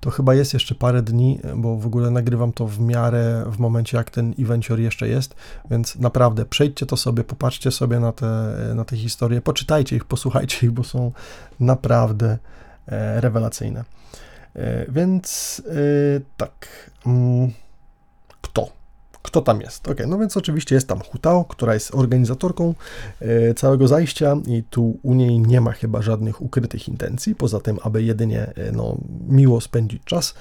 to 0.01 0.11
chyba 0.11 0.35
jest 0.35 0.55
jeszcze 0.55 0.75
parę 0.75 1.03
dni, 1.03 1.41
bo 1.57 1.77
w 1.77 1.87
ogóle 1.87 2.11
nagrywam 2.11 2.53
to 2.53 2.67
w 2.67 2.81
miarę 2.81 3.45
w 3.47 3.59
momencie, 3.59 3.97
jak 3.97 4.11
ten 4.11 4.35
evencior 4.39 4.81
jeszcze 4.81 5.09
jest, 5.09 5.35
więc 5.71 5.97
naprawdę 5.97 6.45
przejdźcie 6.45 6.87
to 6.87 6.97
sobie, 6.97 7.25
popatrzcie 7.25 7.71
sobie 7.71 8.01
na 8.01 8.13
te, 8.13 8.55
na 8.75 8.85
te 8.85 8.97
historie, 8.97 9.41
poczytajcie 9.41 9.97
ich, 9.97 10.05
posłuchajcie 10.05 10.67
ich, 10.67 10.73
bo 10.73 10.85
są 10.85 11.13
naprawdę 11.61 12.39
e, 12.87 13.21
rewelacyjne. 13.21 13.85
E, 14.57 14.93
więc 14.93 15.63
e, 15.67 15.73
tak, 16.37 16.91
mm, 17.07 17.51
kto? 19.23 19.41
tam 19.43 19.61
jest. 19.61 19.89
Ok, 19.89 19.99
no 20.07 20.19
więc 20.19 20.37
oczywiście 20.37 20.75
jest 20.75 20.89
tam 20.89 21.01
Hutao, 21.01 21.45
która 21.45 21.75
jest 21.75 21.95
organizatorką 21.95 22.75
e, 23.21 23.55
całego 23.55 23.89
zajścia 23.89 24.37
i 24.47 24.63
tu 24.63 24.99
u 25.03 25.15
niej 25.15 25.39
nie 25.39 25.61
ma 25.61 25.73
chyba 25.73 26.03
żadnych 26.03 26.43
ukrytych 26.43 26.89
intencji, 26.89 27.35
poza 27.35 27.61
tym, 27.61 27.79
aby 27.83 28.03
jedynie 28.03 28.53
e, 28.57 28.73
no, 28.73 28.97
miło 29.29 29.61
spędzić 29.61 30.05
czas, 30.05 30.35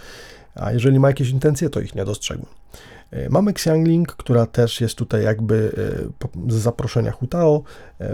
a 0.55 0.71
jeżeli 0.71 0.99
ma 0.99 1.07
jakieś 1.07 1.29
intencje, 1.29 1.69
to 1.69 1.79
ich 1.79 1.95
nie 1.95 2.05
dostrzegłem. 2.05 2.49
E, 3.11 3.29
mamy 3.29 3.51
Xiangling, 3.51 4.11
która 4.11 4.45
też 4.45 4.81
jest 4.81 4.95
tutaj 4.95 5.23
jakby 5.23 5.71
z 6.47 6.53
zaproszenia 6.53 7.11
Hutao. 7.11 7.63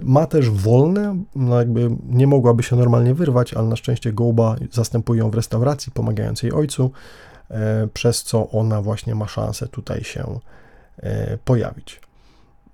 Ma 0.04 0.26
też 0.26 0.50
wolne, 0.50 1.24
no 1.36 1.60
jakby 1.60 1.90
nie 2.10 2.28
mogłaby 2.28 2.64
się 2.64 2.76
normalnie 2.76 3.14
wyrwać, 3.14 3.54
ale 3.54 3.68
na 3.68 3.76
szczęście 3.76 4.14
Goba 4.14 4.56
zastępuje 4.72 5.20
ją 5.20 5.32
w 5.32 5.36
restauracji, 5.36 5.92
pomagając 5.92 6.44
jej 6.44 6.52
ojcu. 6.52 6.92
E, 7.52 7.88
przez 7.94 8.24
co 8.24 8.50
ona 8.50 8.82
właśnie 8.82 9.16
ma 9.16 9.28
szansę 9.28 9.68
tutaj 9.68 10.04
się 10.04 10.40
e, 10.98 11.38
pojawić. 11.38 12.02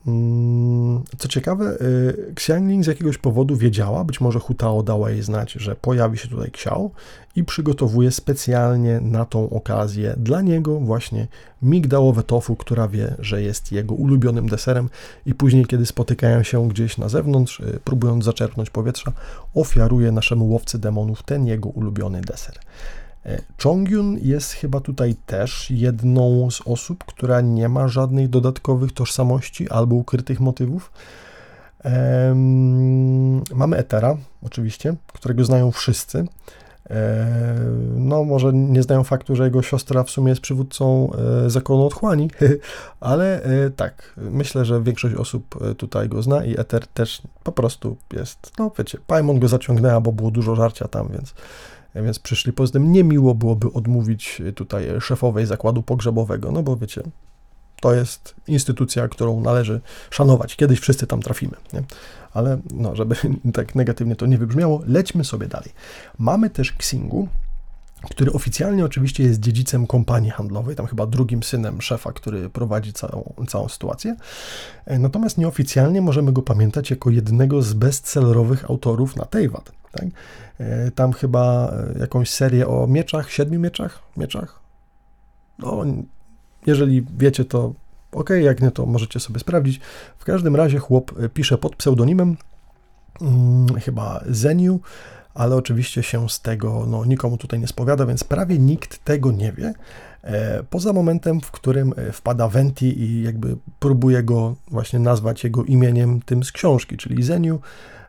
Mm, 0.07 1.03
co 1.17 1.27
ciekawe, 1.27 1.65
e, 1.65 2.31
Xiangling 2.31 2.83
z 2.83 2.87
jakiegoś 2.87 3.17
powodu 3.17 3.55
wiedziała, 3.55 4.03
być 4.03 4.21
może 4.21 4.39
Hutao 4.39 4.83
dała 4.83 5.09
jej 5.09 5.21
znać, 5.21 5.51
że 5.51 5.75
pojawi 5.75 6.17
się 6.17 6.27
tutaj 6.27 6.47
Xiao 6.47 6.91
i 7.35 7.43
przygotowuje 7.43 8.11
specjalnie 8.11 8.99
na 9.01 9.25
tą 9.25 9.49
okazję 9.49 10.13
dla 10.17 10.41
niego 10.41 10.79
właśnie 10.79 11.27
migdałowe 11.61 12.23
tofu, 12.23 12.55
która 12.55 12.87
wie, 12.87 13.15
że 13.19 13.41
jest 13.41 13.71
jego 13.71 13.95
ulubionym 13.95 14.49
deserem 14.49 14.89
i 15.25 15.33
później, 15.33 15.65
kiedy 15.65 15.85
spotykają 15.85 16.43
się 16.43 16.67
gdzieś 16.67 16.97
na 16.97 17.09
zewnątrz, 17.09 17.61
próbując 17.83 18.25
zaczerpnąć 18.25 18.69
powietrza, 18.69 19.11
ofiaruje 19.55 20.11
naszemu 20.11 20.49
łowcy 20.49 20.79
demonów 20.79 21.23
ten 21.23 21.45
jego 21.45 21.69
ulubiony 21.69 22.21
deser. 22.21 22.55
E, 23.25 23.41
Chongyun 23.63 24.17
jest 24.21 24.51
chyba 24.51 24.79
tutaj 24.79 25.15
też 25.25 25.71
jedną 25.71 26.51
z 26.51 26.61
osób, 26.65 27.03
która 27.05 27.41
nie 27.41 27.69
ma 27.69 27.87
żadnych 27.87 28.29
dodatkowych 28.29 28.91
tożsamości 28.91 29.69
albo 29.69 29.95
ukrytych 29.95 30.39
motywów. 30.39 30.91
Mamy 33.55 33.77
Etera, 33.77 34.17
oczywiście, 34.43 34.95
którego 35.13 35.45
znają 35.45 35.71
wszyscy. 35.71 36.25
E, 36.89 37.25
no, 37.95 38.23
może 38.23 38.53
nie 38.53 38.83
znają 38.83 39.03
faktu, 39.03 39.35
że 39.35 39.43
jego 39.43 39.61
siostra 39.61 40.03
w 40.03 40.09
sumie 40.09 40.29
jest 40.29 40.41
przywódcą 40.41 41.11
e, 41.45 41.49
zakonu 41.49 41.85
otchłani, 41.85 42.29
ale 42.99 43.41
tak, 43.75 44.13
myślę, 44.17 44.65
że 44.65 44.83
większość 44.83 45.15
osób 45.15 45.75
tutaj 45.77 46.09
go 46.09 46.21
zna 46.21 46.45
i 46.45 46.59
Eter 46.59 46.87
też 46.87 47.21
po 47.43 47.51
prostu 47.51 47.97
jest, 48.13 48.51
no 48.59 48.71
wiecie, 48.77 48.97
Paimon 49.07 49.39
go 49.39 49.47
zaciągnęła, 49.47 50.01
bo 50.01 50.11
było 50.11 50.31
dużo 50.31 50.55
żarcia 50.55 50.87
tam, 50.87 51.07
więc 51.11 51.33
więc 51.95 52.19
przyszli. 52.19 52.53
Poza 52.53 52.73
tym 52.73 52.91
niemiło 52.91 53.35
byłoby 53.35 53.73
odmówić 53.73 54.41
tutaj 54.55 54.87
szefowej 55.01 55.45
zakładu 55.45 55.83
pogrzebowego, 55.83 56.51
no 56.51 56.63
bo 56.63 56.75
wiecie, 56.75 57.03
to 57.81 57.93
jest 57.93 58.35
instytucja, 58.47 59.07
którą 59.07 59.41
należy 59.41 59.81
szanować. 60.09 60.55
Kiedyś 60.55 60.79
wszyscy 60.79 61.07
tam 61.07 61.21
trafimy. 61.21 61.53
Nie? 61.73 61.83
Ale 62.33 62.57
no, 62.73 62.95
żeby 62.95 63.15
tak 63.53 63.75
negatywnie 63.75 64.15
to 64.15 64.25
nie 64.25 64.37
wybrzmiało, 64.37 64.83
lećmy 64.87 65.23
sobie 65.23 65.47
dalej. 65.47 65.69
Mamy 66.19 66.49
też 66.49 66.71
Xingu, 66.71 67.27
który 68.09 68.33
oficjalnie 68.33 68.85
oczywiście 68.85 69.23
jest 69.23 69.39
dziedzicem 69.39 69.87
kompanii 69.87 70.29
handlowej, 70.29 70.75
tam 70.75 70.85
chyba 70.85 71.05
drugim 71.05 71.43
synem 71.43 71.81
szefa, 71.81 72.11
który 72.11 72.49
prowadzi 72.49 72.93
całą, 72.93 73.33
całą 73.47 73.69
sytuację. 73.69 74.15
Natomiast 74.87 75.37
nieoficjalnie 75.37 76.01
możemy 76.01 76.31
go 76.31 76.41
pamiętać 76.41 76.89
jako 76.89 77.09
jednego 77.09 77.61
z 77.61 77.73
bestsellerowych 77.73 78.65
autorów 78.65 79.15
na 79.15 79.25
Teyvat. 79.25 79.80
Tak? 79.91 80.05
E, 80.59 80.91
tam 80.91 81.13
chyba 81.13 81.73
e, 81.95 81.99
jakąś 81.99 82.29
serię 82.29 82.67
o 82.67 82.87
mieczach, 82.87 83.31
siedmiu 83.31 83.59
mieczach, 83.59 83.99
mieczach. 84.17 84.59
No, 85.59 85.83
jeżeli 86.65 87.05
wiecie, 87.17 87.45
to 87.45 87.73
ok, 88.11 88.29
jak 88.41 88.61
nie, 88.61 88.71
to 88.71 88.85
możecie 88.85 89.19
sobie 89.19 89.39
sprawdzić. 89.39 89.79
W 90.17 90.25
każdym 90.25 90.55
razie 90.55 90.79
chłop 90.79 91.19
e, 91.19 91.29
pisze 91.29 91.57
pod 91.57 91.75
pseudonimem, 91.75 92.37
hmm, 93.19 93.79
chyba 93.79 94.23
Zeniu, 94.29 94.79
ale 95.33 95.55
oczywiście 95.55 96.03
się 96.03 96.29
z 96.29 96.41
tego 96.41 96.85
no, 96.87 97.05
nikomu 97.05 97.37
tutaj 97.37 97.59
nie 97.59 97.67
spowiada, 97.67 98.05
więc 98.05 98.23
prawie 98.23 98.59
nikt 98.59 99.03
tego 99.03 99.31
nie 99.31 99.51
wie. 99.51 99.73
Poza 100.69 100.93
momentem, 100.93 101.41
w 101.41 101.51
którym 101.51 101.93
wpada 102.11 102.47
Venti 102.47 102.99
i 102.99 103.23
jakby 103.23 103.57
próbuje 103.79 104.23
go 104.23 104.55
właśnie 104.67 104.99
nazwać 104.99 105.43
jego 105.43 105.63
imieniem 105.63 106.21
tym 106.21 106.43
z 106.43 106.51
książki, 106.51 106.97
czyli 106.97 107.23
Zeniu, 107.23 107.59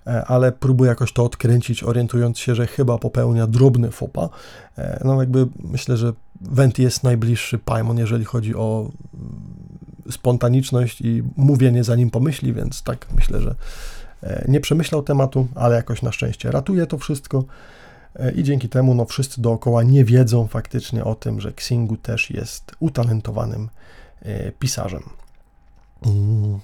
ale 0.05 0.53
próbuje 0.53 0.88
jakoś 0.88 1.12
to 1.12 1.24
odkręcić, 1.24 1.82
orientując 1.82 2.38
się, 2.38 2.55
że 2.55 2.66
chyba 2.66 2.98
popełnia 2.98 3.46
drobny 3.46 3.90
fopa. 3.90 4.28
E, 4.78 5.00
no 5.05 5.20
jakby 5.20 5.46
myślę, 5.64 5.96
że 5.96 6.12
Venti 6.40 6.82
jest 6.82 7.05
najbliższy 7.05 7.59
Paimon, 7.59 7.98
jeżeli 7.98 8.24
chodzi 8.24 8.55
o 8.55 8.90
mm, 9.14 9.42
spontaniczność 10.11 11.00
i 11.00 11.22
mówienie 11.36 11.84
zanim 11.84 12.11
pomyśli, 12.11 12.53
więc 12.53 12.82
tak 12.82 13.07
myślę, 13.16 13.40
że 13.40 13.55
e, 14.22 14.44
nie 14.48 14.61
przemyślał 14.61 15.03
tematu, 15.03 15.48
ale 15.55 15.76
jakoś 15.76 16.03
na 16.03 16.12
szczęście 16.12 16.50
ratuje 16.50 16.86
to 16.86 16.98
wszystko 16.98 17.44
i 18.36 18.42
dzięki 18.42 18.68
temu 18.68 18.94
no, 18.94 19.05
wszyscy 19.05 19.40
dookoła 19.42 19.82
nie 19.82 20.05
wiedzą 20.05 20.46
faktycznie 20.46 21.05
o 21.05 21.14
tym, 21.14 21.40
że 21.40 21.48
Xingu 21.48 21.96
też 21.96 22.30
jest 22.30 22.72
utalentowanym 22.80 23.68
pisarzem. 24.59 25.03
Mm. 26.07 26.61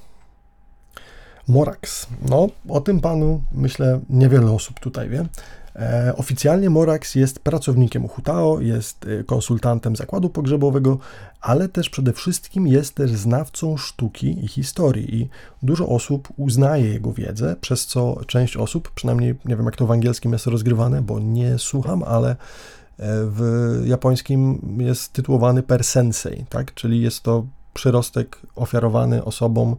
Morax. 1.49 2.07
No, 2.29 2.49
o 2.69 2.81
tym 2.81 3.01
panu 3.01 3.43
myślę 3.53 4.01
niewiele 4.11 4.53
osób 4.53 4.81
tutaj 4.81 5.09
wie. 5.09 5.27
E, 5.79 6.13
oficjalnie 6.17 6.71
Morax 6.71 7.15
jest 7.15 7.39
pracownikiem 7.39 8.09
Hutao, 8.09 8.61
jest 8.61 9.07
e, 9.21 9.25
konsultantem 9.25 9.97
zakładu 9.97 10.31
pogrzebowego, 10.31 10.99
ale 11.41 11.69
też 11.69 11.91
przede 11.91 12.13
wszystkim 12.13 12.67
jest 12.67 12.95
też 12.95 13.11
znawcą 13.11 13.77
sztuki 13.77 14.45
i 14.45 14.49
historii 14.49 15.15
i 15.15 15.29
dużo 15.63 15.89
osób 15.89 16.29
uznaje 16.37 16.89
jego 16.89 17.13
wiedzę, 17.13 17.57
przez 17.61 17.87
co 17.87 18.21
część 18.27 18.57
osób, 18.57 18.91
przynajmniej 18.95 19.35
nie 19.45 19.57
wiem 19.57 19.67
jak 19.67 19.77
to 19.77 19.87
w 19.87 19.91
angielskim 19.91 20.33
jest 20.33 20.47
rozgrywane, 20.47 21.03
bo 21.03 21.19
nie 21.19 21.59
słucham, 21.59 22.03
ale 22.03 22.31
e, 22.31 22.37
w 22.99 23.83
japońskim 23.85 24.61
jest 24.79 25.13
tytułowany 25.13 25.63
per 25.63 25.85
sensei, 25.85 26.45
tak? 26.49 26.75
czyli 26.75 27.03
jest 27.03 27.23
to 27.23 27.47
przyrostek 27.75 28.39
ofiarowany 28.57 29.25
osobom, 29.25 29.77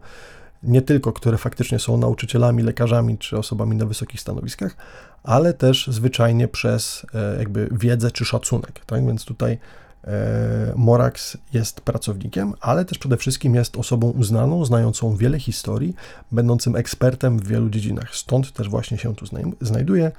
nie 0.62 0.82
tylko, 0.82 1.12
które 1.12 1.38
faktycznie 1.38 1.78
są 1.78 1.96
nauczycielami, 1.96 2.62
lekarzami 2.62 3.18
czy 3.18 3.38
osobami 3.38 3.76
na 3.76 3.86
wysokich 3.86 4.20
stanowiskach, 4.20 4.76
ale 5.22 5.54
też 5.54 5.86
zwyczajnie 5.86 6.48
przez 6.48 7.06
e, 7.14 7.38
jakby 7.38 7.68
wiedzę 7.72 8.10
czy 8.10 8.24
szacunek. 8.24 8.84
Tak 8.86 9.06
więc 9.06 9.24
tutaj 9.24 9.58
e, 10.04 10.72
Morax 10.76 11.36
jest 11.52 11.80
pracownikiem, 11.80 12.54
ale 12.60 12.84
też 12.84 12.98
przede 12.98 13.16
wszystkim 13.16 13.54
jest 13.54 13.76
osobą 13.76 14.10
uznaną, 14.10 14.64
znającą 14.64 15.16
wiele 15.16 15.38
historii, 15.38 15.94
będącym 16.32 16.76
ekspertem 16.76 17.38
w 17.38 17.46
wielu 17.46 17.70
dziedzinach. 17.70 18.14
Stąd 18.14 18.52
też 18.52 18.68
właśnie 18.68 18.98
się 18.98 19.14
tu 19.14 19.26
znajduje. 19.60 20.12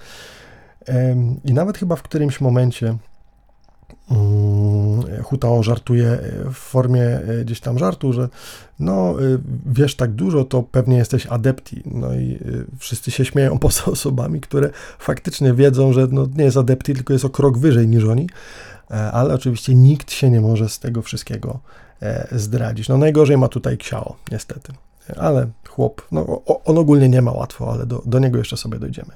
I 1.45 1.53
nawet 1.53 1.77
chyba 1.77 1.95
w 1.95 2.03
którymś 2.03 2.41
momencie 2.41 2.97
Hutao 5.23 5.63
żartuje 5.63 6.19
w 6.53 6.55
formie 6.55 7.03
e, 7.03 7.45
gdzieś 7.45 7.59
tam 7.59 7.79
żartu, 7.79 8.13
że 8.13 8.29
no 8.79 9.21
e, 9.21 9.37
wiesz 9.65 9.95
tak 9.95 10.11
dużo, 10.11 10.43
to 10.43 10.63
pewnie 10.63 10.97
jesteś 10.97 11.27
adepti. 11.27 11.83
No 11.85 12.13
i 12.13 12.33
e, 12.33 12.39
wszyscy 12.79 13.11
się 13.11 13.25
śmieją 13.25 13.59
poza 13.67 13.85
osobami, 13.85 14.41
które 14.41 14.69
faktycznie 14.99 15.53
wiedzą, 15.53 15.93
że 15.93 16.07
no, 16.11 16.27
nie 16.35 16.43
jest 16.43 16.57
adepti, 16.57 16.93
tylko 16.93 17.13
jest 17.13 17.25
o 17.25 17.29
krok 17.29 17.57
wyżej 17.57 17.87
niż 17.87 18.03
oni, 18.03 18.29
ale 19.11 19.33
oczywiście 19.33 19.75
nikt 19.75 20.11
się 20.11 20.29
nie 20.29 20.41
może 20.41 20.69
z 20.69 20.79
tego 20.79 21.01
wszystkiego 21.01 21.59
zdradzić. 22.31 22.89
No 22.89 22.97
najgorzej 22.97 23.37
ma 23.37 23.47
tutaj 23.47 23.73
Xiao, 23.73 24.15
niestety. 24.31 24.73
Ale 25.17 25.47
chłop, 25.69 26.01
no 26.11 26.41
on 26.65 26.77
ogólnie 26.77 27.09
nie 27.09 27.21
ma 27.21 27.31
łatwo, 27.31 27.71
ale 27.73 27.85
do, 27.85 28.01
do 28.05 28.19
niego 28.19 28.37
jeszcze 28.37 28.57
sobie 28.57 28.79
dojdziemy. 28.79 29.11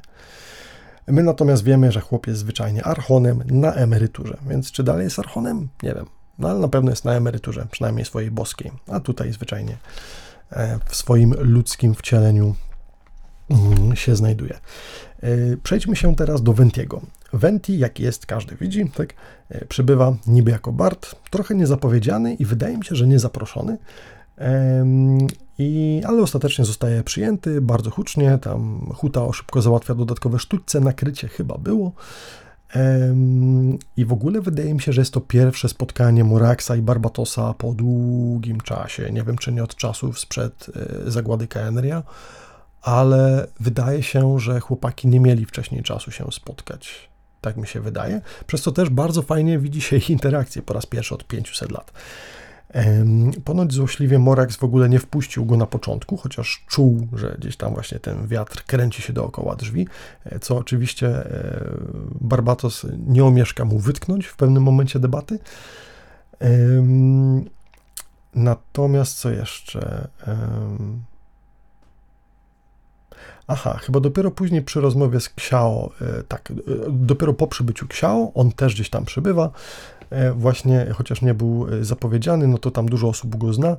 My 1.08 1.24
natomiast 1.24 1.64
wiemy, 1.64 1.92
że 1.92 2.02
chłop 2.02 2.28
jest 2.28 2.40
zwyczajnie 2.40 2.84
archonem 2.84 3.44
na 3.46 3.74
emeryturze, 3.74 4.38
więc 4.50 4.72
czy 4.72 4.84
dalej 4.84 5.04
jest 5.04 5.20
archonem? 5.20 5.68
Nie 5.84 5.94
wiem. 5.94 6.06
No 6.40 6.50
ale 6.50 6.60
na 6.60 6.68
pewno 6.68 6.90
jest 6.90 7.06
na 7.06 7.14
emeryturze, 7.14 7.68
przynajmniej 7.72 8.06
swojej 8.06 8.32
boskiej, 8.32 8.72
a 8.88 9.00
tutaj 9.00 9.34
zwyczajnie 9.34 9.78
e, 10.52 10.80
w 10.86 10.96
swoim 10.96 11.34
ludzkim 11.40 11.96
wcieleniu 11.96 12.56
mm, 13.50 13.96
się 13.96 14.16
znajduje. 14.16 14.54
E, 15.22 15.30
przejdźmy 15.64 15.96
się 15.96 16.16
teraz 16.16 16.44
do 16.44 16.54
Ventiego. 16.54 17.02
Venti, 17.34 17.80
jak 17.80 18.00
jest, 18.00 18.26
każdy 18.26 18.56
widzi, 18.56 18.92
tak, 18.96 19.14
e, 19.50 19.66
przybywa 19.66 20.16
niby 20.28 20.52
jako 20.52 20.72
Bart, 20.72 21.16
trochę 21.30 21.56
niezapowiedziany 21.56 22.34
i 22.34 22.46
wydaje 22.46 22.78
mi 22.78 22.86
się, 22.86 22.96
że 22.96 23.08
niezaproszony, 23.08 23.78
i, 25.60 26.02
ale 26.06 26.22
ostatecznie 26.22 26.66
zostaje 26.66 27.04
przyjęty 27.04 27.62
bardzo 27.62 27.92
hucznie. 27.92 28.38
Tam 28.42 28.90
Huta 28.96 29.34
szybko 29.34 29.62
załatwia 29.62 29.96
dodatkowe 29.96 30.40
sztućce, 30.40 30.80
nakrycie 30.80 31.28
chyba 31.28 31.58
było. 31.58 31.92
I 33.98 34.06
w 34.06 34.14
ogóle 34.14 34.42
wydaje 34.42 34.74
mi 34.74 34.82
się, 34.82 34.94
że 34.94 35.02
jest 35.02 35.14
to 35.14 35.22
pierwsze 35.22 35.70
spotkanie 35.70 36.24
Muraxa 36.24 36.72
i 36.78 36.82
Barbatosa 36.82 37.54
po 37.54 37.74
długim 37.74 38.62
czasie. 38.62 39.12
Nie 39.12 39.24
wiem, 39.24 39.38
czy 39.38 39.52
nie 39.52 39.64
od 39.64 39.76
czasów 39.76 40.20
sprzed 40.20 40.72
e, 41.08 41.12
zagłady 41.12 41.48
Kaenria, 41.48 42.04
ale 42.82 43.48
wydaje 43.60 44.04
się, 44.04 44.40
że 44.40 44.60
chłopaki 44.60 45.08
nie 45.08 45.20
mieli 45.20 45.46
wcześniej 45.46 45.84
czasu 45.84 46.12
się 46.12 46.26
spotkać. 46.32 47.10
Tak 47.42 47.58
mi 47.58 47.68
się 47.68 47.82
wydaje. 47.82 48.22
Przez 48.48 48.62
co 48.62 48.72
też 48.72 48.90
bardzo 48.90 49.22
fajnie 49.22 49.60
widzi 49.60 49.82
się 49.82 49.96
ich 49.96 50.10
interakcję 50.10 50.62
po 50.62 50.74
raz 50.74 50.86
pierwszy 50.86 51.16
od 51.16 51.28
500 51.28 51.72
lat. 51.72 51.92
Ponoć 53.44 53.74
złośliwie 53.74 54.20
Morax 54.20 54.56
w 54.56 54.64
ogóle 54.64 54.90
nie 54.90 55.00
wpuścił 55.00 55.46
go 55.46 55.58
na 55.58 55.66
początku, 55.66 56.18
chociaż 56.18 56.66
czuł, 56.68 57.08
że 57.14 57.36
gdzieś 57.40 57.58
tam 57.58 57.74
właśnie 57.74 58.00
ten 58.00 58.28
wiatr 58.28 58.64
kręci 58.64 59.02
się 59.02 59.14
dookoła 59.14 59.56
drzwi, 59.56 59.88
e, 60.26 60.40
co 60.40 60.58
oczywiście 60.58 61.08
e, 61.08 61.70
Barbatos 62.22 62.86
nie 63.08 63.26
omieszka 63.26 63.66
mu 63.66 63.80
wytknąć 63.80 64.26
w 64.26 64.36
pewnym 64.36 64.64
momencie 64.64 65.00
debaty. 65.00 65.40
Natomiast 68.36 69.18
co 69.18 69.30
jeszcze? 69.30 70.08
Aha, 73.48 73.80
chyba 73.82 74.00
dopiero 74.00 74.32
później 74.32 74.62
przy 74.62 74.82
rozmowie 74.82 75.20
z 75.20 75.28
Xiao, 75.28 75.92
e, 76.02 76.24
tak, 76.24 76.54
dopiero 76.90 77.34
po 77.34 77.48
przybyciu 77.48 77.86
Xiao, 77.86 78.32
on 78.34 78.52
też 78.52 78.74
gdzieś 78.74 78.90
tam 78.90 79.06
przybywa, 79.06 79.52
właśnie, 80.36 80.88
chociaż 80.94 81.22
nie 81.22 81.34
był 81.34 81.68
e, 81.68 81.84
zapowiedziany, 81.84 82.48
no 82.48 82.58
to 82.58 82.72
tam 82.72 82.90
dużo 82.90 83.08
osób 83.08 83.36
go 83.36 83.54
zna. 83.54 83.78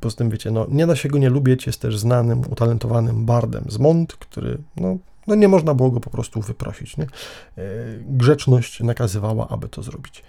Poza 0.00 0.16
tym, 0.16 0.30
wiecie, 0.30 0.50
no 0.50 0.66
nie 0.70 0.86
da 0.86 0.96
się 0.96 1.08
go 1.08 1.18
nie 1.18 1.30
lubić, 1.30 1.66
jest 1.66 1.80
też 1.80 1.98
znanym, 1.98 2.40
utalentowanym 2.50 3.26
bardem 3.26 3.64
z 3.68 3.78
Mont, 3.78 4.12
który, 4.12 4.58
no, 4.76 4.96
no 5.26 5.34
nie 5.34 5.48
można 5.48 5.74
było 5.74 5.90
go 5.90 6.00
po 6.00 6.10
prostu 6.10 6.40
wyprosić, 6.40 6.96
nie? 6.96 7.04
E, 7.04 7.08
grzeczność 8.06 8.80
nakazywała, 8.80 9.48
aby 9.48 9.68
to 9.68 9.82
zrobić. 9.82 10.24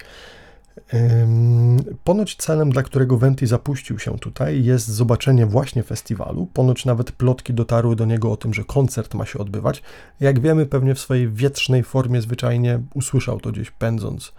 Ponoć 2.04 2.36
celem, 2.36 2.70
dla 2.70 2.82
którego 2.82 3.18
Venti 3.18 3.46
zapuścił 3.46 3.98
się 3.98 4.18
tutaj, 4.18 4.64
jest 4.64 4.88
zobaczenie 4.88 5.46
właśnie 5.46 5.82
festiwalu. 5.82 6.46
Ponoć 6.46 6.84
nawet 6.84 7.12
plotki 7.12 7.54
dotarły 7.54 7.96
do 7.96 8.04
niego 8.04 8.32
o 8.32 8.36
tym, 8.36 8.54
że 8.54 8.64
koncert 8.64 9.14
ma 9.14 9.26
się 9.26 9.38
odbywać. 9.38 9.82
Jak 10.20 10.40
wiemy, 10.40 10.66
pewnie 10.66 10.94
w 10.94 11.00
swojej 11.00 11.28
wietrznej 11.28 11.82
formie 11.82 12.22
zwyczajnie 12.22 12.80
usłyszał 12.94 13.40
to 13.40 13.52
gdzieś 13.52 13.70
pędząc 13.70 14.32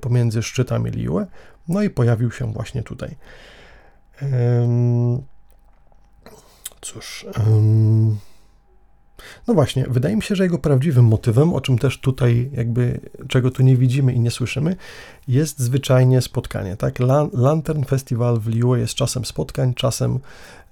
pomiędzi 0.00 0.42
szczytami 0.42 0.90
Liue. 0.90 1.26
No 1.68 1.82
i 1.82 1.90
pojawił 1.90 2.30
się 2.30 2.52
właśnie 2.52 2.82
tutaj. 2.82 3.16
Cóż. 6.80 7.26
No 9.48 9.54
właśnie, 9.54 9.86
wydaje 9.88 10.16
mi 10.16 10.22
się, 10.22 10.34
że 10.34 10.44
jego 10.44 10.58
prawdziwym 10.58 11.04
motywem, 11.04 11.54
o 11.54 11.60
czym 11.60 11.78
też 11.78 12.00
tutaj 12.00 12.50
jakby, 12.52 13.00
czego 13.28 13.50
tu 13.50 13.62
nie 13.62 13.76
widzimy 13.76 14.12
i 14.12 14.20
nie 14.20 14.30
słyszymy, 14.30 14.76
jest 15.28 15.58
zwyczajnie 15.58 16.20
spotkanie, 16.20 16.76
tak? 16.76 16.98
Lantern 17.32 17.84
Festival 17.84 18.40
w 18.40 18.48
Liu 18.48 18.76
jest 18.76 18.94
czasem 18.94 19.24
spotkań, 19.24 19.74
czasem 19.74 20.18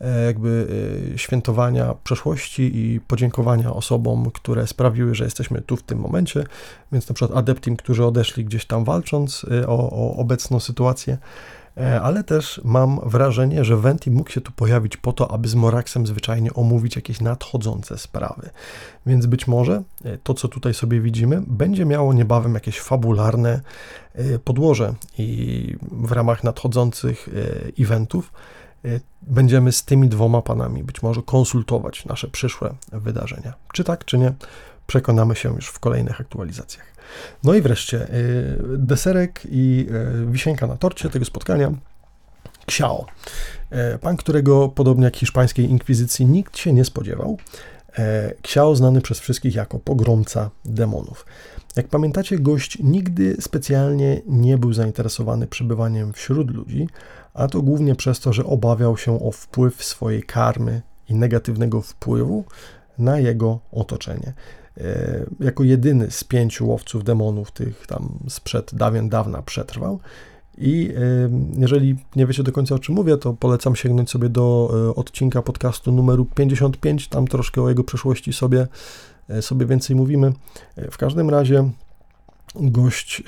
e, 0.01 0.24
jakby 0.24 0.68
e, 1.14 1.18
świętowania 1.18 1.94
przeszłości 2.05 2.76
i 2.76 3.01
podziękowania 3.01 3.72
osobom, 3.72 4.30
które 4.30 4.66
sprawiły, 4.66 5.14
że 5.14 5.24
jesteśmy 5.24 5.61
tu 5.61 5.76
w 5.76 5.82
tym 5.82 5.99
momencie, 5.99 6.44
więc 6.92 7.09
na 7.09 7.14
przykład 7.14 7.38
adeptim, 7.38 7.76
którzy 7.76 8.05
odeszli 8.05 8.44
gdzieś 8.44 8.64
tam 8.64 8.84
walcząc 8.84 9.46
e, 9.51 9.68
o, 9.68 9.90
o 9.90 10.16
obecną 10.16 10.61
sytuację, 10.61 11.18
ale 12.03 12.24
też 12.24 12.61
mam 12.64 13.01
wrażenie, 13.07 13.64
że 13.64 13.76
Venti 13.76 14.11
mógł 14.11 14.31
się 14.31 14.41
tu 14.41 14.53
pojawić 14.53 14.97
po 14.97 15.12
to, 15.12 15.31
aby 15.31 15.49
z 15.49 15.55
Moraxem 15.55 16.07
zwyczajnie 16.07 16.55
omówić 16.55 16.97
jakieś 16.97 17.20
nadchodzące 17.20 17.99
sprawy. 17.99 18.51
Więc 19.07 19.26
być 19.26 19.47
może 19.47 19.83
e, 20.05 20.18
to, 20.18 20.35
co 20.35 20.49
tutaj 20.49 20.74
sobie 20.74 21.01
widzimy, 21.01 21.43
będzie 21.47 21.85
miało 21.85 22.12
niebawem 22.12 22.55
jakieś 22.55 22.81
fabularne 22.81 23.61
e, 24.14 24.39
podłoże 24.39 24.95
i 25.18 25.76
w 25.83 26.12
ramach 26.12 26.45
nadchodzących 26.45 27.29
eventów 27.79 28.33
będziemy 29.22 29.72
z 29.72 29.85
tymi 29.85 30.09
dwoma 30.09 30.43
panami 30.43 30.85
być 30.85 31.03
może 31.03 31.22
konsultować 31.22 32.05
nasze 32.05 32.29
przyszłe 32.29 32.74
wydarzenia. 32.93 33.55
Czy 33.72 33.85
tak, 33.85 34.05
czy 34.05 34.18
nie, 34.18 34.33
przekonamy 34.87 35.37
się 35.37 35.55
już 35.55 35.68
w 35.68 35.79
kolejnych 35.79 36.20
aktualizacjach. 36.20 36.97
No 37.44 37.54
i 37.54 37.62
wreszcie 37.62 38.14
y, 38.14 38.56
deserek 38.78 39.42
i 39.50 39.86
y, 40.22 40.26
wisienka 40.26 40.66
na 40.66 40.76
torcie 40.76 41.11
tego 41.11 41.24
spotkania. 41.24 41.72
Xiao. 42.66 43.06
E, 43.70 43.98
pan, 43.98 44.16
którego 44.16 44.68
podobnie 44.68 45.04
jak 45.04 45.16
hiszpańskiej 45.16 45.70
inkwizycji 45.70 46.26
nikt 46.26 46.59
się 46.59 46.72
nie 46.72 46.84
spodziewał. 46.84 47.38
Xiao 48.44 48.76
znany 48.76 49.00
przez 49.00 49.20
wszystkich 49.20 49.54
jako 49.54 49.78
pogromca 49.78 50.50
demonów. 50.64 51.26
Jak 51.76 51.88
pamiętacie, 51.88 52.38
gość 52.38 52.78
nigdy 52.80 53.36
specjalnie 53.40 54.22
nie 54.26 54.59
był 54.59 54.72
zainteresowany 54.72 55.46
przebywaniem 55.46 56.12
wśród 56.12 56.50
ludzi, 56.50 56.88
a 57.34 57.48
to 57.48 57.62
głównie 57.62 57.94
przez 57.94 58.20
to, 58.20 58.32
że 58.32 58.44
obawiał 58.44 58.96
się 58.96 59.24
o 59.24 59.30
wpływ 59.30 59.84
swojej 59.84 60.22
karmy 60.22 60.82
i 61.09 61.14
negatywnego 61.14 61.82
wpływu 61.82 62.44
na 62.98 63.18
jego 63.18 63.61
otoczenie. 63.72 64.32
E, 64.81 65.26
jako 65.41 65.64
jedyny 65.64 66.11
z 66.11 66.24
pięciu 66.24 66.68
łowców 66.68 67.05
demonów, 67.05 67.51
tych 67.51 67.87
tam 67.87 68.18
sprzed 68.29 68.74
dawien 68.74 69.09
dawna 69.09 69.43
przetrwał. 69.43 70.01
I 70.59 70.93
e, 70.97 71.61
jeżeli 71.61 71.97
nie 72.16 72.26
wiecie 72.26 72.43
do 72.43 72.53
końca 72.53 72.74
o 72.74 72.79
czym 72.79 72.95
mówię, 72.95 73.16
to 73.16 73.33
polecam 73.33 73.76
sięgnąć 73.76 74.11
sobie 74.11 74.29
do 74.29 74.70
e, 74.91 74.95
odcinka 74.95 75.43
podcastu 75.43 75.93
numeru 75.93 76.24
55, 76.24 77.09
tam 77.09 77.26
troszkę 77.26 77.62
o 77.62 77.68
jego 77.68 77.85
przeszłości 77.85 78.33
sobie, 78.33 78.66
sobie 79.41 79.66
więcej 79.66 79.97
mówimy. 79.97 80.33
W 80.91 80.99
każdym 80.99 81.31
razie 81.31 81.70
gość 82.55 83.22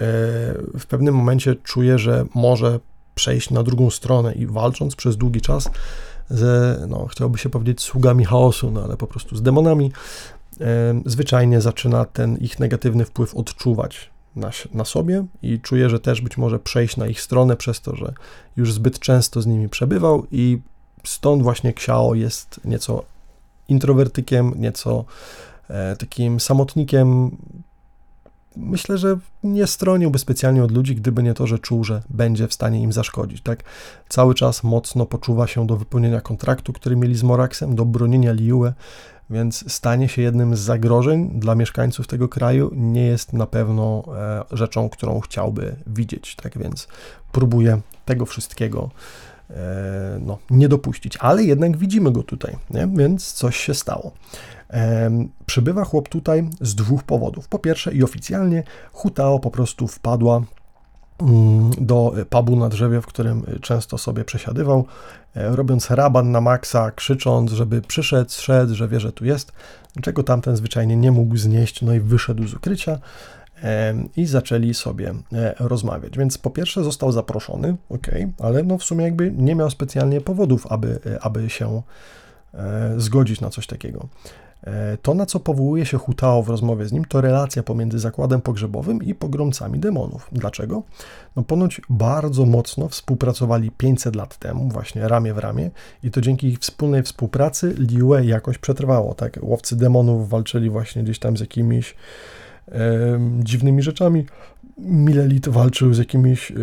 w 0.78 0.86
pewnym 0.88 1.14
momencie 1.14 1.54
czuje, 1.54 1.98
że 1.98 2.24
może 2.34 2.80
przejść 3.14 3.50
na 3.50 3.62
drugą 3.62 3.90
stronę 3.90 4.34
i 4.34 4.46
walcząc 4.46 4.96
przez 4.96 5.16
długi 5.16 5.40
czas 5.40 5.70
ze, 6.30 6.84
no, 6.88 7.06
chciałoby 7.06 7.38
się 7.38 7.48
powiedzieć, 7.48 7.80
sługami 7.80 8.24
chaosu, 8.24 8.70
no 8.70 8.84
ale 8.84 8.96
po 8.96 9.06
prostu 9.06 9.36
z 9.36 9.42
demonami, 9.42 9.92
zwyczajnie 11.06 11.60
zaczyna 11.60 12.04
ten 12.04 12.36
ich 12.36 12.58
negatywny 12.58 13.04
wpływ 13.04 13.34
odczuwać 13.34 14.10
na, 14.36 14.50
na 14.74 14.84
sobie 14.84 15.24
i 15.42 15.60
czuje, 15.60 15.90
że 15.90 16.00
też 16.00 16.20
być 16.20 16.36
może 16.36 16.58
przejść 16.58 16.96
na 16.96 17.06
ich 17.06 17.20
stronę 17.20 17.56
przez 17.56 17.80
to, 17.80 17.96
że 17.96 18.12
już 18.56 18.72
zbyt 18.72 18.98
często 18.98 19.42
z 19.42 19.46
nimi 19.46 19.68
przebywał 19.68 20.26
i 20.30 20.58
stąd 21.04 21.42
właśnie 21.42 21.70
Xiao 21.70 22.14
jest 22.14 22.60
nieco 22.64 23.04
introwertykiem, 23.68 24.52
nieco 24.56 25.04
e, 25.68 25.96
takim 25.96 26.40
samotnikiem. 26.40 27.36
Myślę, 28.56 28.98
że 28.98 29.18
nie 29.42 29.66
stroniłby 29.66 30.18
specjalnie 30.18 30.64
od 30.64 30.70
ludzi, 30.70 30.94
gdyby 30.96 31.22
nie 31.22 31.34
to, 31.34 31.46
że 31.46 31.58
czuł, 31.58 31.84
że 31.84 32.02
będzie 32.10 32.48
w 32.48 32.54
stanie 32.54 32.82
im 32.82 32.92
zaszkodzić. 32.92 33.42
Tak? 33.42 33.64
Cały 34.08 34.34
czas 34.34 34.62
mocno 34.62 35.06
poczuwa 35.06 35.46
się 35.46 35.66
do 35.66 35.76
wypełnienia 35.76 36.20
kontraktu, 36.20 36.72
który 36.72 36.96
mieli 36.96 37.14
z 37.14 37.22
Moraxem, 37.22 37.74
do 37.74 37.84
bronienia 37.84 38.32
Liue, 38.32 38.72
więc 39.30 39.72
stanie 39.72 40.08
się 40.08 40.22
jednym 40.22 40.56
z 40.56 40.60
zagrożeń 40.60 41.30
dla 41.34 41.54
mieszkańców 41.54 42.06
tego 42.06 42.28
kraju 42.28 42.70
nie 42.74 43.06
jest 43.06 43.32
na 43.32 43.46
pewno 43.46 44.04
e, 44.16 44.44
rzeczą, 44.56 44.88
którą 44.88 45.20
chciałby 45.20 45.76
widzieć. 45.86 46.36
Tak 46.36 46.58
więc 46.58 46.88
próbuje 47.32 47.80
tego 48.04 48.26
wszystkiego 48.26 48.90
e, 49.50 50.18
no, 50.20 50.38
nie 50.50 50.68
dopuścić, 50.68 51.16
ale 51.16 51.44
jednak 51.44 51.76
widzimy 51.76 52.12
go 52.12 52.22
tutaj, 52.22 52.56
nie? 52.70 52.88
więc 52.94 53.32
coś 53.32 53.56
się 53.56 53.74
stało. 53.74 54.12
Przybywa 55.46 55.84
chłop 55.84 56.08
tutaj 56.08 56.48
z 56.60 56.74
dwóch 56.74 57.02
powodów. 57.02 57.48
Po 57.48 57.58
pierwsze 57.58 57.92
i 57.92 58.02
oficjalnie 58.02 58.62
Hutao 58.92 59.38
po 59.38 59.50
prostu 59.50 59.88
wpadła 59.88 60.42
do 61.80 62.12
pubu 62.30 62.56
na 62.56 62.68
drzewie, 62.68 63.00
w 63.00 63.06
którym 63.06 63.42
często 63.60 63.98
sobie 63.98 64.24
przesiadywał, 64.24 64.86
e, 65.36 65.56
robiąc 65.56 65.90
raban 65.90 66.30
na 66.30 66.40
maksa, 66.40 66.90
krzycząc, 66.90 67.52
żeby 67.52 67.82
przyszedł, 67.82 68.30
szedł, 68.30 68.74
że 68.74 68.88
wie, 68.88 69.00
że 69.00 69.12
tu 69.12 69.24
jest, 69.24 69.52
czego 70.02 70.22
tamten 70.22 70.56
zwyczajnie 70.56 70.96
nie 70.96 71.12
mógł 71.12 71.36
znieść, 71.36 71.82
no 71.82 71.94
i 71.94 72.00
wyszedł 72.00 72.48
z 72.48 72.54
ukrycia 72.54 72.98
e, 73.62 73.94
i 74.16 74.26
zaczęli 74.26 74.74
sobie 74.74 75.14
e, 75.32 75.54
rozmawiać. 75.58 76.18
Więc 76.18 76.38
po 76.38 76.50
pierwsze 76.50 76.84
został 76.84 77.12
zaproszony, 77.12 77.76
ok, 77.88 78.06
ale 78.38 78.62
no 78.62 78.78
w 78.78 78.84
sumie 78.84 79.04
jakby 79.04 79.32
nie 79.32 79.54
miał 79.54 79.70
specjalnie 79.70 80.20
powodów, 80.20 80.66
aby, 80.66 81.00
aby 81.20 81.50
się 81.50 81.82
zgodzić 82.96 83.40
na 83.40 83.50
coś 83.50 83.66
takiego. 83.66 84.08
E, 84.64 84.96
to, 85.02 85.14
na 85.14 85.26
co 85.26 85.40
powołuje 85.40 85.86
się 85.86 85.98
Hutao 85.98 86.42
w 86.42 86.48
rozmowie 86.48 86.86
z 86.86 86.92
nim, 86.92 87.04
to 87.04 87.20
relacja 87.20 87.62
pomiędzy 87.62 87.98
zakładem 87.98 88.40
pogrzebowym 88.40 89.02
i 89.02 89.14
pogromcami 89.14 89.78
demonów. 89.78 90.28
Dlaczego? 90.32 90.82
No 91.36 91.42
ponoć 91.42 91.80
bardzo 91.90 92.46
mocno 92.46 92.88
współpracowali 92.88 93.70
500 93.70 94.16
lat 94.16 94.36
temu, 94.36 94.68
właśnie 94.68 95.08
ramię 95.08 95.34
w 95.34 95.38
ramię, 95.38 95.70
i 96.02 96.10
to 96.10 96.20
dzięki 96.20 96.46
ich 96.46 96.58
wspólnej 96.58 97.02
współpracy 97.02 97.74
Liue 97.78 98.24
jakoś 98.24 98.58
przetrwało. 98.58 99.14
Tak? 99.14 99.38
Łowcy 99.42 99.76
demonów 99.76 100.28
walczyli 100.28 100.70
właśnie 100.70 101.02
gdzieś 101.02 101.18
tam 101.18 101.36
z 101.36 101.40
jakimiś 101.40 101.94
e, 102.68 102.74
dziwnymi 103.38 103.82
rzeczami. 103.82 104.26
Milelit 104.78 105.48
walczył 105.48 105.94
z 105.94 105.98
jakimiś 105.98 106.50
e, 106.50 106.54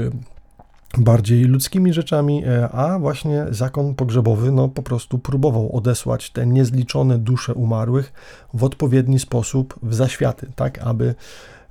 bardziej 0.97 1.43
ludzkimi 1.43 1.93
rzeczami, 1.93 2.43
e, 2.45 2.69
a 2.69 2.99
właśnie 2.99 3.45
zakon 3.49 3.95
pogrzebowy 3.95 4.51
no, 4.51 4.69
po 4.69 4.83
prostu 4.83 5.19
próbował 5.19 5.75
odesłać 5.75 6.29
te 6.29 6.45
niezliczone 6.45 7.17
dusze 7.17 7.53
umarłych 7.53 8.13
w 8.53 8.63
odpowiedni 8.63 9.19
sposób 9.19 9.79
w 9.83 9.93
zaświaty, 9.93 10.51
tak 10.55 10.79
aby 10.79 11.15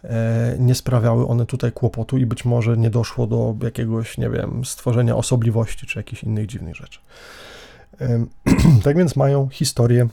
e, 0.05 0.57
nie 0.59 0.75
sprawiały 0.75 1.29
one 1.29 1.47
tutaj 1.47 1.73
kłopotu 1.73 2.19
i 2.19 2.27
być 2.27 2.45
może 2.45 2.77
nie 2.77 2.91
doszło 2.91 3.27
do 3.27 3.57
jakiegoś, 3.63 4.19
nie 4.19 4.31
wiem, 4.31 4.65
stworzenia 4.65 5.17
osobliwości 5.17 5.87
czy 5.87 5.99
jakichś 5.99 6.23
innych 6.23 6.47
dziwnych 6.47 6.77
rzeczy. 6.77 7.01
Tak 8.85 8.97
więc 8.97 9.17
mają 9.17 9.49
historię 9.49 10.09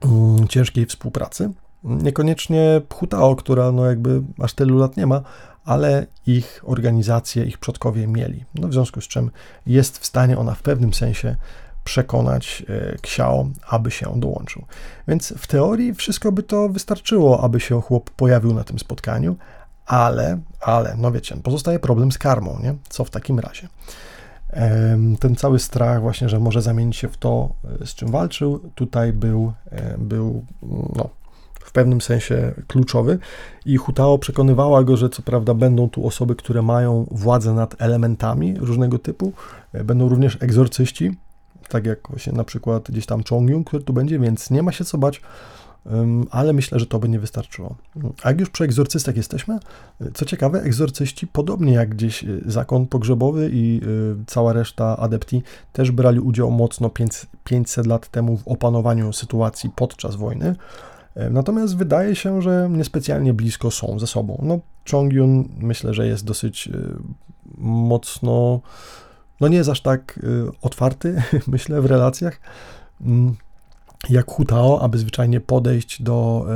mm, 0.00 0.48
ciężkiej 0.48 0.86
współpracy. 0.86 1.50
Niekoniecznie 1.84 2.80
Pchutao, 2.88 3.36
która 3.36 3.72
no 3.72 3.86
jakby 3.86 4.22
aż 4.42 4.52
tylu 4.52 4.78
lat 4.78 4.96
nie 4.96 5.06
ma, 5.06 5.22
ale 5.64 6.06
ich 6.26 6.62
organizacje, 6.66 7.44
ich 7.44 7.58
przodkowie 7.58 8.06
mieli. 8.06 8.44
No 8.54 8.68
w 8.68 8.72
związku 8.72 9.00
z 9.00 9.08
czym 9.08 9.30
jest 9.66 9.98
w 9.98 10.06
stanie 10.06 10.38
ona 10.38 10.54
w 10.54 10.62
pewnym 10.62 10.94
sensie 10.94 11.36
przekonać 11.84 12.64
e, 12.68 12.92
Xiao, 12.92 13.48
aby 13.68 13.90
się 13.90 14.12
dołączył. 14.16 14.64
Więc 15.08 15.34
w 15.38 15.46
teorii 15.46 15.94
wszystko 15.94 16.32
by 16.32 16.42
to 16.42 16.68
wystarczyło, 16.68 17.44
aby 17.44 17.60
się 17.60 17.82
chłop 17.82 18.10
pojawił 18.10 18.54
na 18.54 18.64
tym 18.64 18.78
spotkaniu, 18.78 19.36
ale, 19.86 20.38
ale, 20.60 20.96
no 20.98 21.12
wiecie, 21.12 21.36
pozostaje 21.36 21.78
problem 21.78 22.12
z 22.12 22.18
karmą, 22.18 22.58
nie? 22.62 22.74
Co 22.88 23.04
w 23.04 23.10
takim 23.10 23.38
razie? 23.38 23.68
Ten 25.20 25.36
cały 25.36 25.58
strach 25.58 26.00
właśnie, 26.00 26.28
że 26.28 26.40
może 26.40 26.62
zamienić 26.62 26.96
się 26.96 27.08
w 27.08 27.16
to, 27.16 27.48
e, 27.80 27.86
z 27.86 27.94
czym 27.94 28.10
walczył, 28.10 28.70
tutaj 28.74 29.12
był, 29.12 29.52
e, 29.70 29.98
był 29.98 30.44
no, 30.96 31.08
w 31.64 31.72
pewnym 31.72 32.00
sensie 32.00 32.54
kluczowy 32.66 33.18
i 33.66 33.76
Hutao 33.76 34.18
przekonywała 34.18 34.84
go, 34.84 34.96
że 34.96 35.08
co 35.08 35.22
prawda 35.22 35.54
będą 35.54 35.88
tu 35.88 36.06
osoby, 36.06 36.36
które 36.36 36.62
mają 36.62 37.06
władzę 37.10 37.52
nad 37.52 37.82
elementami 37.82 38.54
różnego 38.58 38.98
typu, 38.98 39.32
będą 39.84 40.08
również 40.08 40.38
egzorcyści, 40.40 41.16
tak 41.68 41.86
jak 41.86 42.08
właśnie 42.08 42.32
na 42.32 42.44
przykład 42.44 42.90
gdzieś 42.90 43.06
tam 43.06 43.22
Chongyun, 43.28 43.64
który 43.64 43.82
tu 43.82 43.92
będzie, 43.92 44.18
więc 44.18 44.50
nie 44.50 44.62
ma 44.62 44.72
się 44.72 44.84
co 44.84 44.98
bać, 44.98 45.20
ale 46.30 46.52
myślę, 46.52 46.78
że 46.78 46.86
to 46.86 46.98
by 46.98 47.08
nie 47.08 47.18
wystarczyło. 47.18 47.76
A 48.22 48.28
jak 48.28 48.40
już 48.40 48.50
przy 48.50 48.64
egzorcystach 48.64 49.16
jesteśmy, 49.16 49.58
co 50.14 50.24
ciekawe, 50.24 50.62
egzorcyści, 50.62 51.26
podobnie 51.26 51.72
jak 51.72 51.88
gdzieś 51.88 52.24
y, 52.24 52.42
zakon 52.46 52.86
pogrzebowy 52.86 53.50
i 53.52 53.80
cała 54.26 54.52
reszta 54.52 54.96
adepti, 54.96 55.42
też 55.72 55.90
brali 55.90 56.20
udział 56.20 56.50
mocno 56.50 56.90
500 57.44 57.86
lat 57.86 58.08
temu 58.08 58.36
w 58.36 58.48
opanowaniu 58.48 59.12
sytuacji 59.12 59.70
podczas 59.76 60.16
wojny. 60.16 60.56
Natomiast 61.30 61.76
wydaje 61.76 62.16
się, 62.16 62.42
że 62.42 62.68
niespecjalnie 62.70 63.34
blisko 63.34 63.70
są 63.70 63.98
ze 63.98 64.06
sobą. 64.06 64.40
No, 64.42 64.58
Chongyun 64.90 65.48
myślę, 65.58 65.94
że 65.94 66.06
jest 66.06 66.24
dosyć 66.24 66.68
y, 66.68 66.96
mocno 67.58 68.60
no 69.40 69.48
nie 69.48 69.56
jest 69.56 69.70
aż 69.70 69.80
tak 69.80 70.18
y, 70.18 70.46
otwarty, 70.62 71.22
myślę, 71.46 71.80
w 71.80 71.86
relacjach, 71.86 72.40
mm, 73.00 73.36
jak 74.10 74.30
Hutao, 74.30 74.82
aby 74.82 74.98
zwyczajnie 74.98 75.40
podejść 75.40 76.02
do, 76.02 76.46
e, 76.48 76.54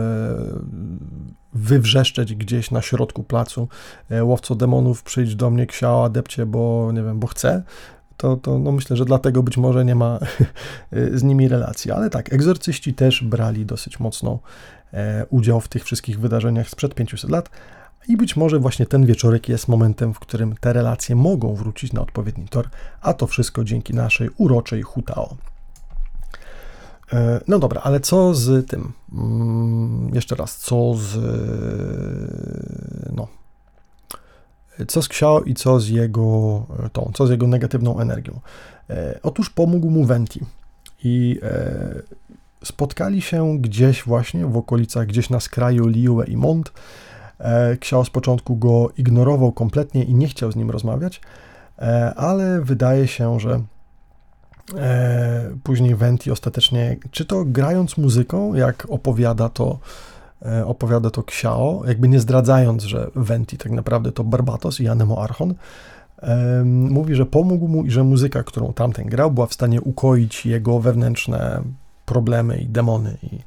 wywrzeszczeć 1.52 2.34
gdzieś 2.34 2.70
na 2.70 2.82
środku 2.82 3.22
placu, 3.22 3.68
e, 4.10 4.24
łowco 4.24 4.54
demonów, 4.54 5.02
przyjdź 5.02 5.34
do 5.34 5.50
mnie, 5.50 5.66
ksiała, 5.66 6.04
adepcie, 6.04 6.46
bo 6.46 6.90
nie 6.92 7.02
wiem, 7.02 7.18
bo 7.18 7.26
chcę, 7.26 7.62
to, 8.18 8.36
to 8.36 8.58
no 8.58 8.72
myślę, 8.72 8.96
że 8.96 9.04
dlatego 9.04 9.42
być 9.42 9.56
może 9.56 9.84
nie 9.84 9.94
ma 9.94 10.18
z 11.18 11.22
nimi 11.22 11.48
relacji. 11.48 11.90
Ale 11.90 12.10
tak, 12.10 12.32
egzorcyści 12.32 12.94
też 12.94 13.24
brali 13.24 13.66
dosyć 13.66 14.00
mocno 14.00 14.38
e, 14.92 15.26
udział 15.30 15.60
w 15.60 15.68
tych 15.68 15.84
wszystkich 15.84 16.20
wydarzeniach 16.20 16.68
sprzed 16.68 16.94
500 16.94 17.30
lat, 17.30 17.50
i 18.08 18.16
być 18.16 18.36
może 18.36 18.58
właśnie 18.58 18.86
ten 18.86 19.06
wieczorek 19.06 19.48
jest 19.48 19.68
momentem, 19.68 20.14
w 20.14 20.18
którym 20.18 20.54
te 20.60 20.72
relacje 20.72 21.16
mogą 21.16 21.54
wrócić 21.54 21.92
na 21.92 22.00
odpowiedni 22.00 22.48
tor, 22.48 22.68
a 23.00 23.14
to 23.14 23.26
wszystko 23.26 23.64
dzięki 23.64 23.94
naszej 23.94 24.30
uroczej 24.36 24.82
Hutao. 24.82 25.36
E, 27.12 27.40
no 27.48 27.58
dobra, 27.58 27.80
ale 27.80 28.00
co 28.00 28.34
z 28.34 28.68
tym? 28.68 28.92
Mm, 29.12 30.10
jeszcze 30.14 30.36
raz, 30.36 30.56
co 30.56 30.94
z. 30.94 31.16
No. 33.16 33.37
Co 34.88 35.02
z 35.02 35.06
Xiao 35.06 35.40
i 35.40 35.54
co 35.54 35.80
z 35.80 35.88
jego 35.88 36.66
tą, 36.92 37.10
co 37.14 37.26
z 37.26 37.30
jego 37.30 37.46
negatywną 37.46 38.00
energią? 38.00 38.40
E, 38.90 39.18
otóż 39.22 39.50
pomógł 39.50 39.90
mu 39.90 40.04
Venti 40.04 40.40
i 41.04 41.40
e, 41.42 42.02
spotkali 42.64 43.22
się 43.22 43.58
gdzieś 43.58 44.02
właśnie 44.02 44.46
w 44.46 44.56
okolicach, 44.56 45.06
gdzieś 45.06 45.30
na 45.30 45.40
skraju 45.40 45.86
Liue 45.86 46.24
i 46.24 46.36
Mont 46.36 46.72
E, 47.38 47.76
Ksiał 47.76 48.04
z 48.04 48.10
początku 48.10 48.56
go 48.56 48.90
ignorował 48.96 49.52
kompletnie 49.52 50.04
i 50.04 50.14
nie 50.14 50.28
chciał 50.28 50.52
z 50.52 50.56
nim 50.56 50.70
rozmawiać, 50.70 51.20
e, 51.78 52.14
ale 52.14 52.60
wydaje 52.60 53.08
się, 53.08 53.40
że 53.40 53.60
e, 54.76 55.50
później 55.62 55.94
Venti 55.94 56.30
ostatecznie, 56.30 56.96
czy 57.10 57.24
to 57.24 57.44
grając 57.44 57.96
muzyką, 57.96 58.54
jak 58.54 58.86
opowiada 58.90 59.48
to 59.48 59.78
opowiada 60.64 61.10
to 61.10 61.22
Xiao, 61.22 61.82
jakby 61.86 62.08
nie 62.08 62.20
zdradzając, 62.20 62.82
że 62.82 63.10
Venti 63.14 63.56
tak 63.56 63.72
naprawdę 63.72 64.12
to 64.12 64.24
Barbatos 64.24 64.80
i 64.80 64.88
Anemo 64.88 65.22
Archon, 65.22 65.54
mówi, 66.64 67.14
że 67.14 67.26
pomógł 67.26 67.68
mu 67.68 67.84
i 67.84 67.90
że 67.90 68.04
muzyka, 68.04 68.42
którą 68.42 68.72
tamten 68.72 69.06
grał, 69.06 69.30
była 69.30 69.46
w 69.46 69.54
stanie 69.54 69.80
ukoić 69.80 70.46
jego 70.46 70.80
wewnętrzne 70.80 71.62
problemy 72.06 72.58
i 72.58 72.66
demony. 72.66 73.16
I 73.22 73.38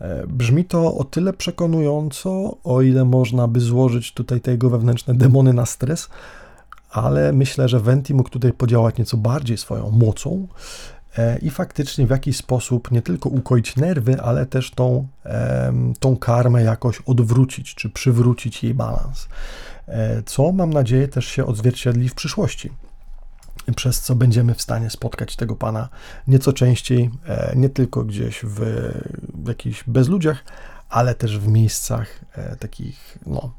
E, 0.00 0.26
brzmi 0.26 0.64
to 0.64 0.94
o 0.94 1.04
tyle 1.04 1.32
przekonująco, 1.32 2.56
o 2.64 2.82
ile 2.82 3.04
można 3.04 3.48
by 3.48 3.60
złożyć 3.60 4.12
tutaj 4.12 4.40
te 4.40 4.50
jego 4.50 4.70
wewnętrzne 4.70 5.14
demony 5.14 5.52
na 5.52 5.66
stres, 5.66 6.08
ale 6.90 7.32
myślę, 7.32 7.68
że 7.68 7.80
Venti 7.80 8.14
mógł 8.14 8.28
tutaj 8.28 8.52
podziałać 8.52 8.98
nieco 8.98 9.16
bardziej 9.16 9.56
swoją 9.56 9.90
mocą. 9.90 10.46
e, 10.48 10.99
i 11.42 11.50
faktycznie 11.50 12.06
w 12.06 12.10
jakiś 12.10 12.36
sposób 12.36 12.90
nie 12.90 13.02
tylko 13.02 13.28
ukoić 13.28 13.76
nerwy, 13.76 14.20
ale 14.20 14.46
też 14.46 14.70
tą, 14.70 15.08
tą 16.00 16.16
karmę 16.16 16.62
jakoś 16.62 17.00
odwrócić, 17.00 17.74
czy 17.74 17.90
przywrócić 17.90 18.64
jej 18.64 18.74
balans. 18.74 19.28
E, 19.88 20.22
co 20.22 20.52
mam 20.52 20.72
nadzieję 20.72 21.08
też 21.08 21.26
się 21.26 21.46
odzwierciedli 21.46 22.08
w 22.08 22.14
przyszłości 22.14 22.70
przez 23.76 24.00
co 24.00 24.14
będziemy 24.14 24.54
w 24.54 24.62
stanie 24.62 24.90
spotkać 24.90 25.36
tego 25.36 25.56
pana 25.56 25.88
nieco 26.26 26.52
częściej, 26.52 27.10
e, 27.26 27.52
nie 27.56 27.68
tylko 27.68 28.04
gdzieś 28.04 28.40
w, 28.44 28.90
jakichś 29.48 29.84
bezludziach, 29.84 30.44
ale 30.88 31.14
też 31.14 31.38
w 31.38 31.48
miejscach 31.48 32.24
e, 32.32 32.56
takich, 32.56 33.18
no, 33.26 33.54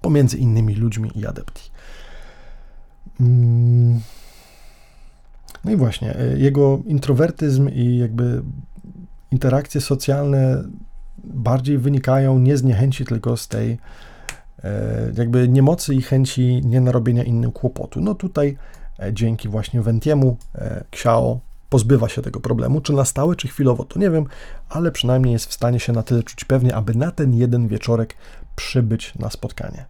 pomiędzy 0.00 0.38
innymi 0.38 0.74
ludźmi 0.74 1.10
i 1.14 1.26
adepti. 1.26 1.70
Mm. 3.20 4.00
No 5.64 5.72
i 5.72 5.76
właśnie, 5.76 6.16
e, 6.16 6.38
jego 6.38 6.82
introwertyzm 6.86 7.68
i 7.68 7.98
jakby 7.98 8.42
interakcje 9.30 9.80
socjalne 9.80 10.64
bardziej 11.24 11.78
wynikają 11.78 12.38
nie 12.38 12.56
z 12.56 12.62
niechęci, 12.62 13.04
tylko 13.04 13.36
z 13.36 13.48
tej 13.48 13.78
jakby 15.16 15.48
niemocy 15.48 15.94
i 15.94 16.02
chęci 16.02 16.60
nie 16.64 16.80
narobienia 16.80 17.24
innym 17.24 17.52
kłopotu. 17.52 18.00
No 18.00 18.14
tutaj 18.14 18.56
E, 19.02 19.12
dzięki 19.12 19.48
właśnie 19.48 19.82
Wentiemu 19.82 20.36
e, 20.54 20.84
Xiao 20.90 21.40
pozbywa 21.68 22.08
się 22.08 22.22
tego 22.22 22.40
problemu. 22.40 22.80
Czy 22.80 22.92
na 22.92 23.04
stałe, 23.04 23.36
czy 23.36 23.48
chwilowo, 23.48 23.84
to 23.84 23.98
nie 23.98 24.10
wiem, 24.10 24.26
ale 24.68 24.92
przynajmniej 24.92 25.32
jest 25.32 25.46
w 25.46 25.52
stanie 25.52 25.80
się 25.80 25.92
na 25.92 26.02
tyle 26.02 26.22
czuć 26.22 26.44
pewnie, 26.44 26.74
aby 26.74 26.94
na 26.94 27.10
ten 27.10 27.34
jeden 27.34 27.68
wieczorek 27.68 28.14
przybyć 28.56 29.14
na 29.14 29.30
spotkanie. 29.30 29.84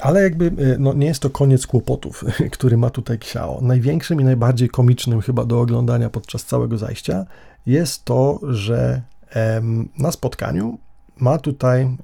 Ale 0.00 0.22
jakby 0.22 0.46
e, 0.46 0.78
no, 0.78 0.92
nie 0.92 1.06
jest 1.06 1.20
to 1.20 1.30
koniec 1.30 1.66
kłopotów, 1.66 2.24
który 2.52 2.76
ma 2.76 2.90
tutaj 2.90 3.16
Xiao. 3.16 3.58
Największym 3.62 4.20
i 4.20 4.24
najbardziej 4.24 4.68
komicznym 4.68 5.20
chyba 5.20 5.44
do 5.44 5.60
oglądania 5.60 6.10
podczas 6.10 6.44
całego 6.44 6.78
zajścia 6.78 7.26
jest 7.66 8.04
to, 8.04 8.40
że 8.42 9.02
na 9.98 10.12
spotkaniu 10.12 10.78
ma 11.16 11.38
tutaj, 11.38 11.96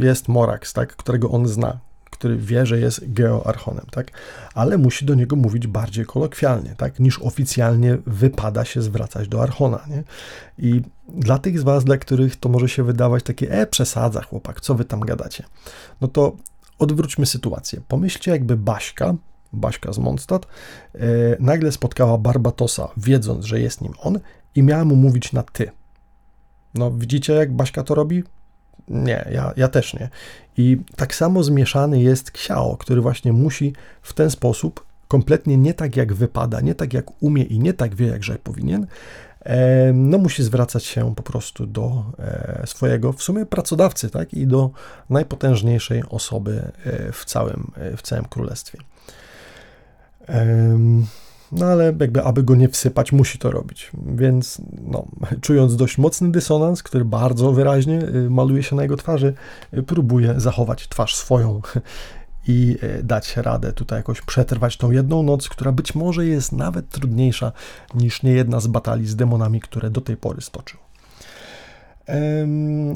jest 0.00 0.28
Morax, 0.28 0.72
tak, 0.72 0.96
którego 0.96 1.30
on 1.30 1.48
zna, 1.48 1.78
który 2.10 2.36
wie, 2.36 2.66
że 2.66 2.78
jest 2.78 3.12
geoarchonem, 3.12 3.86
tak? 3.90 4.10
Ale 4.54 4.78
musi 4.78 5.04
do 5.04 5.14
niego 5.14 5.36
mówić 5.36 5.66
bardziej 5.66 6.04
kolokwialnie, 6.04 6.74
tak? 6.76 7.00
Niż 7.00 7.18
oficjalnie 7.22 7.98
wypada 8.06 8.64
się 8.64 8.82
zwracać 8.82 9.28
do 9.28 9.42
archona, 9.42 9.80
nie? 9.88 10.02
I 10.58 10.82
dla 11.08 11.38
tych 11.38 11.60
z 11.60 11.62
was, 11.62 11.84
dla 11.84 11.96
których 11.96 12.36
to 12.36 12.48
może 12.48 12.68
się 12.68 12.82
wydawać 12.82 13.22
takie, 13.22 13.50
e, 13.50 13.66
przesadza 13.66 14.22
chłopak, 14.22 14.60
co 14.60 14.74
wy 14.74 14.84
tam 14.84 15.00
gadacie? 15.00 15.44
No 16.00 16.08
to 16.08 16.36
odwróćmy 16.78 17.26
sytuację. 17.26 17.80
Pomyślcie, 17.88 18.30
jakby 18.30 18.56
Baśka, 18.56 19.14
Baśka 19.52 19.92
z 19.92 19.98
Mondstadt, 19.98 20.46
e, 20.94 20.98
nagle 21.40 21.72
spotkała 21.72 22.18
Barbatosa, 22.18 22.88
wiedząc, 22.96 23.44
że 23.44 23.60
jest 23.60 23.80
nim 23.80 23.92
on 24.02 24.20
i 24.54 24.62
miała 24.62 24.84
mu 24.84 24.96
mówić 24.96 25.32
na 25.32 25.42
ty. 25.42 25.70
No 26.74 26.90
widzicie, 26.90 27.32
jak 27.32 27.52
Baśka 27.52 27.82
to 27.82 27.94
robi? 27.94 28.24
Nie, 28.88 29.28
ja, 29.32 29.52
ja 29.56 29.68
też 29.68 29.94
nie. 29.94 30.08
I 30.56 30.78
tak 30.96 31.14
samo 31.14 31.42
zmieszany 31.42 32.02
jest 32.02 32.28
Xiao, 32.28 32.76
który 32.76 33.00
właśnie 33.00 33.32
musi 33.32 33.72
w 34.02 34.12
ten 34.12 34.30
sposób, 34.30 34.84
kompletnie 35.08 35.56
nie 35.56 35.74
tak 35.74 35.96
jak 35.96 36.12
wypada, 36.12 36.60
nie 36.60 36.74
tak 36.74 36.92
jak 36.92 37.22
umie 37.22 37.42
i 37.42 37.58
nie 37.58 37.72
tak 37.72 37.94
wie, 37.94 38.06
jakże 38.06 38.38
powinien, 38.38 38.86
no 39.94 40.18
musi 40.18 40.42
zwracać 40.42 40.84
się 40.84 41.14
po 41.14 41.22
prostu 41.22 41.66
do 41.66 42.04
e, 42.18 42.62
swojego 42.66 43.12
w 43.12 43.22
sumie 43.22 43.46
pracodawcy, 43.46 44.10
tak, 44.10 44.34
i 44.34 44.46
do 44.46 44.70
najpotężniejszej 45.10 46.02
osoby 46.08 46.72
e, 46.84 47.12
w 47.12 47.24
całym, 47.24 47.70
e, 47.76 47.96
w 47.96 48.02
całym 48.02 48.24
królestwie. 48.24 48.78
No 51.52 51.66
ale 51.66 51.84
jakby, 51.84 52.22
aby 52.22 52.42
go 52.42 52.54
nie 52.54 52.68
wsypać, 52.68 53.12
musi 53.12 53.38
to 53.38 53.50
robić. 53.50 53.90
Więc 54.06 54.60
no, 54.82 55.06
czując 55.40 55.76
dość 55.76 55.98
mocny 55.98 56.32
dysonans, 56.32 56.82
który 56.82 57.04
bardzo 57.04 57.52
wyraźnie 57.52 58.02
y, 58.02 58.30
maluje 58.30 58.62
się 58.62 58.76
na 58.76 58.82
jego 58.82 58.96
twarzy, 58.96 59.34
y, 59.74 59.82
próbuje 59.82 60.34
zachować 60.36 60.88
twarz 60.88 61.16
swoją 61.16 61.60
i 62.48 62.78
y, 62.82 63.02
dać 63.02 63.36
radę 63.36 63.72
tutaj 63.72 63.98
jakoś 63.98 64.20
przetrwać 64.20 64.76
tą 64.76 64.90
jedną 64.90 65.22
noc, 65.22 65.48
która 65.48 65.72
być 65.72 65.94
może 65.94 66.26
jest 66.26 66.52
nawet 66.52 66.88
trudniejsza 66.88 67.52
niż 67.94 68.22
niejedna 68.22 68.60
z 68.60 68.66
batalii 68.66 69.06
z 69.06 69.16
demonami, 69.16 69.60
które 69.60 69.90
do 69.90 70.00
tej 70.00 70.16
pory 70.16 70.40
stoczył. 70.40 70.80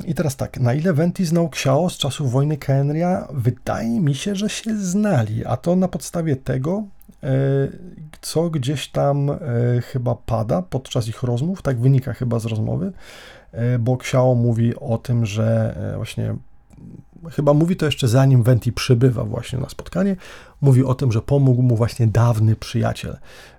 I 0.06 0.14
teraz 0.14 0.36
tak, 0.36 0.60
na 0.60 0.74
ile 0.74 0.92
Venti 0.92 1.24
znał 1.24 1.46
Xiao 1.46 1.90
z 1.90 1.96
czasów 1.96 2.32
wojny 2.32 2.56
Kenria? 2.56 3.28
Wydaje 3.32 4.00
mi 4.00 4.14
się, 4.14 4.34
że 4.34 4.48
się 4.48 4.76
znali, 4.76 5.46
a 5.46 5.56
to 5.56 5.76
na 5.76 5.88
podstawie 5.88 6.36
tego, 6.36 6.82
e, 7.22 7.28
co 8.20 8.50
gdzieś 8.50 8.88
tam 8.88 9.30
e, 9.30 9.36
chyba 9.80 10.14
pada 10.14 10.62
podczas 10.62 11.08
ich 11.08 11.22
rozmów, 11.22 11.62
tak 11.62 11.80
wynika 11.80 12.12
chyba 12.12 12.38
z 12.38 12.44
rozmowy, 12.46 12.92
e, 13.52 13.78
bo 13.78 13.94
Xiao 13.94 14.34
mówi 14.34 14.76
o 14.76 14.98
tym, 14.98 15.26
że 15.26 15.76
właśnie 15.96 16.34
chyba 17.30 17.54
mówi 17.54 17.76
to 17.76 17.86
jeszcze 17.86 18.08
zanim 18.08 18.42
Venti 18.42 18.72
przybywa 18.72 19.24
właśnie 19.24 19.58
na 19.58 19.68
spotkanie, 19.68 20.16
mówi 20.60 20.84
o 20.84 20.94
tym, 20.94 21.12
że 21.12 21.22
pomógł 21.22 21.62
mu 21.62 21.76
właśnie 21.76 22.06
dawny 22.06 22.56
przyjaciel. 22.56 23.16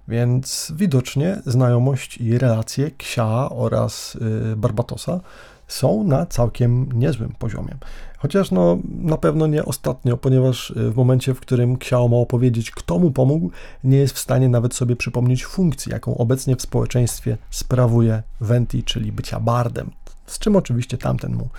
Więc 0.08 0.74
widocznie 0.76 1.42
znajomość 1.46 2.18
i 2.18 2.38
relacje 2.38 2.92
Ksia 2.92 3.50
oraz 3.50 4.16
y, 4.52 4.56
Barbatosa 4.56 5.20
są 5.68 6.04
na 6.04 6.26
całkiem 6.26 6.90
niezłym 6.92 7.34
poziomie. 7.40 7.76
Chociaż 8.18 8.52
no, 8.52 8.78
na 9.00 9.18
pewno 9.18 9.48
nie 9.48 9.66
ostatnio, 9.66 10.18
ponieważ 10.18 10.70
y, 10.70 10.92
w 10.92 10.96
momencie, 10.96 11.34
w 11.34 11.40
którym 11.40 11.76
Xiao 11.76 12.08
ma 12.08 12.18
opowiedzieć, 12.18 12.72
kto 12.72 13.00
mu 13.00 13.12
pomógł, 13.12 13.52
nie 13.84 13.98
jest 13.98 14.16
w 14.16 14.20
stanie 14.20 14.50
nawet 14.50 14.74
sobie 14.74 14.96
przypomnieć 14.96 15.46
funkcji, 15.46 15.92
jaką 15.92 16.18
obecnie 16.18 16.56
w 16.56 16.62
społeczeństwie 16.62 17.38
sprawuje 17.50 18.24
Venti, 18.42 18.84
czyli 18.84 19.12
bycia 19.12 19.40
bardem, 19.40 19.92
z 20.26 20.40
czym 20.40 20.56
oczywiście 20.56 20.98
tamten 20.98 21.36
mu 21.36 21.50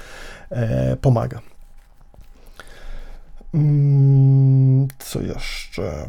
e, 0.51 0.96
pomaga. 0.96 1.40
Mm, 3.55 4.88
co 4.98 5.20
jeszcze? 5.20 6.09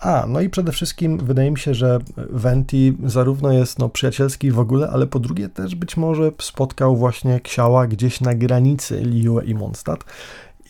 A, 0.00 0.24
no 0.28 0.40
i 0.40 0.50
przede 0.50 0.72
wszystkim 0.72 1.18
wydaje 1.18 1.50
mi 1.50 1.58
się, 1.58 1.74
że 1.74 1.98
Venti 2.16 2.96
zarówno 3.04 3.52
jest 3.52 3.78
no, 3.78 3.88
przyjacielski 3.88 4.50
w 4.50 4.58
ogóle, 4.58 4.90
ale 4.90 5.06
po 5.06 5.18
drugie 5.18 5.48
też 5.48 5.74
być 5.74 5.96
może 5.96 6.30
spotkał 6.40 6.96
właśnie 6.96 7.40
Ksiała 7.40 7.86
gdzieś 7.86 8.20
na 8.20 8.34
granicy 8.34 9.00
Liyue 9.00 9.40
i 9.44 9.54
Mondstadt. 9.54 10.04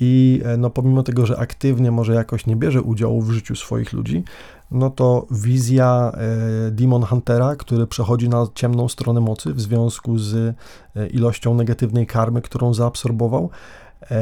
I 0.01 0.43
e, 0.45 0.57
no, 0.57 0.71
pomimo 0.71 1.03
tego, 1.03 1.27
że 1.27 1.39
aktywnie 1.39 1.91
może 1.91 2.15
jakoś 2.15 2.47
nie 2.47 2.57
bierze 2.57 2.83
udziału 2.83 3.23
w 3.23 3.31
życiu 3.31 3.57
swoich 3.57 3.93
ludzi, 3.93 4.25
no 4.73 4.91
to 4.91 5.27
wizja 5.31 6.13
e, 6.15 6.71
Demon 6.71 7.03
Huntera, 7.03 7.57
który 7.57 7.87
przechodzi 7.87 8.29
na 8.29 8.47
ciemną 8.55 8.89
stronę 8.89 9.21
mocy 9.21 9.55
w 9.55 9.61
związku 9.61 10.19
z 10.19 10.35
e, 10.97 11.07
ilością 11.07 11.55
negatywnej 11.55 12.07
karmy, 12.07 12.43
którą 12.43 12.75
zaabsorbował, 12.75 13.51
e, 14.11 14.17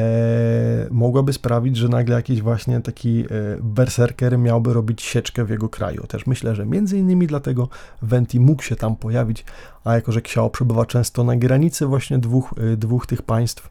mogłaby 0.90 1.32
sprawić, 1.32 1.76
że 1.76 1.88
nagle 1.88 2.16
jakiś 2.16 2.42
właśnie 2.42 2.80
taki 2.80 3.24
berserker 3.60 4.38
miałby 4.38 4.72
robić 4.72 5.02
sieczkę 5.02 5.44
w 5.44 5.50
jego 5.50 5.68
kraju. 5.68 6.06
Też 6.06 6.26
myślę, 6.26 6.54
że 6.54 6.66
między 6.66 6.98
innymi 6.98 7.26
dlatego 7.26 7.68
Venti 8.02 8.40
mógł 8.40 8.62
się 8.62 8.76
tam 8.76 8.96
pojawić, 8.96 9.44
a 9.84 9.94
jako, 9.94 10.12
że 10.12 10.20
Xiao 10.20 10.50
przebywa 10.50 10.86
często 10.86 11.24
na 11.24 11.36
granicy 11.36 11.86
właśnie 11.86 12.18
dwóch, 12.18 12.54
dwóch 12.76 13.06
tych 13.06 13.22
państw, 13.22 13.68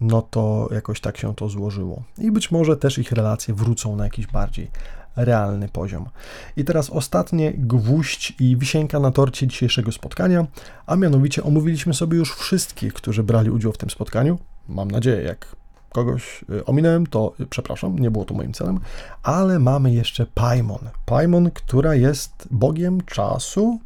no 0.00 0.22
to 0.22 0.68
jakoś 0.72 1.00
tak 1.00 1.16
się 1.16 1.34
to 1.34 1.48
złożyło. 1.48 2.02
I 2.18 2.30
być 2.30 2.50
może 2.50 2.76
też 2.76 2.98
ich 2.98 3.12
relacje 3.12 3.54
wrócą 3.54 3.96
na 3.96 4.04
jakiś 4.04 4.26
bardziej 4.26 4.70
realny 5.18 5.68
poziom. 5.68 6.08
I 6.56 6.64
teraz 6.64 6.90
ostatnie 6.90 7.52
gwóźdź 7.52 8.34
i 8.40 8.56
wisienka 8.56 9.00
na 9.00 9.10
torcie 9.10 9.46
dzisiejszego 9.46 9.92
spotkania, 9.92 10.46
a 10.86 10.96
mianowicie 10.96 11.44
omówiliśmy 11.44 11.94
sobie 11.94 12.18
już 12.18 12.36
wszystkich, 12.36 12.92
którzy 12.92 13.22
brali 13.22 13.50
udział 13.50 13.72
w 13.72 13.78
tym 13.78 13.90
spotkaniu. 13.90 14.38
Mam 14.68 14.90
nadzieję, 14.90 15.22
jak 15.22 15.56
kogoś 15.92 16.44
y, 16.50 16.64
ominąłem, 16.64 17.06
to 17.06 17.32
przepraszam, 17.50 17.98
nie 17.98 18.10
było 18.10 18.24
to 18.24 18.34
moim 18.34 18.52
celem, 18.52 18.80
ale 19.22 19.58
mamy 19.58 19.92
jeszcze 19.92 20.26
Paimon. 20.26 20.90
Paimon, 21.06 21.50
która 21.50 21.94
jest 21.94 22.48
bogiem 22.50 23.00
czasu, 23.00 23.80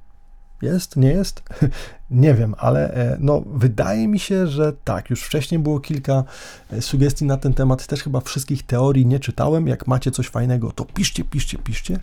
jest, 0.63 0.97
nie 0.97 1.09
jest? 1.09 1.43
nie 2.11 2.35
wiem, 2.35 2.55
ale 2.59 2.95
e, 2.95 3.17
no, 3.21 3.43
wydaje 3.47 4.09
mi 4.09 4.19
się, 4.19 4.47
że 4.47 4.73
tak. 4.85 5.11
Już 5.11 5.23
wcześniej 5.23 5.59
było 5.59 5.81
kilka 5.81 6.25
e, 6.71 6.83
sugestii 6.83 7.25
na 7.25 7.37
ten 7.37 7.55
temat. 7.55 7.87
Też 7.87 8.03
chyba 8.03 8.21
wszystkich 8.21 8.63
teorii 8.63 9.07
nie 9.07 9.21
czytałem. 9.21 9.69
Jak 9.69 9.87
macie 9.87 10.11
coś 10.11 10.29
fajnego, 10.29 10.73
to 10.73 10.85
piszcie, 10.85 11.25
piszcie, 11.25 11.59
piszcie. 11.59 11.99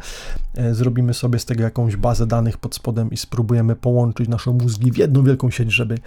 E, 0.56 0.74
zrobimy 0.74 1.14
sobie 1.14 1.40
z 1.40 1.46
tego 1.46 1.64
jakąś 1.64 1.96
bazę 1.96 2.28
danych 2.28 2.58
pod 2.58 2.76
spodem 2.76 3.12
i 3.12 3.18
spróbujemy 3.18 3.76
połączyć 3.76 4.30
nasze 4.30 4.52
mózgi 4.52 4.92
w 4.92 4.98
jedną 4.98 5.24
wielką 5.24 5.50
sieć, 5.50 5.72
żeby 5.72 5.98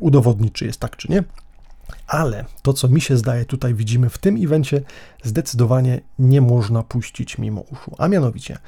udowodnić, 0.00 0.52
czy 0.52 0.66
jest 0.66 0.80
tak, 0.80 0.96
czy 0.96 1.12
nie. 1.12 1.24
Ale 2.06 2.44
to, 2.62 2.72
co 2.72 2.88
mi 2.88 3.00
się 3.00 3.16
zdaje, 3.16 3.44
tutaj 3.44 3.74
widzimy 3.74 4.10
w 4.10 4.18
tym 4.18 4.36
evencie, 4.44 4.82
zdecydowanie 5.22 6.00
nie 6.18 6.40
można 6.40 6.82
puścić 6.82 7.38
mimo 7.38 7.60
uszu. 7.60 7.94
A 7.98 8.08
mianowicie, 8.08 8.58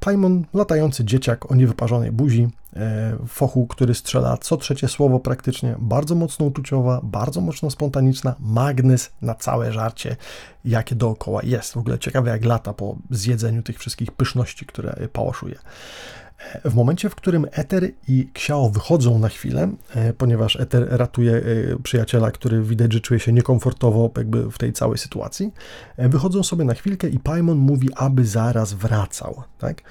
Paimon, 0.00 0.44
latający 0.54 1.04
dzieciak 1.04 1.50
o 1.50 1.54
niewyparzonej 1.54 2.12
buzi, 2.12 2.48
e, 2.76 3.16
fochu, 3.28 3.66
który 3.66 3.94
strzela 3.94 4.36
co 4.36 4.56
trzecie 4.56 4.88
słowo 4.88 5.20
praktycznie, 5.20 5.74
bardzo 5.78 6.14
mocno 6.14 6.46
uczuciowa, 6.46 7.00
bardzo 7.02 7.40
mocno 7.40 7.70
spontaniczna, 7.70 8.34
magnes 8.40 9.10
na 9.22 9.34
całe 9.34 9.72
żarcie, 9.72 10.16
jakie 10.64 10.94
dookoła 10.94 11.40
jest. 11.42 11.72
W 11.72 11.76
ogóle 11.76 11.98
ciekawe 11.98 12.30
jak 12.30 12.44
lata 12.44 12.72
po 12.72 12.96
zjedzeniu 13.10 13.62
tych 13.62 13.78
wszystkich 13.78 14.12
pyszności, 14.12 14.66
które 14.66 14.96
pałoszuje. 15.12 15.58
W 16.64 16.74
momencie, 16.74 17.10
w 17.10 17.14
którym 17.14 17.46
Eter 17.52 17.90
i 18.08 18.28
Xiao 18.34 18.70
wychodzą 18.70 19.18
na 19.18 19.28
chwilę, 19.28 19.68
e, 19.94 20.12
ponieważ 20.12 20.56
Eter 20.56 20.86
ratuje 20.90 21.32
e, 21.32 21.42
przyjaciela, 21.82 22.30
który 22.30 22.62
widać, 22.62 22.92
że 22.92 23.00
czuje 23.00 23.20
się 23.20 23.32
niekomfortowo 23.32 24.10
jakby 24.16 24.50
w 24.50 24.58
tej 24.58 24.72
całej 24.72 24.98
sytuacji, 24.98 25.52
e, 25.96 26.08
wychodzą 26.08 26.42
sobie 26.42 26.64
na 26.64 26.74
chwilkę 26.74 27.08
i 27.08 27.18
Paimon 27.18 27.58
mówi, 27.58 27.88
aby 27.94 28.24
zaraz 28.24 28.72
wracał, 28.72 29.42
tak? 29.58 29.82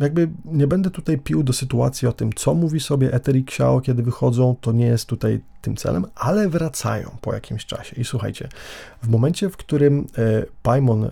Jakby 0.00 0.28
nie 0.44 0.66
będę 0.66 0.90
tutaj 0.90 1.18
pił 1.18 1.42
do 1.42 1.52
sytuacji 1.52 2.08
o 2.08 2.12
tym, 2.12 2.32
co 2.32 2.54
mówi 2.54 2.80
sobie 2.80 3.12
Ether 3.12 3.36
i 3.36 3.40
Xiao, 3.40 3.80
kiedy 3.80 4.02
wychodzą, 4.02 4.56
to 4.60 4.72
nie 4.72 4.86
jest 4.86 5.06
tutaj 5.06 5.40
tym 5.60 5.76
celem, 5.76 6.06
ale 6.14 6.48
wracają 6.48 7.10
po 7.20 7.34
jakimś 7.34 7.66
czasie. 7.66 7.96
I 7.96 8.04
słuchajcie, 8.04 8.48
w 9.02 9.08
momencie, 9.08 9.50
w 9.50 9.56
którym 9.56 10.06
e, 10.18 10.44
Paimon 10.62 11.04
e, 11.04 11.10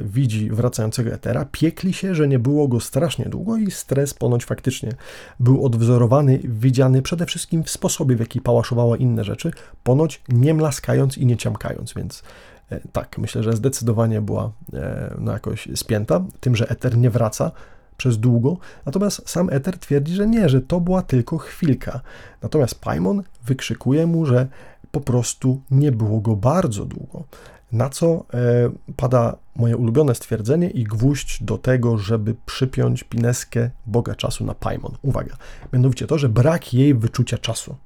widzi 0.00 0.50
wracającego 0.50 1.10
Etera, 1.10 1.46
piekli 1.52 1.92
się, 1.92 2.14
że 2.14 2.28
nie 2.28 2.38
było 2.38 2.68
go 2.68 2.80
strasznie 2.80 3.24
długo 3.24 3.56
i 3.56 3.70
stres 3.70 4.14
ponoć 4.14 4.44
faktycznie 4.44 4.92
był 5.40 5.64
odwzorowany, 5.64 6.40
widziany 6.44 7.02
przede 7.02 7.26
wszystkim 7.26 7.64
w 7.64 7.70
sposobie, 7.70 8.16
w 8.16 8.20
jaki 8.20 8.40
pałaszowała 8.40 8.96
inne 8.96 9.24
rzeczy, 9.24 9.50
ponoć 9.84 10.22
nie 10.28 10.54
mlaskając 10.54 11.18
i 11.18 11.26
nie 11.26 11.36
ciamkając, 11.36 11.94
więc 11.94 12.22
E, 12.22 12.57
tak, 12.92 13.18
myślę, 13.18 13.42
że 13.42 13.52
zdecydowanie 13.52 14.20
była 14.20 14.52
e, 14.72 15.14
no, 15.18 15.32
jakoś 15.32 15.68
spięta 15.74 16.24
tym, 16.40 16.56
że 16.56 16.68
Ether 16.68 16.98
nie 16.98 17.10
wraca 17.10 17.50
przez 17.96 18.18
długo, 18.18 18.56
natomiast 18.86 19.30
sam 19.30 19.50
Ether 19.50 19.78
twierdzi, 19.78 20.14
że 20.14 20.26
nie, 20.26 20.48
że 20.48 20.60
to 20.60 20.80
była 20.80 21.02
tylko 21.02 21.38
chwilka. 21.38 22.00
Natomiast 22.42 22.80
Paimon 22.80 23.22
wykrzykuje 23.44 24.06
mu, 24.06 24.26
że 24.26 24.46
po 24.90 25.00
prostu 25.00 25.60
nie 25.70 25.92
było 25.92 26.20
go 26.20 26.36
bardzo 26.36 26.84
długo. 26.84 27.24
Na 27.72 27.88
co 27.88 28.24
e, 28.34 28.70
pada 28.96 29.36
moje 29.56 29.76
ulubione 29.76 30.14
stwierdzenie 30.14 30.70
i 30.70 30.84
gwóźdź 30.84 31.42
do 31.42 31.58
tego, 31.58 31.98
żeby 31.98 32.34
przypiąć 32.46 33.04
pineskę 33.04 33.70
Boga 33.86 34.14
czasu 34.14 34.44
na 34.44 34.54
Paimon. 34.54 34.92
Uwaga, 35.02 35.36
mianowicie 35.72 36.06
to, 36.06 36.18
że 36.18 36.28
brak 36.28 36.74
jej 36.74 36.94
wyczucia 36.94 37.38
czasu. 37.38 37.76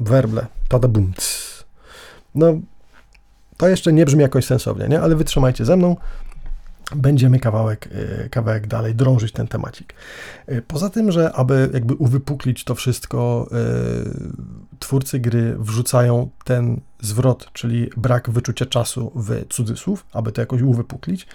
Werble, 0.00 0.46
pada 0.68 0.88
bum. 0.88 1.12
No, 2.34 2.54
to 3.56 3.68
jeszcze 3.68 3.92
nie 3.92 4.06
brzmi 4.06 4.22
jakoś 4.22 4.44
sensownie, 4.44 4.88
nie? 4.88 5.00
ale 5.00 5.16
wytrzymajcie 5.16 5.64
ze 5.64 5.76
mną. 5.76 5.96
Będziemy 6.96 7.40
kawałek, 7.40 7.88
y, 8.24 8.28
kawałek 8.30 8.66
dalej 8.66 8.94
drążyć 8.94 9.32
ten 9.32 9.48
temacik. 9.48 9.94
Y, 10.48 10.62
poza 10.62 10.90
tym, 10.90 11.12
że 11.12 11.32
aby 11.32 11.70
jakby 11.74 11.94
uwypuklić 11.94 12.64
to 12.64 12.74
wszystko, 12.74 13.48
y, 14.72 14.78
twórcy 14.78 15.18
gry 15.18 15.56
wrzucają 15.58 16.30
ten 16.44 16.80
zwrot, 17.00 17.52
czyli 17.52 17.90
brak 17.96 18.30
wyczucia 18.30 18.66
czasu 18.66 19.12
w 19.14 19.44
cudzysłów, 19.48 20.06
aby 20.12 20.32
to 20.32 20.42
jakoś 20.42 20.62
uwypuklić 20.62 21.26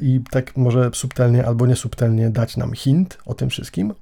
i 0.00 0.20
tak 0.30 0.56
może 0.56 0.90
subtelnie 0.94 1.46
albo 1.46 1.66
niesubtelnie 1.66 2.30
dać 2.30 2.56
nam 2.56 2.72
hint 2.72 3.18
o 3.26 3.34
tym 3.34 3.50
wszystkim, 3.50 3.94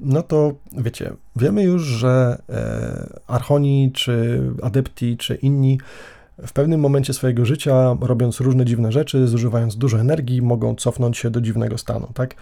no 0.00 0.22
to 0.22 0.52
wiecie, 0.72 1.12
wiemy 1.36 1.62
już, 1.62 1.82
że 1.82 2.42
e, 2.48 3.20
Archoni, 3.26 3.90
czy 3.94 4.42
Adepti, 4.62 5.16
czy 5.16 5.34
inni 5.34 5.78
w 6.46 6.52
pewnym 6.52 6.80
momencie 6.80 7.14
swojego 7.14 7.44
życia, 7.44 7.96
robiąc 8.00 8.40
różne 8.40 8.64
dziwne 8.64 8.92
rzeczy, 8.92 9.28
zużywając 9.28 9.76
dużo 9.76 10.00
energii, 10.00 10.42
mogą 10.42 10.74
cofnąć 10.74 11.18
się 11.18 11.30
do 11.30 11.40
dziwnego 11.40 11.78
stanu, 11.78 12.08
tak? 12.14 12.34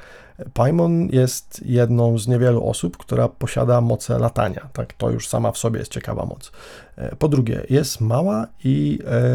Paimon 0.54 1.08
jest 1.12 1.62
jedną 1.66 2.18
z 2.18 2.28
niewielu 2.28 2.68
osób, 2.68 2.96
która 2.96 3.28
posiada 3.28 3.80
moce 3.80 4.18
latania, 4.18 4.68
tak? 4.72 4.92
To 4.92 5.10
już 5.10 5.28
sama 5.28 5.52
w 5.52 5.58
sobie 5.58 5.78
jest 5.78 5.92
ciekawa 5.92 6.26
moc. 6.26 6.52
E, 6.96 7.16
po 7.16 7.28
drugie, 7.28 7.66
jest 7.70 8.00
mała 8.00 8.46
i 8.64 8.98
e, 9.06 9.30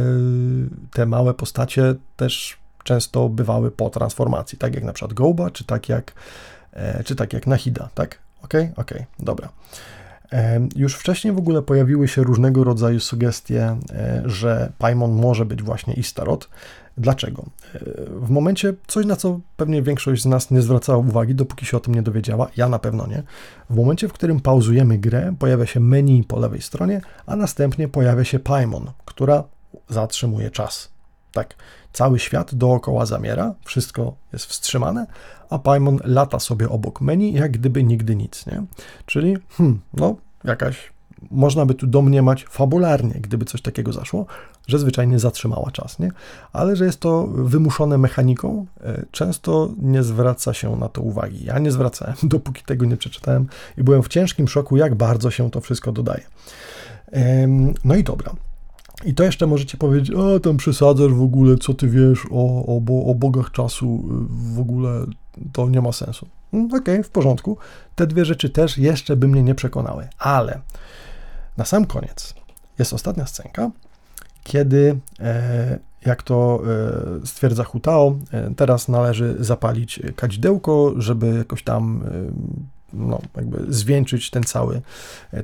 te 0.94 1.06
małe 1.06 1.34
postacie 1.34 1.96
też 2.16 2.58
często 2.84 3.30
bywały 3.30 3.72
po 3.72 3.90
transformacji, 3.90 4.58
tak 4.58 4.76
jak 4.76 4.84
na 4.84 4.94
przykład 4.94 5.14
Goba, 5.14 5.52
czy 5.52 5.64
tak 5.64 5.90
jak 5.90 6.14
czy 7.06 7.16
tak 7.16 7.34
jak 7.34 7.48
Nahida, 7.48 7.90
tak? 7.96 8.20
Ok, 8.44 8.54
ok, 8.76 8.94
dobra. 9.20 9.50
Już 10.76 10.96
wcześniej 10.96 11.34
w 11.34 11.38
ogóle 11.38 11.62
pojawiły 11.62 12.08
się 12.08 12.24
różnego 12.24 12.64
rodzaju 12.64 13.00
sugestie, 13.00 13.78
e, 13.92 14.22
że 14.26 14.72
Paimon 14.78 15.12
może 15.12 15.46
być 15.46 15.64
właśnie 15.64 15.94
Istarot. 15.94 16.50
Dlaczego? 16.98 17.46
E, 17.76 17.80
w 18.10 18.30
momencie, 18.30 18.74
coś 18.88 19.06
na 19.06 19.16
co 19.16 19.40
pewnie 19.58 19.82
większość 19.82 20.22
z 20.22 20.26
nas 20.26 20.52
nie 20.52 20.62
zwracała 20.62 20.98
uwagi, 20.98 21.36
dopóki 21.36 21.66
się 21.66 21.78
o 21.78 21.80
tym 21.80 21.96
nie 21.96 22.02
dowiedziała, 22.02 22.50
ja 22.58 22.70
na 22.70 22.80
pewno 22.80 23.08
nie. 23.08 23.24
W 23.70 23.76
momencie, 23.76 24.08
w 24.08 24.14
którym 24.14 24.40
pauzujemy 24.40 24.98
grę, 24.98 25.36
pojawia 25.40 25.66
się 25.66 25.80
menu 25.80 26.24
po 26.24 26.40
lewej 26.40 26.62
stronie, 26.62 27.02
a 27.26 27.36
następnie 27.36 27.88
pojawia 27.88 28.24
się 28.24 28.40
Paimon, 28.40 28.92
która 29.06 29.44
zatrzymuje 29.90 30.52
czas. 30.52 30.92
Tak, 31.32 31.56
cały 31.94 32.20
świat 32.20 32.56
dookoła 32.56 33.06
zamiera, 33.06 33.54
wszystko 33.66 34.16
jest 34.34 34.46
wstrzymane, 34.46 35.08
a 35.50 35.60
Paimon 35.60 36.00
lata 36.04 36.40
sobie 36.40 36.70
obok 36.70 37.02
menu, 37.02 37.34
jak 37.34 37.52
gdyby 37.52 37.84
nigdy 37.84 38.16
nic, 38.16 38.46
nie? 38.46 38.64
Czyli, 39.06 39.38
hmm, 39.50 39.80
no, 39.94 40.16
jakaś, 40.44 40.94
można 41.32 41.66
by 41.66 41.74
tu 41.74 41.88
domniemać 41.88 42.46
fabularnie, 42.50 43.14
gdyby 43.14 43.46
coś 43.46 43.62
takiego 43.62 43.94
zaszło, 43.94 44.26
że 44.68 44.80
zwyczajnie 44.80 45.20
zatrzymała 45.20 45.72
czas, 45.72 46.00
nie? 46.00 46.12
Ale 46.54 46.76
że 46.76 46.86
jest 46.86 47.00
to 47.00 47.28
wymuszone 47.28 47.98
mechaniką, 47.98 48.66
e, 48.82 49.06
często 49.12 49.70
nie 49.82 50.04
zwraca 50.04 50.54
się 50.54 50.76
na 50.76 50.90
to 50.90 51.02
uwagi. 51.02 51.46
Ja 51.46 51.60
nie 51.60 51.72
zwracałem, 51.72 52.16
dopóki 52.24 52.64
tego 52.64 52.86
nie 52.86 52.98
przeczytałem 52.98 53.48
i 53.78 53.84
byłem 53.84 54.04
w 54.04 54.08
ciężkim 54.08 54.48
szoku, 54.48 54.78
jak 54.78 54.96
bardzo 54.96 55.32
się 55.32 55.52
to 55.52 55.62
wszystko 55.62 55.92
dodaje. 55.92 56.24
No 57.84 57.96
i 57.96 58.04
dobra. 58.04 58.32
I 59.06 59.14
to 59.14 59.24
jeszcze 59.24 59.48
możecie 59.48 59.78
powiedzieć, 59.78 60.12
o 60.12 60.40
tam 60.40 60.58
przesadzasz 60.58 61.14
w 61.14 61.22
ogóle, 61.22 61.58
co 61.58 61.74
ty 61.74 61.90
wiesz 61.90 62.26
o, 62.32 62.66
o, 62.66 63.06
o 63.12 63.16
bogach 63.16 63.52
czasu, 63.52 64.04
w 64.30 64.60
ogóle 64.60 65.06
to 65.54 65.70
nie 65.70 65.82
ma 65.82 65.92
sensu. 65.92 66.28
No, 66.54 66.66
okej, 66.66 66.80
okay, 66.80 67.04
w 67.04 67.10
porządku. 67.10 67.58
Te 67.96 68.08
dwie 68.08 68.26
rzeczy 68.26 68.50
też 68.50 68.78
jeszcze 68.78 69.16
by 69.16 69.28
mnie 69.28 69.44
nie 69.44 69.56
przekonały, 69.56 70.08
ale 70.18 70.62
na 71.58 71.66
sam 71.66 71.86
koniec 71.86 72.34
jest 72.80 72.94
ostatnia 72.94 73.26
scenka, 73.26 73.72
kiedy, 74.44 75.00
e, 75.20 75.80
jak 76.06 76.24
to 76.24 76.62
e, 77.24 77.28
stwierdza 77.28 77.64
Hutao, 77.64 78.16
e, 78.32 78.56
teraz 78.56 78.88
należy 78.88 79.36
zapalić 79.40 80.00
kadzidełko, 80.16 80.94
żeby 80.98 81.36
jakoś 81.38 81.64
tam 81.64 82.04
no, 82.98 83.22
jakby 83.36 83.74
zwieńczyć 83.74 84.30
ten 84.30 84.44
cały, 84.44 84.82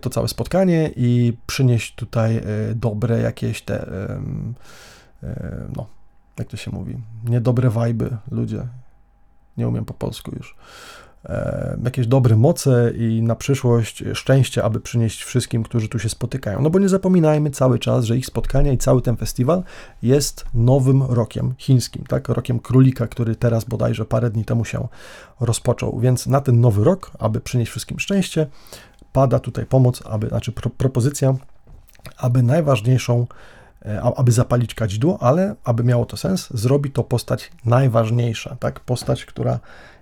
to 0.02 0.10
całe 0.10 0.28
spotkanie 0.28 0.92
i 0.96 1.38
przynieść 1.48 1.96
tutaj 1.96 2.42
dobre 2.76 3.20
jakieś 3.20 3.62
te, 3.62 3.88
no, 5.76 5.88
jak 6.40 6.48
to 6.48 6.58
się 6.58 6.72
mówi, 6.72 6.98
niedobre 7.24 7.70
wajby, 7.70 8.18
ludzie, 8.32 8.68
nie 9.58 9.68
umiem 9.68 9.86
po 9.86 9.94
polsku 9.94 10.32
już, 10.36 10.56
e, 10.56 10.56
jakieś 11.84 12.08
dobre 12.08 12.36
moce 12.36 12.92
i 12.98 13.22
na 13.22 13.36
przyszłość 13.36 14.04
szczęście, 14.14 14.64
aby 14.64 14.80
przynieść 14.80 15.24
wszystkim, 15.24 15.64
którzy 15.64 15.90
tu 15.90 16.00
się 16.00 16.10
spotykają. 16.10 16.62
No 16.62 16.70
bo 16.70 16.80
nie 16.80 16.90
zapominajmy 16.90 17.52
cały 17.52 17.80
czas, 17.80 18.06
że 18.06 18.18
ich 18.18 18.26
spotkania 18.26 18.72
i 18.72 18.78
cały 18.78 19.02
ten 19.02 19.18
festiwal 19.18 19.64
jest 20.02 20.46
nowym 20.54 21.04
rokiem 21.04 21.54
chińskim, 21.58 22.04
tak? 22.08 22.30
Rokiem 22.30 22.60
królika, 22.60 23.08
który 23.08 23.36
teraz 23.36 23.64
bodajże 23.64 24.06
parę 24.06 24.30
dni 24.30 24.46
temu 24.46 24.66
się 24.66 24.88
rozpoczął. 25.40 26.00
Więc 26.00 26.28
na 26.28 26.42
ten 26.42 26.62
nowy 26.62 26.84
rok, 26.84 27.12
aby 27.20 27.42
przynieść 27.42 27.72
wszystkim 27.72 28.00
szczęście, 28.00 28.48
pada 29.14 29.40
tutaj 29.40 29.66
pomoc, 29.66 30.04
aby, 30.06 30.28
znaczy 30.28 30.52
pro, 30.52 30.70
propozycja, 30.70 31.36
aby 32.18 32.44
najważniejszą 32.44 33.28
E, 33.86 34.02
aby 34.02 34.32
zapalić 34.32 34.76
kadzidło, 34.76 35.18
ale 35.22 35.56
aby 35.64 35.84
miało 35.84 36.06
to 36.06 36.18
sens, 36.18 36.50
zrobi 36.54 36.92
to 36.92 37.04
postać 37.04 37.52
najważniejsza, 37.66 38.56
tak? 38.60 38.80
Postać, 38.80 39.26
która 39.26 39.60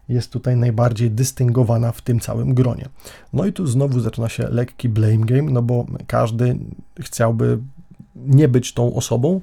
jest 0.10 0.32
tutaj 0.32 0.56
najbardziej 0.56 1.12
dystyngowana 1.12 1.92
w 1.92 2.02
tym 2.02 2.20
całym 2.20 2.54
gronie. 2.54 2.90
No 3.34 3.46
i 3.46 3.54
tu 3.54 3.68
znowu 3.68 4.00
zaczyna 4.00 4.30
się 4.30 4.48
lekki 4.50 4.90
blame 4.90 5.26
game, 5.26 5.52
no 5.52 5.62
bo 5.62 5.86
każdy 6.08 6.58
chciałby 7.00 7.60
nie 8.16 8.48
być 8.48 8.74
tą 8.74 8.96
osobą, 8.96 9.42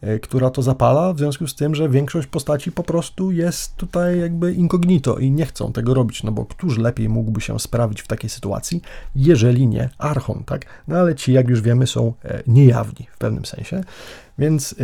e, 0.00 0.18
która 0.18 0.50
to 0.50 0.62
zapala, 0.62 1.12
w 1.12 1.18
związku 1.18 1.46
z 1.46 1.54
tym, 1.54 1.74
że 1.74 1.88
większość 1.88 2.26
postaci 2.26 2.72
po 2.72 2.82
prostu 2.82 3.32
jest 3.32 3.76
tutaj 3.76 4.20
jakby 4.20 4.52
incognito 4.54 5.18
i 5.18 5.30
nie 5.30 5.46
chcą 5.46 5.72
tego 5.72 5.94
robić, 5.94 6.22
no 6.22 6.32
bo 6.32 6.44
któż 6.44 6.78
lepiej 6.78 7.08
mógłby 7.08 7.40
się 7.40 7.60
sprawić 7.60 8.02
w 8.02 8.06
takiej 8.06 8.30
sytuacji, 8.30 8.82
jeżeli 9.16 9.66
nie 9.66 9.90
Archon, 9.98 10.42
tak? 10.46 10.66
No 10.88 10.96
ale 10.96 11.14
ci, 11.14 11.32
jak 11.32 11.48
już 11.48 11.60
wiemy, 11.60 11.86
są 11.86 12.12
e, 12.24 12.42
niejawni 12.46 13.06
w 13.12 13.18
pewnym 13.18 13.44
sensie, 13.44 13.84
więc 14.40 14.74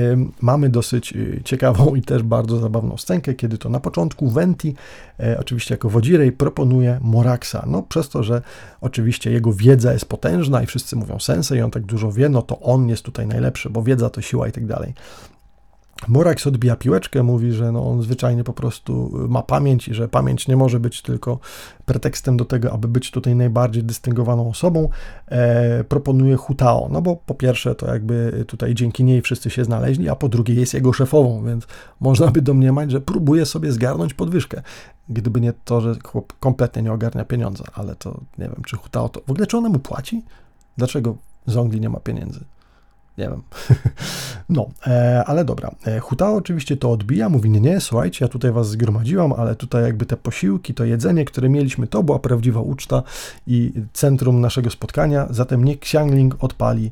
mamy 0.40 0.68
dosyć 0.68 1.12
y, 1.12 1.40
ciekawą 1.44 1.94
i 1.94 2.02
też 2.02 2.22
bardzo 2.22 2.59
zabawną 2.59 2.96
scenkę, 2.96 3.34
kiedy 3.34 3.59
to 3.59 3.68
na 3.68 3.80
początku 3.80 4.30
Venti, 4.30 4.74
y, 5.20 5.38
oczywiście 5.38 5.74
jako 5.74 5.90
wodzirej, 5.90 6.32
proponuje 6.32 6.98
Moraxa. 7.02 7.64
No 7.66 7.82
przez 7.82 8.09
to, 8.09 8.22
że 8.22 8.42
oczywiście 8.80 9.30
jego 9.30 9.52
wiedza 9.52 9.92
jest 9.92 10.07
potężna 10.07 10.62
i 10.62 10.66
wszyscy 10.66 10.96
mówią 10.96 11.18
sensę 11.18 11.57
i 11.57 11.61
on 11.61 11.70
tak 11.70 11.82
dużo 11.82 12.12
wie, 12.12 12.28
no 12.28 12.42
to 12.42 12.61
on 12.61 12.88
jest 12.88 13.02
tutaj 13.02 13.26
najlepszy, 13.26 13.70
bo 13.70 13.82
wiedza 13.82 14.11
to 14.11 14.22
siła 14.22 14.48
i 14.48 14.52
tak 14.52 14.66
dalej. 14.66 14.94
Morax 16.09 16.47
odbija 16.47 16.76
piłeczkę, 16.76 17.22
mówi, 17.22 17.53
że 17.53 17.72
no 17.72 17.90
on 17.90 18.03
zwyczajnie 18.03 18.44
po 18.44 18.53
prostu 18.53 19.12
ma 19.28 19.42
pamięć 19.42 19.88
i 19.88 19.94
że 19.94 20.09
pamięć 20.09 20.49
nie 20.49 20.57
może 20.57 20.80
być 20.80 21.03
tylko 21.03 21.38
pretekstem 21.84 22.36
do 22.36 22.44
tego, 22.44 22.72
aby 22.72 22.88
być 22.88 23.11
tutaj 23.11 23.36
najbardziej 23.36 23.84
dystyngowaną 23.84 24.49
osobą. 24.49 24.88
E, 25.28 25.84
proponuje 25.84 26.36
Hutao, 26.36 26.88
no 26.92 27.03
bo 27.03 27.16
po 27.16 27.34
pierwsze 27.34 27.74
to 27.74 27.86
jakby 27.86 28.44
tutaj 28.47 28.74
dzięki 28.74 29.05
niej 29.05 29.22
wszyscy 29.22 29.51
się 29.51 29.64
znaleźli, 29.64 30.09
a 30.09 30.16
po 30.16 30.28
drugie 30.28 30.55
jest 30.55 30.74
jego 30.74 30.92
szefową, 30.92 31.44
więc 31.44 31.66
można 32.01 32.26
by 32.26 32.42
domniemać, 32.42 32.90
że 32.90 33.01
próbuje 33.01 33.47
sobie 33.47 33.72
zgarnąć 33.72 34.14
podwyżkę. 34.14 34.62
Gdyby 35.09 35.40
nie 35.40 35.53
to, 35.64 35.80
że 35.80 35.94
chłop 36.05 36.32
kompletnie 36.40 36.82
nie 36.82 36.92
ogarnia 36.92 37.24
pieniądza, 37.24 37.64
ale 37.74 37.94
to 37.94 38.20
nie 38.38 38.44
wiem, 38.44 38.62
czy 38.66 38.76
Hutao 38.76 39.09
to... 39.09 39.20
W 39.26 39.30
ogóle 39.30 39.47
czy 39.47 39.57
ona 39.57 39.68
mu 39.68 39.78
płaci? 39.78 40.24
Dlaczego 40.76 41.16
Zongli 41.47 41.80
nie 41.80 41.88
ma 41.88 42.01
pieniędzy? 42.01 42.40
Nie 43.19 43.29
wiem. 43.29 43.43
No, 44.49 44.69
e, 44.87 45.25
ale 45.27 45.45
dobra. 45.45 45.71
E, 45.87 46.01
Huta 46.01 46.33
oczywiście 46.33 46.77
to 46.77 46.91
odbija, 46.91 47.29
mówi, 47.29 47.51
nie, 47.51 47.61
nie, 47.61 47.81
słuchajcie, 47.81 48.25
ja 48.25 48.29
tutaj 48.29 48.53
was 48.53 48.69
zgromadziłam, 48.69 49.33
ale 49.33 49.57
tutaj 49.57 49.83
jakby 49.83 50.07
te 50.07 50.17
posiłki, 50.17 50.75
to 50.75 50.85
jedzenie, 50.85 51.25
które 51.25 51.49
mieliśmy, 51.49 51.87
to 51.87 52.03
była 52.03 52.19
prawdziwa 52.19 52.61
uczta 52.61 53.03
i 53.47 53.73
centrum 53.93 54.41
naszego 54.41 54.71
spotkania, 54.71 55.27
zatem 55.31 55.64
niech 55.64 55.77
Xiangling 55.77 56.45
odpali 56.45 56.91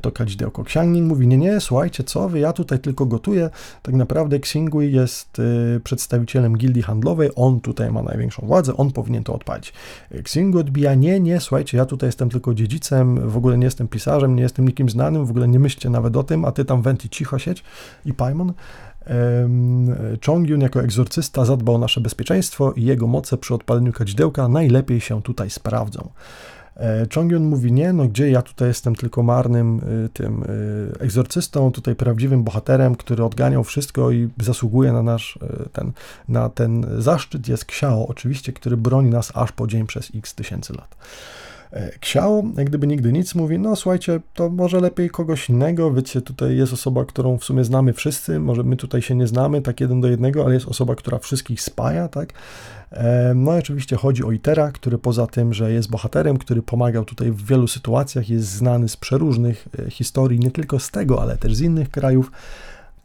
to 0.00 0.12
kadzidełko. 0.12 0.62
Xiangning 0.62 1.08
mówi, 1.08 1.26
nie, 1.26 1.36
nie, 1.38 1.60
słuchajcie, 1.60 2.04
co 2.04 2.28
wy, 2.28 2.38
ja 2.38 2.52
tutaj 2.52 2.78
tylko 2.78 3.06
gotuję. 3.06 3.50
Tak 3.82 3.94
naprawdę 3.94 4.36
Xingui 4.36 4.92
jest 4.92 5.38
e, 5.38 5.80
przedstawicielem 5.80 6.56
gildii 6.56 6.82
handlowej, 6.82 7.30
on 7.36 7.60
tutaj 7.60 7.92
ma 7.92 8.02
największą 8.02 8.46
władzę, 8.46 8.76
on 8.76 8.92
powinien 8.92 9.24
to 9.24 9.34
odpalić. 9.34 9.72
E, 10.12 10.18
Xingui 10.18 10.60
odbija, 10.60 10.94
nie, 10.94 11.20
nie, 11.20 11.40
słuchajcie, 11.40 11.78
ja 11.78 11.86
tutaj 11.86 12.08
jestem 12.08 12.30
tylko 12.30 12.54
dziedzicem, 12.54 13.30
w 13.30 13.36
ogóle 13.36 13.58
nie 13.58 13.64
jestem 13.64 13.88
pisarzem, 13.88 14.36
nie 14.36 14.42
jestem 14.42 14.68
nikim 14.68 14.88
znanym, 14.88 15.26
w 15.26 15.30
ogóle 15.30 15.48
nie 15.48 15.58
myślcie 15.58 15.90
nawet 15.90 16.16
o 16.16 16.22
tym, 16.22 16.44
a 16.44 16.52
ty 16.52 16.64
tam 16.64 16.82
Venti 16.82 17.08
cicho 17.08 17.38
sieć 17.38 17.64
i 18.04 18.14
Paimon. 18.14 18.52
Chongyun 20.26 20.60
jako 20.60 20.82
egzorcysta 20.82 21.44
zadbał 21.44 21.74
o 21.74 21.78
nasze 21.78 22.00
bezpieczeństwo 22.00 22.72
i 22.72 22.84
jego 22.84 23.06
moce 23.06 23.36
przy 23.36 23.54
odpaleniu 23.54 23.92
kadzidełka 23.92 24.48
najlepiej 24.48 25.00
się 25.00 25.22
tutaj 25.22 25.50
sprawdzą. 25.50 26.08
E, 26.76 27.06
Chongyun 27.14 27.44
mówi, 27.44 27.72
nie, 27.72 27.92
no 27.92 28.08
gdzie 28.08 28.30
ja 28.30 28.42
tutaj 28.42 28.68
jestem 28.68 28.94
tylko 28.94 29.22
marnym 29.22 29.80
y, 30.04 30.08
tym 30.08 30.42
y, 30.42 30.98
egzorcystą, 31.00 31.72
tutaj 31.72 31.94
prawdziwym 31.94 32.44
bohaterem, 32.44 32.94
który 32.94 33.24
odganiał 33.24 33.64
wszystko 33.64 34.10
i 34.10 34.28
zasługuje 34.42 34.92
na 34.92 35.02
nasz 35.02 35.36
y, 35.36 35.68
ten, 35.72 35.92
na 36.28 36.48
ten 36.48 36.86
zaszczyt 36.98 37.48
jest 37.48 37.62
Xiao, 37.62 38.06
oczywiście, 38.08 38.52
który 38.52 38.76
broni 38.76 39.10
nas 39.10 39.32
aż 39.34 39.52
po 39.52 39.66
dzień 39.66 39.86
przez 39.86 40.12
x 40.14 40.34
tysięcy 40.34 40.72
lat. 40.72 40.96
E, 41.72 41.94
Xiao, 41.94 42.42
jak 42.56 42.66
gdyby 42.66 42.86
nigdy 42.86 43.12
nic, 43.12 43.34
mówi, 43.34 43.58
no 43.58 43.76
słuchajcie, 43.76 44.20
to 44.34 44.50
może 44.50 44.80
lepiej 44.80 45.10
kogoś 45.10 45.50
innego, 45.50 45.92
wiecie, 45.92 46.20
tutaj 46.20 46.56
jest 46.56 46.72
osoba, 46.72 47.04
którą 47.04 47.38
w 47.38 47.44
sumie 47.44 47.64
znamy 47.64 47.92
wszyscy, 47.92 48.40
może 48.40 48.62
my 48.62 48.76
tutaj 48.76 49.02
się 49.02 49.14
nie 49.14 49.26
znamy 49.26 49.62
tak 49.62 49.80
jeden 49.80 50.00
do 50.00 50.08
jednego, 50.08 50.44
ale 50.44 50.54
jest 50.54 50.68
osoba, 50.68 50.94
która 50.94 51.18
wszystkich 51.18 51.62
spaja, 51.62 52.08
tak? 52.08 52.32
E, 52.90 53.32
no 53.34 53.56
i 53.56 53.58
oczywiście 53.58 53.96
chodzi 53.96 54.24
o 54.24 54.32
Itera, 54.32 54.72
który 54.72 54.98
poza 54.98 55.26
tym, 55.26 55.54
że 55.54 55.72
jest 55.72 55.90
bohaterem, 55.90 56.38
który 56.38 56.62
pomagał 56.62 57.04
tutaj 57.04 57.30
w 57.30 57.46
wielu 57.46 57.68
sytuacjach, 57.68 58.28
jest 58.28 58.48
znany 58.48 58.88
z 58.88 58.96
przeróżnych 58.96 59.68
e, 59.78 59.90
historii, 59.90 60.38
nie 60.38 60.50
tylko 60.50 60.78
z 60.78 60.90
tego, 60.90 61.22
ale 61.22 61.36
też 61.36 61.54
z 61.54 61.60
innych 61.60 61.90
krajów, 61.90 62.32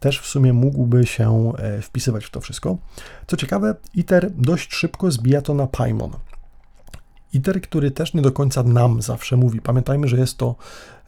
też 0.00 0.20
w 0.20 0.26
sumie 0.26 0.52
mógłby 0.52 1.06
się 1.06 1.52
wpisywać 1.82 2.24
w 2.24 2.30
to 2.30 2.40
wszystko. 2.40 2.76
Co 3.26 3.36
ciekawe, 3.36 3.74
Iter 3.94 4.30
dość 4.30 4.74
szybko 4.74 5.10
zbija 5.10 5.42
to 5.42 5.54
na 5.54 5.66
Paimon. 5.66 6.10
ITER, 7.32 7.60
który 7.60 7.90
też 7.90 8.14
nie 8.14 8.22
do 8.22 8.32
końca 8.32 8.62
nam 8.62 9.02
zawsze 9.02 9.36
mówi. 9.36 9.60
Pamiętajmy, 9.60 10.08
że 10.08 10.16
jest 10.16 10.38
to 10.38 10.54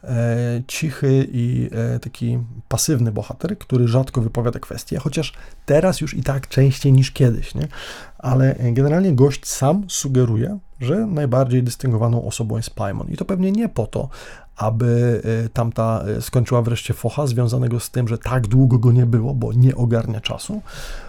e, 0.03 0.61
cichy 0.67 1.27
i 1.31 1.69
e, 1.71 1.99
taki 1.99 2.39
pasywny 2.67 3.11
bohater, 3.11 3.57
który 3.57 3.87
rzadko 3.87 4.21
wypowiada 4.21 4.59
kwestie, 4.59 4.99
chociaż 4.99 5.33
teraz 5.65 6.01
już 6.01 6.13
i 6.13 6.23
tak 6.23 6.47
częściej 6.47 6.93
niż 6.93 7.11
kiedyś, 7.11 7.55
nie? 7.55 7.67
Ale 8.17 8.55
generalnie 8.59 9.13
gość 9.13 9.47
sam 9.47 9.83
sugeruje, 9.87 10.57
że 10.79 11.05
najbardziej 11.05 11.63
dystyngowaną 11.63 12.25
osobą 12.25 12.57
jest 12.57 12.69
Paimon. 12.69 13.07
I 13.07 13.17
to 13.17 13.25
pewnie 13.25 13.51
nie 13.51 13.69
po 13.69 13.87
to, 13.87 14.09
aby 14.57 15.21
e, 15.45 15.49
tamta 15.49 16.03
e, 16.17 16.21
skończyła 16.21 16.61
wreszcie 16.61 16.93
focha 16.93 17.27
związanego 17.27 17.79
z 17.79 17.91
tym, 17.91 18.07
że 18.07 18.17
tak 18.17 18.47
długo 18.47 18.77
go 18.77 18.91
nie 18.91 19.05
było, 19.05 19.33
bo 19.33 19.53
nie 19.53 19.75
ogarnia 19.75 20.21
czasu, 20.21 20.61
E, 20.61 21.04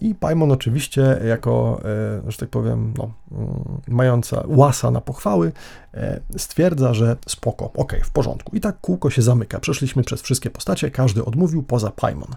I 0.00 0.14
Paimon 0.14 0.52
oczywiście 0.52 1.20
jako, 1.28 1.80
e, 2.26 2.30
że 2.30 2.38
tak 2.38 2.48
powiem, 2.48 2.94
no, 2.98 3.10
mm, 3.32 3.80
mająca 3.88 4.44
łasa 4.46 4.90
na 4.90 5.00
pochwały, 5.00 5.52
e, 5.94 6.20
stwierdza, 6.36 6.94
że 6.94 7.16
spoko, 7.26 7.70
ok, 7.76 7.92
w 8.04 8.10
porządku. 8.10 8.56
I 8.56 8.60
tak 8.60 8.80
kółko 8.80 9.10
się 9.10 9.22
zamyka. 9.22 9.60
Przeszliśmy 9.60 10.04
przez 10.04 10.22
wszystkie 10.22 10.50
postacie, 10.50 10.90
każdy 10.90 11.24
odmówił 11.24 11.62
poza 11.62 11.90
Paimon. 11.90 12.30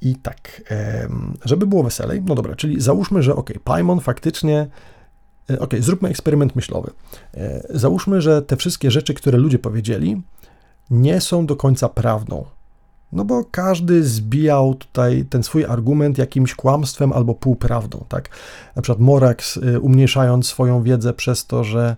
I 0.00 0.16
tak, 0.16 0.62
żeby 1.44 1.66
było 1.66 1.82
weselej, 1.82 2.22
no 2.26 2.34
dobra, 2.34 2.56
czyli 2.56 2.80
załóżmy, 2.80 3.22
że 3.22 3.36
ok, 3.36 3.50
Paimon 3.64 4.00
faktycznie 4.00 4.66
Ok, 5.60 5.74
zróbmy 5.80 6.08
eksperyment 6.08 6.56
myślowy. 6.56 6.90
Załóżmy, 7.70 8.22
że 8.22 8.42
te 8.42 8.56
wszystkie 8.56 8.90
rzeczy, 8.90 9.14
które 9.14 9.38
ludzie 9.38 9.58
powiedzieli, 9.58 10.22
nie 10.90 11.20
są 11.20 11.46
do 11.46 11.56
końca 11.56 11.88
prawdą. 11.88 12.44
No 13.12 13.24
bo 13.24 13.44
każdy 13.44 14.04
zbijał 14.04 14.74
tutaj 14.74 15.24
ten 15.30 15.42
swój 15.42 15.64
argument 15.64 16.18
jakimś 16.18 16.54
kłamstwem 16.54 17.12
albo 17.12 17.34
półprawdą, 17.34 18.04
tak? 18.08 18.28
Na 18.76 18.82
przykład 18.82 19.00
Morax 19.00 19.56
y, 19.56 19.80
umniejszając 19.80 20.46
swoją 20.46 20.82
wiedzę 20.82 21.12
przez 21.12 21.46
to, 21.46 21.64
że 21.64 21.96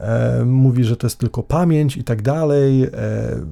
e, 0.00 0.44
mówi, 0.44 0.84
że 0.84 0.96
to 0.96 1.06
jest 1.06 1.18
tylko 1.18 1.42
pamięć 1.42 1.96
i 1.96 2.04
tak 2.04 2.22
dalej. 2.22 2.82
E, 2.82 2.90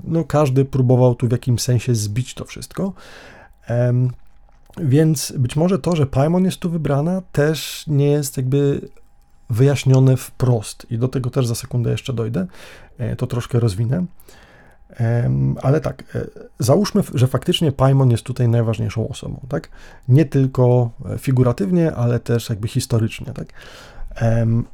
no 0.05 0.25
każdy 0.25 0.65
próbował 0.65 1.15
tu 1.15 1.29
w 1.29 1.33
jakimś 1.33 1.63
sensie 1.63 1.95
zbić 1.95 2.35
to 2.35 2.45
wszystko. 2.45 2.93
E, 3.69 3.93
więc 4.79 5.33
być 5.39 5.57
może 5.57 5.79
to, 5.79 5.97
że 5.97 6.07
Paimon 6.07 6.45
jest 6.45 6.59
tu 6.59 6.71
wybrana, 6.71 7.23
też 7.33 7.85
nie 7.87 8.07
jest 8.07 8.37
jakby 8.37 8.89
wyjaśnione 9.51 10.17
wprost. 10.17 10.87
I 10.91 10.99
do 10.99 11.09
tego 11.09 11.31
też 11.31 11.47
za 11.47 11.55
sekundę 11.55 11.91
jeszcze 11.91 12.13
dojdę. 12.13 12.47
E, 12.99 13.17
to 13.17 13.27
troszkę 13.27 13.61
rozwinę. 13.61 14.07
Ale 15.63 15.81
tak, 15.81 16.05
e, 16.15 16.27
załóżmy, 16.59 17.03
że 17.15 17.27
faktycznie 17.27 17.73
Paimon 17.73 18.11
jest 18.11 18.23
tutaj 18.23 18.49
najważniejszą 18.49 19.09
osobą, 19.09 19.41
tak? 19.49 19.69
Nie 20.09 20.25
tylko 20.25 20.91
e, 21.15 21.19
figuratywnie, 21.19 21.95
ale 21.95 22.21
też 22.21 22.51
jakby 22.51 22.69
historycznie, 22.69 23.27
tak? 23.33 23.49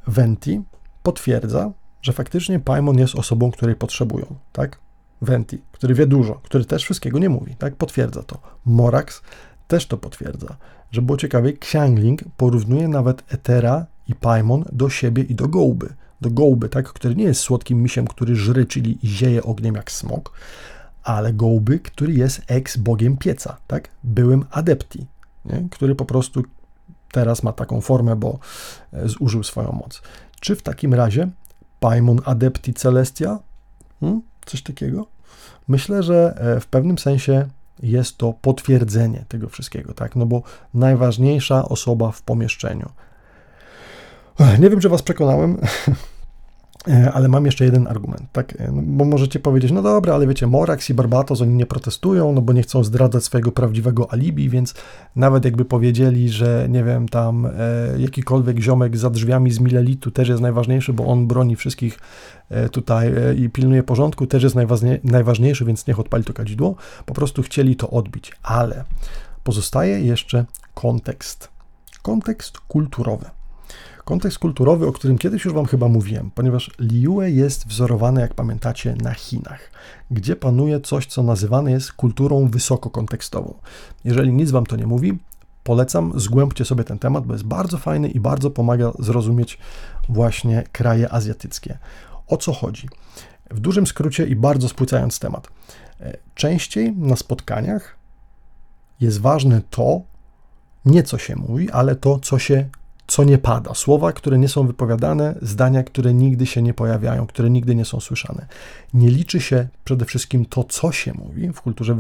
Venti 0.06 0.62
potwierdza, 1.02 1.72
że 2.02 2.12
faktycznie 2.12 2.60
Paimon 2.60 2.98
jest 2.98 3.14
osobą, 3.14 3.50
której 3.50 3.74
potrzebują, 3.74 4.26
tak? 4.52 4.78
Venti, 5.22 5.62
który 5.72 5.94
wie 5.94 6.06
dużo, 6.06 6.34
który 6.34 6.64
też 6.64 6.84
wszystkiego 6.84 7.18
nie 7.18 7.28
mówi, 7.28 7.56
tak? 7.56 7.76
Potwierdza 7.76 8.22
to. 8.22 8.38
Morax 8.64 9.22
też 9.68 9.86
to 9.86 9.96
potwierdza. 9.96 10.56
Że 10.90 11.02
było 11.02 11.18
ciekawie, 11.18 11.50
Xiangling 11.50 12.20
porównuje 12.36 12.88
nawet 12.88 13.34
Etera 13.34 13.86
i 14.08 14.14
Paimon 14.14 14.64
do 14.72 14.90
siebie 14.90 15.22
i 15.22 15.34
do 15.34 15.48
Gołby 15.48 15.94
do 16.23 16.31
gołby, 16.31 16.68
tak, 16.68 16.89
który 16.93 17.14
nie 17.14 17.25
jest 17.25 17.41
słodkim 17.41 17.83
misiem, 17.83 18.07
który 18.07 18.37
żry, 18.37 18.66
czyli 18.66 18.99
zieje 19.05 19.43
ogniem 19.43 19.75
jak 19.75 19.91
smok, 19.91 20.33
ale 21.03 21.33
gołby, 21.33 21.79
który 21.79 22.12
jest 22.12 22.43
ex-bogiem 22.47 23.16
pieca, 23.16 23.57
tak, 23.66 23.89
byłym 24.05 24.45
adepti, 24.51 25.07
nie? 25.45 25.68
który 25.70 25.95
po 25.95 26.05
prostu 26.05 26.43
teraz 27.12 27.43
ma 27.43 27.53
taką 27.53 27.81
formę, 27.81 28.16
bo 28.16 28.39
e, 28.93 29.09
zużył 29.09 29.43
swoją 29.43 29.73
moc. 29.73 30.03
Czy 30.41 30.57
w 30.57 30.62
takim 30.62 30.95
razie 30.95 31.29
Paimon 31.81 32.20
Adepti 32.25 32.75
Celestia? 32.75 33.39
Hmm? 34.01 34.23
Coś 34.47 34.62
takiego? 34.62 35.07
Myślę, 35.68 36.03
że 36.03 36.35
e, 36.37 36.61
w 36.61 36.66
pewnym 36.66 36.99
sensie 36.99 37.49
jest 37.83 38.18
to 38.18 38.33
potwierdzenie 38.33 39.25
tego 39.29 39.49
wszystkiego, 39.49 39.95
tak? 39.95 40.16
No 40.16 40.27
bo 40.27 40.43
najważniejsza 40.75 41.68
osoba 41.68 42.11
w 42.11 42.23
pomieszczeniu. 42.23 42.89
Nie 44.59 44.70
wiem, 44.70 44.81
czy 44.81 44.89
Was 44.89 45.03
przekonałem. 45.03 45.59
E, 46.89 47.12
ale 47.12 47.28
mam 47.28 47.47
jeszcze 47.47 47.64
jeden 47.64 47.87
argument, 47.87 48.22
tak? 48.33 48.61
E, 48.61 48.72
no, 48.72 48.83
bo 48.85 49.05
możecie 49.05 49.41
powiedzieć, 49.41 49.72
no 49.72 49.83
dobra, 49.83 50.14
ale 50.14 50.26
wiecie, 50.26 50.47
Morax 50.47 50.91
i 50.91 50.95
Barbatos, 50.95 51.41
oni 51.41 51.55
nie 51.55 51.66
protestują, 51.66 52.33
no 52.33 52.43
bo 52.43 52.53
nie 52.53 52.62
chcą 52.62 52.85
zdradzać 52.85 53.24
swojego 53.24 53.53
prawdziwego 53.53 54.12
alibi, 54.12 54.49
więc 54.49 54.74
nawet 55.16 55.45
jakby 55.45 55.64
powiedzieli, 55.64 56.28
że 56.28 56.66
nie 56.70 56.85
wiem, 56.85 57.09
tam 57.09 57.47
e, 57.47 57.51
jakikolwiek 57.99 58.59
ziomek 58.59 58.97
za 58.97 59.11
drzwiami 59.11 59.51
z 59.51 59.61
Milelitu 59.61 60.11
też 60.11 60.28
jest 60.28 60.43
najważniejszy, 60.43 60.93
bo 60.93 61.07
on 61.07 61.26
broni 61.26 61.57
wszystkich 61.57 61.99
e, 62.51 62.68
tutaj 62.68 63.09
e, 63.09 63.35
i 63.35 63.49
pilnuje 63.49 63.83
porządku, 63.83 64.26
też 64.26 64.43
jest 64.43 64.57
najważniejszy, 65.05 65.64
więc 65.64 65.87
niech 65.87 66.01
odpali 66.01 66.24
to 66.24 66.33
kadzidło. 66.33 66.74
Po 67.07 67.14
prostu 67.14 67.43
chcieli 67.43 67.76
to 67.76 67.91
odbić, 67.91 68.33
ale 68.43 68.85
pozostaje 69.45 70.01
jeszcze 70.01 70.45
kontekst. 70.74 71.49
Kontekst 72.03 72.59
kulturowy. 72.59 73.41
Kontekst 74.05 74.38
kulturowy, 74.38 74.86
o 74.86 74.92
którym 74.92 75.18
kiedyś 75.18 75.44
już 75.44 75.55
Wam 75.55 75.66
chyba 75.66 75.88
mówiłem, 75.88 76.30
ponieważ 76.34 76.70
Liue 76.78 77.22
jest 77.22 77.66
wzorowany, 77.66 78.20
jak 78.20 78.34
pamiętacie, 78.34 78.94
na 79.03 79.14
Chinach, 79.14 79.70
gdzie 80.11 80.36
panuje 80.36 80.80
coś, 80.80 81.07
co 81.07 81.22
nazywane 81.22 81.70
jest 81.70 81.92
kulturą 81.92 82.48
wysokokontekstową. 82.48 83.55
Jeżeli 84.05 84.32
nic 84.32 84.50
Wam 84.50 84.66
to 84.66 84.76
nie 84.76 84.86
mówi, 84.86 85.18
polecam, 85.64 86.20
zgłębcie 86.20 86.64
sobie 86.64 86.84
ten 86.84 86.98
temat, 86.98 87.26
bo 87.26 87.32
jest 87.32 87.44
bardzo 87.44 87.78
fajny 87.78 88.09
i 88.09 88.20
bardzo 88.20 88.50
pomaga 88.50 88.92
zrozumieć 88.98 89.59
właśnie 90.09 90.64
kraje 90.72 91.12
azjatyckie. 91.12 91.78
O 92.26 92.36
co 92.36 92.53
chodzi? 92.53 92.88
W 93.50 93.61
dużym 93.61 93.86
skrócie 93.86 94.26
i 94.26 94.36
bardzo 94.36 94.68
spłycając 94.68 95.18
temat. 95.18 95.48
E, 96.00 96.16
częściej 96.34 96.92
na 96.96 97.16
spotkaniach 97.16 97.96
jest 99.00 99.20
ważne 99.20 99.62
to, 99.70 100.00
nie 100.84 101.03
co 101.03 101.18
się 101.18 101.36
mówi, 101.36 101.70
ale 101.70 101.96
to, 101.96 102.18
co 102.18 102.38
się 102.38 102.68
co 103.12 103.24
nie 103.24 103.38
pada, 103.38 103.74
słowa, 103.74 104.12
które 104.12 104.38
nie 104.38 104.48
są 104.48 104.66
wypowiadane, 104.66 105.34
zdania, 105.42 105.82
które 105.82 106.14
nigdy 106.14 106.46
się 106.46 106.62
nie 106.62 106.74
pojawiają, 106.74 107.26
które 107.26 107.50
nigdy 107.50 107.74
nie 107.74 107.84
są 107.84 108.00
słyszane. 108.00 108.46
Nie 108.94 109.08
liczy 109.10 109.40
się 109.40 109.68
przede 109.84 110.04
wszystkim 110.04 110.44
to, 110.44 110.64
co 110.64 110.92
się 110.92 111.12
mówi 111.14 111.48
w 111.52 111.60
kulturze 111.60 111.96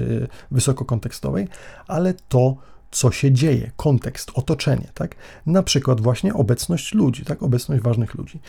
y, 0.00 0.28
wysokokontekstowej, 0.50 1.48
ale 1.86 2.14
to, 2.28 2.56
co 2.90 3.10
się 3.10 3.32
dzieje, 3.32 3.70
kontekst, 3.76 4.30
otoczenie, 4.34 4.88
tak? 4.94 5.14
Na 5.46 5.62
przykład 5.62 6.00
właśnie 6.00 6.34
obecność 6.34 6.94
ludzi, 6.94 7.24
tak? 7.24 7.42
Obecność 7.42 7.82
ważnych 7.82 8.14
ludzi. 8.14 8.40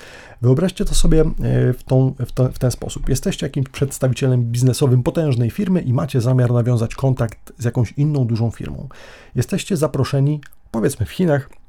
Wyobraźcie 0.41 0.85
to 0.85 0.95
sobie 0.95 1.21
y, 1.21 1.73
w, 1.73 1.83
tą, 1.83 2.15
w, 2.19 2.31
to, 2.31 2.49
w 2.51 2.59
ten 2.59 2.71
sposób. 2.71 3.09
Jesteście 3.09 3.45
jakimś 3.45 3.69
przedstawicielem 3.69 4.43
biznesowym 4.43 5.03
potężnej 5.03 5.49
firmy 5.49 5.81
i 5.81 5.93
macie 5.93 6.21
zamiar 6.21 6.51
nawiązać 6.51 6.95
kontakt 6.95 7.53
z 7.57 7.65
jakąś 7.65 7.91
inną 7.91 8.25
dużą 8.25 8.51
firmą. 8.51 8.87
Jesteście 9.35 9.77
zaproszeni, 9.77 10.41
powiedzmy 10.71 11.05
w 11.05 11.11
Chinach, 11.11 11.61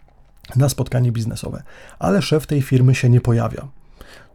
na 0.57 0.69
spotkanie 0.69 1.13
biznesowe, 1.13 1.63
ale 1.99 2.23
szef 2.23 2.47
tej 2.47 2.63
firmy 2.63 2.95
się 2.95 3.09
nie 3.09 3.21
pojawia. 3.21 3.69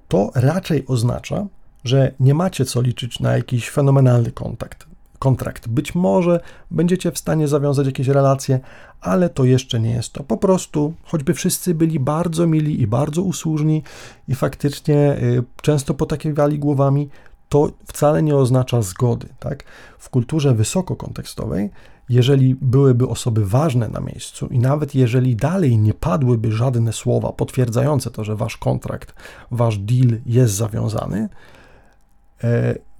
To 0.07 0.31
raczej 0.35 0.85
oznacza, 0.87 1.47
że 1.83 2.11
nie 2.19 2.33
macie 2.33 2.65
co 2.65 2.81
liczyć 2.81 3.19
na 3.19 3.37
jakiś 3.37 3.69
fenomenalny 3.69 4.31
kontakt, 4.31 4.87
kontrakt. 5.19 5.67
Być 5.67 5.95
może 5.95 6.39
będziecie 6.71 7.11
w 7.11 7.17
stanie 7.17 7.47
zawiązać 7.47 7.85
jakieś 7.85 8.07
relacje, 8.07 8.59
ale 9.01 9.29
to 9.29 9.43
jeszcze 9.43 9.79
nie 9.79 9.91
jest 9.91 10.13
to. 10.13 10.23
Po 10.23 10.37
prostu, 10.37 10.93
choćby 11.03 11.33
wszyscy 11.33 11.73
byli 11.73 11.99
bardzo 11.99 12.47
mili 12.47 12.81
i 12.81 12.87
bardzo 12.87 13.21
usłużni 13.21 13.83
i 14.27 14.35
faktycznie 14.35 15.17
y, 15.21 15.43
często 15.61 15.93
potakiwali 15.93 16.59
głowami, 16.59 17.09
to 17.49 17.71
wcale 17.85 18.23
nie 18.23 18.35
oznacza 18.35 18.81
zgody. 18.81 19.27
Tak? 19.39 19.63
W 19.97 20.09
kulturze 20.09 20.53
wysokokontekstowej 20.53 21.69
jeżeli 22.09 22.55
byłyby 22.61 23.07
osoby 23.07 23.45
ważne 23.45 23.89
na 23.89 23.99
miejscu 23.99 24.47
i 24.47 24.59
nawet 24.59 24.95
jeżeli 24.95 25.35
dalej 25.35 25.77
nie 25.77 25.93
padłyby 25.93 26.51
żadne 26.51 26.93
słowa 26.93 27.31
potwierdzające 27.31 28.11
to, 28.11 28.23
że 28.23 28.35
wasz 28.35 28.57
kontrakt, 28.57 29.13
wasz 29.51 29.77
deal 29.77 30.19
jest 30.25 30.53
zawiązany, 30.53 31.29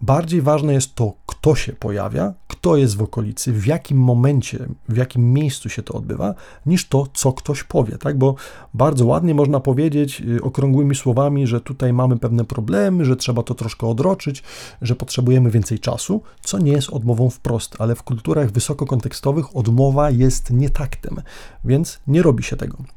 bardziej 0.02 0.42
ważne 0.42 0.74
jest 0.74 0.96
to, 0.96 1.14
kto 1.26 1.56
się 1.56 1.74
pojawia, 1.74 2.34
kto 2.48 2.78
jest 2.78 2.98
w 2.98 3.02
okolicy, 3.02 3.54
w 3.54 3.66
jakim 3.66 3.98
momencie, 3.98 4.68
w 4.90 4.98
jakim 4.98 5.34
miejscu 5.34 5.70
się 5.70 5.84
to 5.84 5.94
odbywa, 5.94 6.34
niż 6.66 6.88
to, 6.88 7.08
co 7.14 7.34
ktoś 7.34 7.64
powie, 7.64 7.98
tak? 7.98 8.18
Bo 8.18 8.36
bardzo 8.74 9.06
ładnie 9.06 9.34
można 9.34 9.60
powiedzieć 9.60 10.22
y, 10.22 10.42
okrągłymi 10.42 10.96
słowami, 10.96 11.48
że 11.48 11.62
tutaj 11.62 11.94
mamy 11.94 12.18
pewne 12.18 12.46
problemy, 12.46 13.06
że 13.06 13.16
trzeba 13.16 13.44
to 13.44 13.56
troszkę 13.56 13.88
odroczyć, 13.88 14.44
że 14.82 14.96
potrzebujemy 14.96 15.52
więcej 15.52 15.80
czasu, 15.80 16.22
co 16.42 16.58
nie 16.60 16.72
jest 16.72 16.90
odmową 16.90 17.30
wprost, 17.30 17.76
ale 17.80 17.96
w 17.96 18.04
kulturach 18.04 18.52
wysokokontekstowych 18.52 19.56
odmowa 19.56 20.12
jest 20.12 20.52
nietaktem, 20.52 21.22
więc 21.66 22.00
nie 22.08 22.22
robi 22.22 22.44
się 22.44 22.56
tego. 22.56 22.97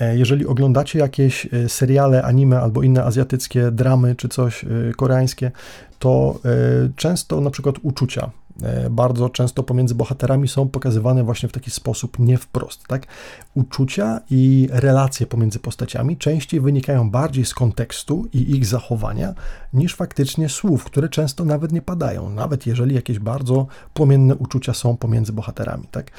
E, 0.00 0.16
jeżeli 0.18 0.46
oglądacie 0.46 0.98
jakieś 0.98 1.48
e, 1.52 1.68
seriale, 1.68 2.22
anime 2.22 2.60
albo 2.60 2.82
inne 2.82 3.04
azjatyckie 3.04 3.70
dramy 3.70 4.14
czy 4.14 4.28
coś 4.28 4.64
e, 4.64 4.68
koreańskie, 4.96 5.50
to 5.98 6.40
często 6.96 7.40
na 7.40 7.50
przykład 7.50 7.74
uczucia 7.82 8.30
bardzo 8.90 9.30
często 9.30 9.62
pomiędzy 9.62 9.94
bohaterami 9.94 10.48
są 10.48 10.68
pokazywane 10.68 11.24
właśnie 11.24 11.48
w 11.48 11.52
taki 11.52 11.70
sposób 11.70 12.18
nie 12.18 12.38
wprost, 12.38 12.86
tak? 12.86 13.06
Uczucia 13.54 14.20
i 14.30 14.68
relacje 14.72 15.26
pomiędzy 15.26 15.58
postaciami 15.58 16.16
częściej 16.16 16.60
wynikają 16.60 17.10
bardziej 17.10 17.44
z 17.44 17.54
kontekstu 17.54 18.28
i 18.32 18.56
ich 18.56 18.66
zachowania 18.66 19.34
niż 19.72 19.94
faktycznie 19.94 20.48
słów, 20.48 20.84
które 20.84 21.08
często 21.08 21.44
nawet 21.44 21.72
nie 21.72 21.82
padają, 21.82 22.30
nawet 22.30 22.66
jeżeli 22.66 22.94
jakieś 22.94 23.18
bardzo 23.18 23.66
płomienne 23.94 24.34
uczucia 24.34 24.74
są 24.74 24.96
pomiędzy 24.96 25.32
bohaterami, 25.32 25.84
tak? 25.90 26.10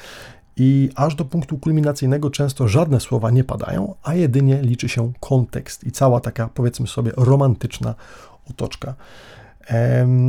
I 0.58 0.90
aż 0.94 1.14
do 1.14 1.24
punktu 1.24 1.58
kulminacyjnego 1.58 2.30
często 2.30 2.68
żadne 2.68 3.00
słowa 3.00 3.30
nie 3.30 3.44
padają, 3.44 3.94
a 4.02 4.14
jedynie 4.14 4.62
liczy 4.62 4.88
się 4.88 5.12
kontekst 5.20 5.84
i 5.84 5.92
cała 5.92 6.20
taka, 6.20 6.48
powiedzmy 6.54 6.86
sobie, 6.86 7.12
romantyczna 7.16 7.94
otoczka. 8.50 8.94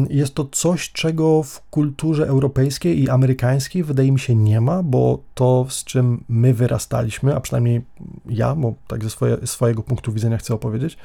Jest 0.09 0.35
to 0.35 0.45
coś, 0.51 0.91
czego 0.91 1.43
w 1.43 1.61
kulturze 1.69 2.27
europejskiej 2.27 3.03
i 3.03 3.09
amerykańskiej 3.09 3.83
wydaje 3.83 4.11
mi 4.11 4.19
się 4.19 4.35
nie 4.35 4.61
ma, 4.61 4.83
bo 4.83 5.19
to, 5.33 5.65
z 5.69 5.83
czym 5.83 6.23
my 6.29 6.53
wyrastaliśmy, 6.53 7.35
a 7.35 7.39
przynajmniej 7.39 7.81
ja, 8.29 8.55
bo 8.55 8.73
tak 8.87 9.03
ze 9.03 9.09
swoje, 9.09 9.47
swojego 9.47 9.83
punktu 9.83 10.11
widzenia 10.13 10.37
chcę 10.37 10.53
opowiedzieć, 10.53 10.97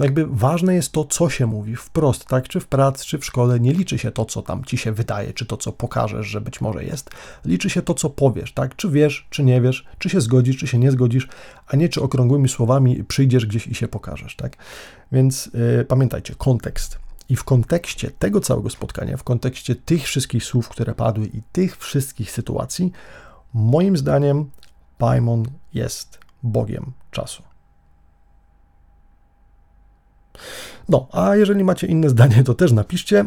jakby 0.00 0.26
ważne 0.26 0.74
jest 0.74 0.92
to, 0.92 1.04
co 1.04 1.30
się 1.30 1.46
mówi 1.46 1.76
wprost, 1.76 2.24
tak? 2.24 2.48
Czy 2.48 2.60
w 2.60 2.66
pracy, 2.66 3.04
czy 3.04 3.18
w 3.18 3.24
szkole, 3.24 3.60
nie 3.60 3.72
liczy 3.72 3.98
się 3.98 4.10
to, 4.10 4.24
co 4.24 4.42
tam 4.42 4.64
ci 4.64 4.78
się 4.78 4.92
wydaje, 4.92 5.32
czy 5.32 5.46
to, 5.46 5.56
co 5.56 5.72
pokażesz, 5.72 6.26
że 6.26 6.40
być 6.40 6.60
może 6.60 6.84
jest. 6.84 7.10
Liczy 7.44 7.70
się 7.70 7.82
to, 7.82 7.94
co 7.94 8.10
powiesz, 8.10 8.52
tak? 8.52 8.76
Czy 8.76 8.90
wiesz, 8.90 9.26
czy 9.30 9.44
nie 9.44 9.60
wiesz, 9.60 9.84
czy 9.98 10.08
się 10.08 10.20
zgodzisz, 10.20 10.56
czy 10.56 10.66
się 10.66 10.78
nie 10.78 10.90
zgodzisz, 10.90 11.28
a 11.66 11.76
nie 11.76 11.88
czy 11.88 12.02
okrągłymi 12.02 12.48
słowami 12.48 13.04
przyjdziesz 13.04 13.46
gdzieś 13.46 13.66
i 13.66 13.74
się 13.74 13.88
pokażesz, 13.88 14.36
tak? 14.36 14.56
Więc 15.12 15.50
yy, 15.54 15.84
pamiętajcie, 15.84 16.34
kontekst. 16.34 16.98
I 17.28 17.36
w 17.36 17.44
kontekście 17.44 18.10
tego 18.10 18.40
całego 18.40 18.70
spotkania, 18.70 19.16
w 19.16 19.24
kontekście 19.24 19.74
tych 19.74 20.04
wszystkich 20.04 20.44
słów, 20.44 20.68
które 20.68 20.94
padły 20.94 21.26
i 21.26 21.42
tych 21.52 21.76
wszystkich 21.76 22.30
sytuacji, 22.30 22.92
moim 23.54 23.96
zdaniem 23.96 24.50
Paimon 24.98 25.44
jest 25.74 26.18
Bogiem 26.42 26.92
czasu. 27.10 27.47
No, 30.88 31.08
a 31.12 31.36
jeżeli 31.36 31.64
macie 31.64 31.86
inne 31.86 32.08
zdanie, 32.08 32.44
to 32.44 32.54
też 32.54 32.72
napiszcie. 32.72 33.24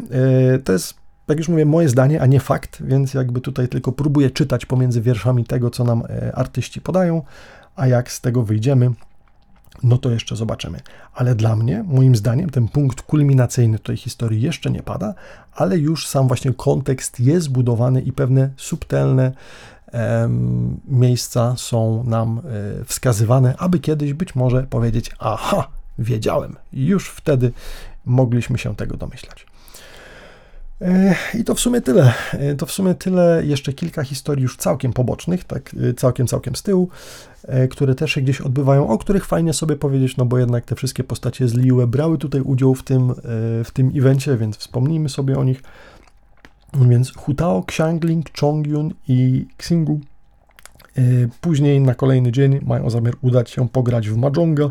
E, 0.54 0.58
to 0.58 0.72
jest, 0.72 0.94
jak 1.28 1.38
już 1.38 1.48
mówię, 1.48 1.66
moje 1.66 1.88
zdanie, 1.88 2.22
a 2.22 2.26
nie 2.26 2.40
fakt, 2.40 2.82
więc 2.84 3.14
jakby 3.14 3.40
tutaj 3.40 3.68
tylko 3.68 3.92
próbuję 3.92 4.30
czytać 4.30 4.66
pomiędzy 4.66 5.00
wierszami 5.00 5.44
tego, 5.44 5.70
co 5.70 5.84
nam 5.84 6.02
e, 6.08 6.36
artyści 6.36 6.80
podają, 6.80 7.22
a 7.76 7.86
jak 7.86 8.12
z 8.12 8.20
tego 8.20 8.42
wyjdziemy, 8.42 8.90
no 9.82 9.98
to 9.98 10.10
jeszcze 10.10 10.36
zobaczymy. 10.36 10.80
Ale 11.14 11.34
dla 11.34 11.56
mnie, 11.56 11.84
moim 11.86 12.16
zdaniem, 12.16 12.50
ten 12.50 12.68
punkt 12.68 13.02
kulminacyjny 13.02 13.78
tej 13.78 13.96
historii 13.96 14.40
jeszcze 14.40 14.70
nie 14.70 14.82
pada, 14.82 15.14
ale 15.54 15.78
już 15.78 16.06
sam 16.06 16.28
właśnie 16.28 16.54
kontekst 16.54 17.20
jest 17.20 17.50
budowany 17.50 18.00
i 18.00 18.12
pewne 18.12 18.50
subtelne 18.56 19.32
em, 19.92 20.80
miejsca 20.88 21.54
są 21.56 22.04
nam 22.04 22.38
e, 22.38 22.84
wskazywane, 22.84 23.54
aby 23.58 23.78
kiedyś 23.78 24.14
być 24.14 24.34
może 24.34 24.62
powiedzieć: 24.62 25.10
Aha, 25.18 25.68
wiedziałem. 25.98 26.56
Już 26.72 27.08
wtedy 27.08 27.52
mogliśmy 28.04 28.58
się 28.58 28.76
tego 28.76 28.96
domyślać. 28.96 29.46
E, 30.82 31.14
I 31.34 31.44
to 31.44 31.54
w 31.54 31.60
sumie 31.60 31.80
tyle. 31.80 32.12
E, 32.32 32.54
to 32.54 32.66
w 32.66 32.72
sumie 32.72 32.94
tyle. 32.94 33.42
Jeszcze 33.44 33.72
kilka 33.72 34.04
historii 34.04 34.42
już 34.42 34.56
całkiem 34.56 34.92
pobocznych, 34.92 35.44
tak 35.44 35.74
e, 35.90 35.94
całkiem, 35.94 36.26
całkiem 36.26 36.56
z 36.56 36.62
tyłu, 36.62 36.88
które 37.70 37.94
też 37.94 38.12
się 38.12 38.20
gdzieś 38.20 38.40
odbywają, 38.40 38.88
o 38.88 38.98
których 38.98 39.26
fajnie 39.26 39.52
sobie 39.52 39.76
powiedzieć, 39.76 40.16
no 40.16 40.24
bo 40.24 40.38
jednak 40.38 40.64
te 40.64 40.74
wszystkie 40.74 41.04
postacie 41.04 41.48
z 41.48 41.54
Liue 41.54 41.86
brały 41.86 42.18
tutaj 42.18 42.40
udział 42.40 42.74
w 42.74 42.82
tym, 42.82 43.14
w 43.64 43.70
tym 43.72 43.92
evencie, 43.96 44.36
więc 44.36 44.56
wspomnijmy 44.56 45.08
sobie 45.08 45.38
o 45.38 45.44
nich. 45.44 45.62
Więc 46.74 47.16
Hutao, 47.16 47.64
Xiangling, 47.68 48.26
Chongyun 48.40 48.94
i 49.08 49.46
Xingu 49.58 50.00
później 51.40 51.80
na 51.80 51.94
kolejny 51.94 52.32
dzień 52.32 52.60
mają 52.66 52.90
zamiar 52.90 53.14
udać 53.22 53.50
się 53.50 53.68
pograć 53.68 54.08
w 54.08 54.16
Mahjonga, 54.16 54.70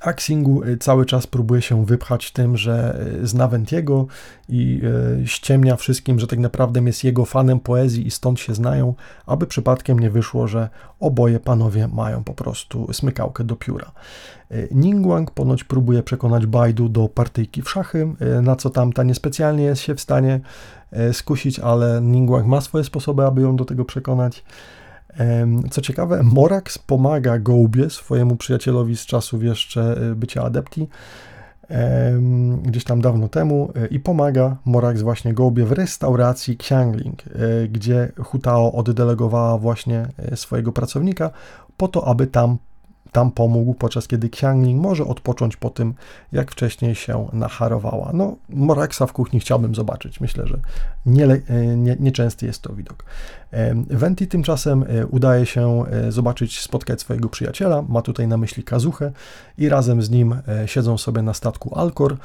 Axingu 0.00 0.62
y, 0.62 0.76
cały 0.76 1.06
czas 1.06 1.26
próbuje 1.26 1.62
się 1.62 1.86
wypchać 1.86 2.30
tym, 2.30 2.56
że 2.56 3.00
y, 3.22 3.26
zna 3.26 3.48
Ventiego 3.48 4.06
i 4.48 4.80
y, 5.22 5.26
ściemnia 5.26 5.76
wszystkim, 5.76 6.20
że 6.20 6.26
tak 6.26 6.38
naprawdę 6.38 6.80
jest 6.80 7.04
jego 7.04 7.24
fanem 7.24 7.60
poezji 7.60 8.06
i 8.06 8.10
stąd 8.10 8.40
się 8.40 8.54
znają, 8.54 8.94
aby 9.26 9.46
przypadkiem 9.46 9.98
nie 9.98 10.10
wyszło, 10.10 10.48
że 10.48 10.68
oboje 11.00 11.40
panowie 11.40 11.88
mają 11.88 12.24
po 12.24 12.34
prostu 12.34 12.92
smykałkę 12.92 13.44
do 13.44 13.56
pióra. 13.56 13.92
Ningguang 14.70 15.30
ponoć 15.30 15.64
próbuje 15.64 16.02
przekonać 16.02 16.46
Baidu 16.46 16.88
do 16.88 17.08
partyjki 17.08 17.62
w 17.62 17.70
szachy, 17.70 18.14
na 18.42 18.56
co 18.56 18.70
tamta 18.70 19.02
niespecjalnie 19.02 19.64
jest 19.64 19.82
się 19.82 19.94
w 19.94 20.00
stanie 20.00 20.40
skusić, 21.12 21.58
ale 21.58 22.00
Ningguang 22.02 22.46
ma 22.46 22.60
swoje 22.60 22.84
sposoby, 22.84 23.24
aby 23.24 23.42
ją 23.42 23.56
do 23.56 23.64
tego 23.64 23.84
przekonać. 23.84 24.44
Co 25.70 25.80
ciekawe, 25.80 26.22
Morax 26.22 26.78
pomaga 26.78 27.38
Gołbie, 27.38 27.90
swojemu 27.90 28.36
przyjacielowi 28.36 28.96
z 28.96 29.06
czasów 29.06 29.42
jeszcze 29.42 30.10
e, 30.10 30.14
bycia 30.14 30.42
adepti, 30.42 30.88
gdzieś 32.62 32.84
tam 32.84 33.00
dawno 33.00 33.28
temu 33.28 33.72
e, 33.74 33.86
i 33.86 34.00
pomaga 34.00 34.56
Morax 34.64 35.02
właśnie 35.02 35.34
Gołbie 35.34 35.64
w 35.64 35.72
restauracji 35.72 36.54
Xiangling, 36.54 37.22
e, 37.26 37.68
gdzie 37.68 38.12
Hutao 38.18 38.72
oddelegowała 38.72 39.58
właśnie 39.58 40.08
swojego 40.34 40.72
pracownika 40.72 41.30
po 41.76 41.88
to, 41.88 42.06
aby 42.06 42.26
tam 42.26 42.58
tam 43.16 43.30
pomógł, 43.30 43.74
podczas 43.74 44.08
kiedy 44.08 44.28
Qiangling 44.28 44.82
może 44.82 45.04
odpocząć 45.04 45.56
po 45.56 45.70
tym, 45.70 45.94
jak 46.32 46.50
wcześniej 46.50 46.94
się 46.94 47.28
nacharowała. 47.32 48.10
No, 48.14 48.36
Moraksa 48.48 49.06
w 49.06 49.12
kuchni 49.12 49.40
chciałbym 49.40 49.74
zobaczyć. 49.74 50.20
Myślę, 50.20 50.46
że 50.46 50.58
nieczęsty 51.06 52.46
nie, 52.46 52.48
nie 52.48 52.48
jest 52.48 52.62
to 52.62 52.72
widok. 52.72 53.04
Venti 53.90 54.26
tymczasem 54.26 54.84
e, 54.88 55.06
udaje 55.06 55.46
się 55.46 55.84
e, 55.86 56.12
zobaczyć, 56.12 56.60
spotkać 56.60 57.00
swojego 57.00 57.28
przyjaciela, 57.28 57.82
ma 57.88 58.02
tutaj 58.02 58.28
na 58.28 58.36
myśli 58.36 58.62
Kazuchę 58.62 59.12
i 59.58 59.68
razem 59.68 60.02
z 60.02 60.10
nim 60.10 60.36
e, 60.48 60.68
siedzą 60.68 60.98
sobie 60.98 61.22
na 61.22 61.34
statku 61.34 61.78
Alcor. 61.78 62.16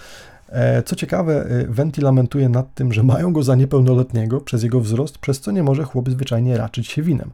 Co 0.86 0.95
ciekawe, 0.95 1.45
Venti 1.69 2.02
lamentuje 2.02 2.49
nad 2.49 2.73
tym, 2.73 2.94
że 2.94 3.03
mają 3.03 3.34
go 3.34 3.44
za 3.44 3.56
niepełnoletniego 3.56 4.41
przez 4.41 4.64
jego 4.64 4.82
wzrost, 4.82 5.18
przez 5.18 5.40
co 5.40 5.52
nie 5.52 5.64
może 5.64 5.84
chłop 5.84 6.10
zwyczajnie 6.10 6.57
raczyć 6.57 6.88
się 6.88 7.02
winem 7.02 7.32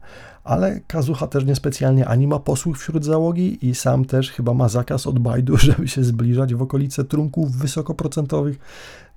ale 0.48 0.80
Kazucha 0.88 1.28
też 1.28 1.46
niespecjalnie 1.46 2.08
ani 2.08 2.28
ma 2.28 2.40
posłuch 2.40 2.78
wśród 2.78 3.06
załogi 3.06 3.68
i 3.68 3.76
sam 3.76 4.06
też 4.06 4.32
chyba 4.32 4.54
ma 4.54 4.70
zakaz 4.70 5.08
od 5.08 5.20
Bajdu, 5.20 5.58
żeby 5.68 5.88
się 5.88 6.04
zbliżać 6.04 6.56
w 6.56 6.62
okolice 6.62 7.04
trunków 7.04 7.52
wysokoprocentowych. 7.52 8.60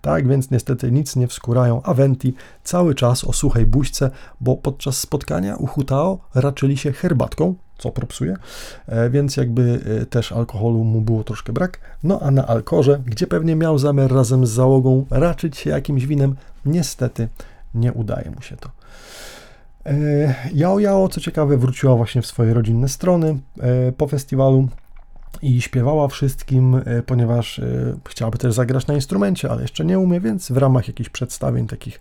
Tak 0.00 0.28
więc 0.28 0.50
niestety 0.50 0.92
nic 0.92 1.16
nie 1.16 1.28
wskórają 1.28 1.82
Aventi 1.82 2.34
cały 2.64 2.94
czas 2.94 3.24
o 3.24 3.32
suchej 3.32 3.66
buźce, 3.66 4.10
bo 4.40 4.56
podczas 4.56 4.96
spotkania 4.96 5.56
u 5.56 5.66
Hutao 5.66 6.18
raczyli 6.34 6.76
się 6.76 6.92
herbatką, 6.92 7.54
co 7.80 7.90
propsuje, 7.90 8.36
e, 8.86 9.10
więc 9.10 9.36
jakby 9.36 9.80
e, 10.02 10.06
też 10.06 10.32
alkoholu 10.32 10.84
mu 10.84 11.00
było 11.00 11.24
troszkę 11.24 11.52
brak. 11.52 11.80
No 12.02 12.20
a 12.20 12.30
na 12.30 12.46
Alkorze, 12.46 13.02
gdzie 13.06 13.26
pewnie 13.26 13.56
miał 13.56 13.78
zamiar 13.78 14.12
razem 14.12 14.46
z 14.46 14.50
załogą 14.50 15.06
raczyć 15.10 15.56
się 15.56 15.70
jakimś 15.70 16.06
winem, 16.06 16.36
niestety 16.64 17.28
nie 17.74 17.92
udaje 17.92 18.30
mu 18.30 18.42
się 18.42 18.56
to. 18.56 18.70
E, 19.86 19.92
Yao 20.54 20.78
Yao, 20.78 21.08
co 21.08 21.20
ciekawe, 21.20 21.56
wróciła 21.56 21.96
właśnie 21.96 22.22
w 22.22 22.26
swoje 22.26 22.54
rodzinne 22.54 22.88
strony 22.88 23.38
po 23.96 24.06
festiwalu 24.06 24.68
i 25.42 25.60
śpiewała 25.60 26.08
wszystkim, 26.08 26.74
e, 26.74 27.02
ponieważ 27.02 27.60
chciałaby 28.08 28.38
też 28.38 28.54
zagrać 28.54 28.86
na 28.86 28.94
instrumencie, 28.94 29.50
ale 29.50 29.62
jeszcze 29.62 29.84
nie 29.84 29.98
umie, 29.98 30.20
więc 30.20 30.52
w 30.52 30.56
ramach 30.56 30.88
jakichś 30.88 31.10
przedstawień 31.10 31.66
takich, 31.66 32.00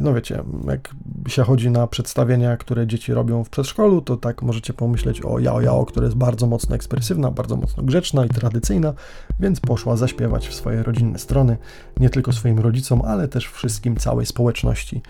no 0.00 0.14
wiecie, 0.14 0.42
jak 0.68 0.94
się 1.28 1.42
chodzi 1.42 1.70
na 1.70 1.86
przedstawienia, 1.86 2.56
które 2.56 2.86
dzieci 2.86 3.14
robią 3.14 3.44
w 3.44 3.50
przedszkolu, 3.50 4.00
to 4.00 4.16
tak 4.16 4.42
możecie 4.42 4.72
pomyśleć 4.72 5.20
o 5.24 5.38
Yao 5.38 5.60
Yao, 5.60 5.86
która 5.86 6.04
jest 6.04 6.16
bardzo 6.16 6.46
mocno 6.46 6.74
ekspresywna, 6.74 7.30
bardzo 7.30 7.56
mocno 7.56 7.82
grzeczna 7.82 8.24
i 8.24 8.28
tradycyjna, 8.28 8.94
więc 9.40 9.60
poszła 9.60 9.96
zaśpiewać 9.96 10.48
w 10.48 10.54
swoje 10.54 10.82
rodzinne 10.82 11.18
strony, 11.18 11.56
nie 12.00 12.10
tylko 12.10 12.32
swoim 12.32 12.58
rodzicom, 12.58 13.02
ale 13.04 13.28
też 13.28 13.46
wszystkim 13.46 13.96
całej 13.96 14.26
społeczności, 14.26 15.02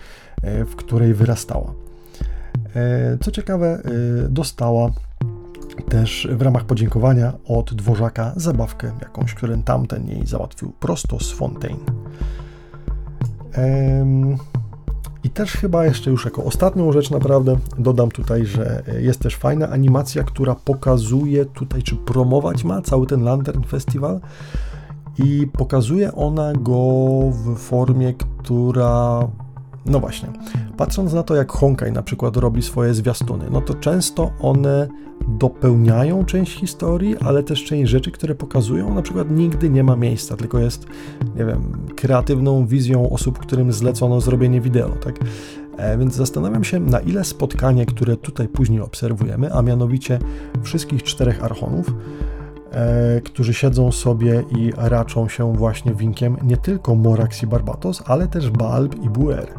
w 0.43 0.75
której 0.75 1.13
wyrastała. 1.13 1.73
E, 2.75 3.17
co 3.21 3.31
ciekawe, 3.31 3.67
e, 3.67 3.81
dostała 4.29 4.91
też 5.83 6.27
w 6.31 6.41
ramach 6.41 6.65
podziękowania 6.65 7.33
od 7.45 7.73
dworzaka 7.73 8.33
zabawkę 8.35 8.91
jakąś, 9.01 9.33
którą 9.33 9.63
tamten 9.63 10.07
jej 10.07 10.27
załatwił 10.27 10.71
prosto 10.79 11.19
z 11.19 11.31
Fontaine. 11.31 11.85
I 15.23 15.29
też 15.29 15.51
chyba 15.51 15.85
jeszcze 15.85 16.11
już 16.11 16.25
jako 16.25 16.43
ostatnią 16.43 16.91
rzecz 16.91 17.11
naprawdę 17.11 17.57
dodam 17.77 18.11
tutaj, 18.11 18.45
że 18.45 18.83
jest 18.99 19.19
też 19.19 19.35
fajna 19.35 19.69
animacja, 19.69 20.23
która 20.23 20.55
pokazuje 20.55 21.45
tutaj, 21.45 21.83
czy 21.83 21.95
promować 21.95 22.63
ma 22.63 22.81
cały 22.81 23.07
ten 23.07 23.23
Lantern 23.23 23.63
Festival 23.63 24.19
i 25.17 25.47
pokazuje 25.53 26.15
ona 26.15 26.53
go 26.53 26.81
w 27.31 27.55
formie, 27.55 28.13
która 28.13 29.27
no 29.85 29.99
właśnie, 29.99 30.29
patrząc 30.77 31.13
na 31.13 31.23
to, 31.23 31.35
jak 31.35 31.51
Honkai 31.51 31.91
na 31.91 32.01
przykład 32.01 32.37
robi 32.37 32.61
swoje 32.61 32.93
zwiastuny, 32.93 33.45
no 33.51 33.61
to 33.61 33.73
często 33.73 34.31
one 34.39 34.87
dopełniają 35.27 36.25
część 36.25 36.59
historii, 36.59 37.17
ale 37.17 37.43
też 37.43 37.63
część 37.65 37.89
rzeczy, 37.91 38.11
które 38.11 38.35
pokazują, 38.35 38.93
na 38.93 39.01
przykład 39.01 39.31
nigdy 39.31 39.69
nie 39.69 39.83
ma 39.83 39.95
miejsca, 39.95 40.37
tylko 40.37 40.59
jest, 40.59 40.85
nie 41.35 41.45
wiem, 41.45 41.87
kreatywną 41.95 42.65
wizją 42.65 43.09
osób, 43.09 43.39
którym 43.39 43.71
zlecono 43.71 44.21
zrobienie 44.21 44.61
wideo, 44.61 44.89
tak? 44.89 45.15
E, 45.77 45.97
więc 45.97 46.15
zastanawiam 46.15 46.63
się, 46.63 46.79
na 46.79 46.99
ile 46.99 47.23
spotkanie, 47.23 47.85
które 47.85 48.17
tutaj 48.17 48.47
później 48.47 48.81
obserwujemy, 48.81 49.53
a 49.53 49.61
mianowicie 49.61 50.19
wszystkich 50.63 51.03
czterech 51.03 51.43
archonów, 51.43 51.93
którzy 53.25 53.53
siedzą 53.53 53.91
sobie 53.91 54.43
i 54.57 54.71
raczą 54.77 55.27
się 55.29 55.53
właśnie 55.53 55.93
winkiem 55.93 56.37
nie 56.43 56.57
tylko 56.57 56.95
Morax 56.95 57.43
i 57.43 57.47
Barbatos, 57.47 58.03
ale 58.05 58.27
też 58.27 58.49
Balb 58.49 59.03
i 59.03 59.09
Buer. 59.09 59.53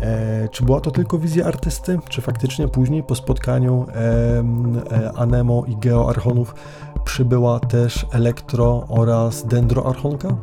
E, 0.00 0.48
czy 0.48 0.64
była 0.64 0.80
to 0.80 0.90
tylko 0.90 1.18
wizja 1.18 1.46
artysty, 1.46 1.98
czy 2.08 2.20
faktycznie 2.20 2.68
później 2.68 3.02
po 3.02 3.14
spotkaniu 3.14 3.86
e, 3.94 5.12
Anemo 5.16 5.64
i 5.66 5.76
Geoarchonów 5.76 6.54
przybyła 7.04 7.60
też 7.60 8.06
Elektro 8.12 8.84
oraz 8.88 9.46
Dendroarchonka? 9.46 10.36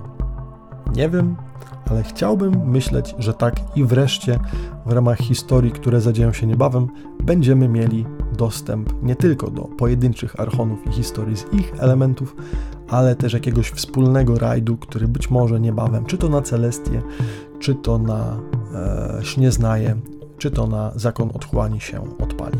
Nie 0.95 1.09
wiem, 1.09 1.35
ale 1.89 2.03
chciałbym 2.03 2.69
myśleć, 2.69 3.15
że 3.19 3.33
tak 3.33 3.55
i 3.75 3.83
wreszcie 3.83 4.39
w 4.85 4.91
ramach 4.91 5.17
historii, 5.17 5.71
które 5.71 6.01
zadzieją 6.01 6.33
się 6.33 6.47
niebawem, 6.47 6.87
będziemy 7.23 7.67
mieli 7.67 8.05
dostęp 8.41 9.03
nie 9.03 9.15
tylko 9.15 9.49
do 9.51 9.61
pojedynczych 9.61 10.39
archonów 10.39 10.87
i 10.87 10.91
historii 10.91 11.37
z 11.37 11.53
ich 11.53 11.73
elementów, 11.79 12.35
ale 12.89 13.15
też 13.15 13.33
jakiegoś 13.33 13.69
wspólnego 13.69 14.39
rajdu, 14.39 14.77
który 14.77 15.07
być 15.07 15.29
może 15.29 15.59
niebawem, 15.59 16.05
czy 16.05 16.17
to 16.17 16.29
na 16.29 16.41
Celestię, 16.41 17.01
czy 17.59 17.75
to 17.75 17.97
na 17.97 18.39
e, 18.73 19.25
Śnieznaje, 19.25 19.95
czy 20.37 20.51
to 20.51 20.67
na 20.67 20.91
Zakon 20.95 21.29
Otchłani 21.33 21.81
się 21.81 22.17
odpali. 22.19 22.57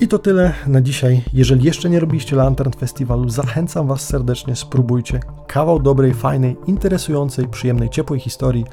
I 0.00 0.08
to 0.08 0.18
tyle 0.18 0.54
na 0.66 0.80
dzisiaj. 0.80 1.22
Jeżeli 1.32 1.64
jeszcze 1.64 1.90
nie 1.90 2.00
robiliście 2.00 2.36
Lantern 2.36 2.72
Festiwalu, 2.72 3.28
zachęcam 3.28 3.86
Was 3.86 4.00
serdecznie, 4.00 4.56
spróbujcie. 4.56 5.20
Kawał 5.46 5.80
dobrej, 5.80 6.14
fajnej, 6.14 6.56
interesującej, 6.66 7.48
przyjemnej, 7.48 7.90
ciepłej 7.90 8.20
historii. 8.20 8.64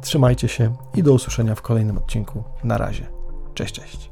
Trzymajcie 0.00 0.48
się 0.48 0.74
i 0.94 1.02
do 1.02 1.12
usłyszenia 1.12 1.54
w 1.54 1.62
kolejnym 1.62 1.98
odcinku. 1.98 2.44
Na 2.64 2.78
razie. 2.78 3.06
Cześć, 3.54 3.74
cześć. 3.74 4.11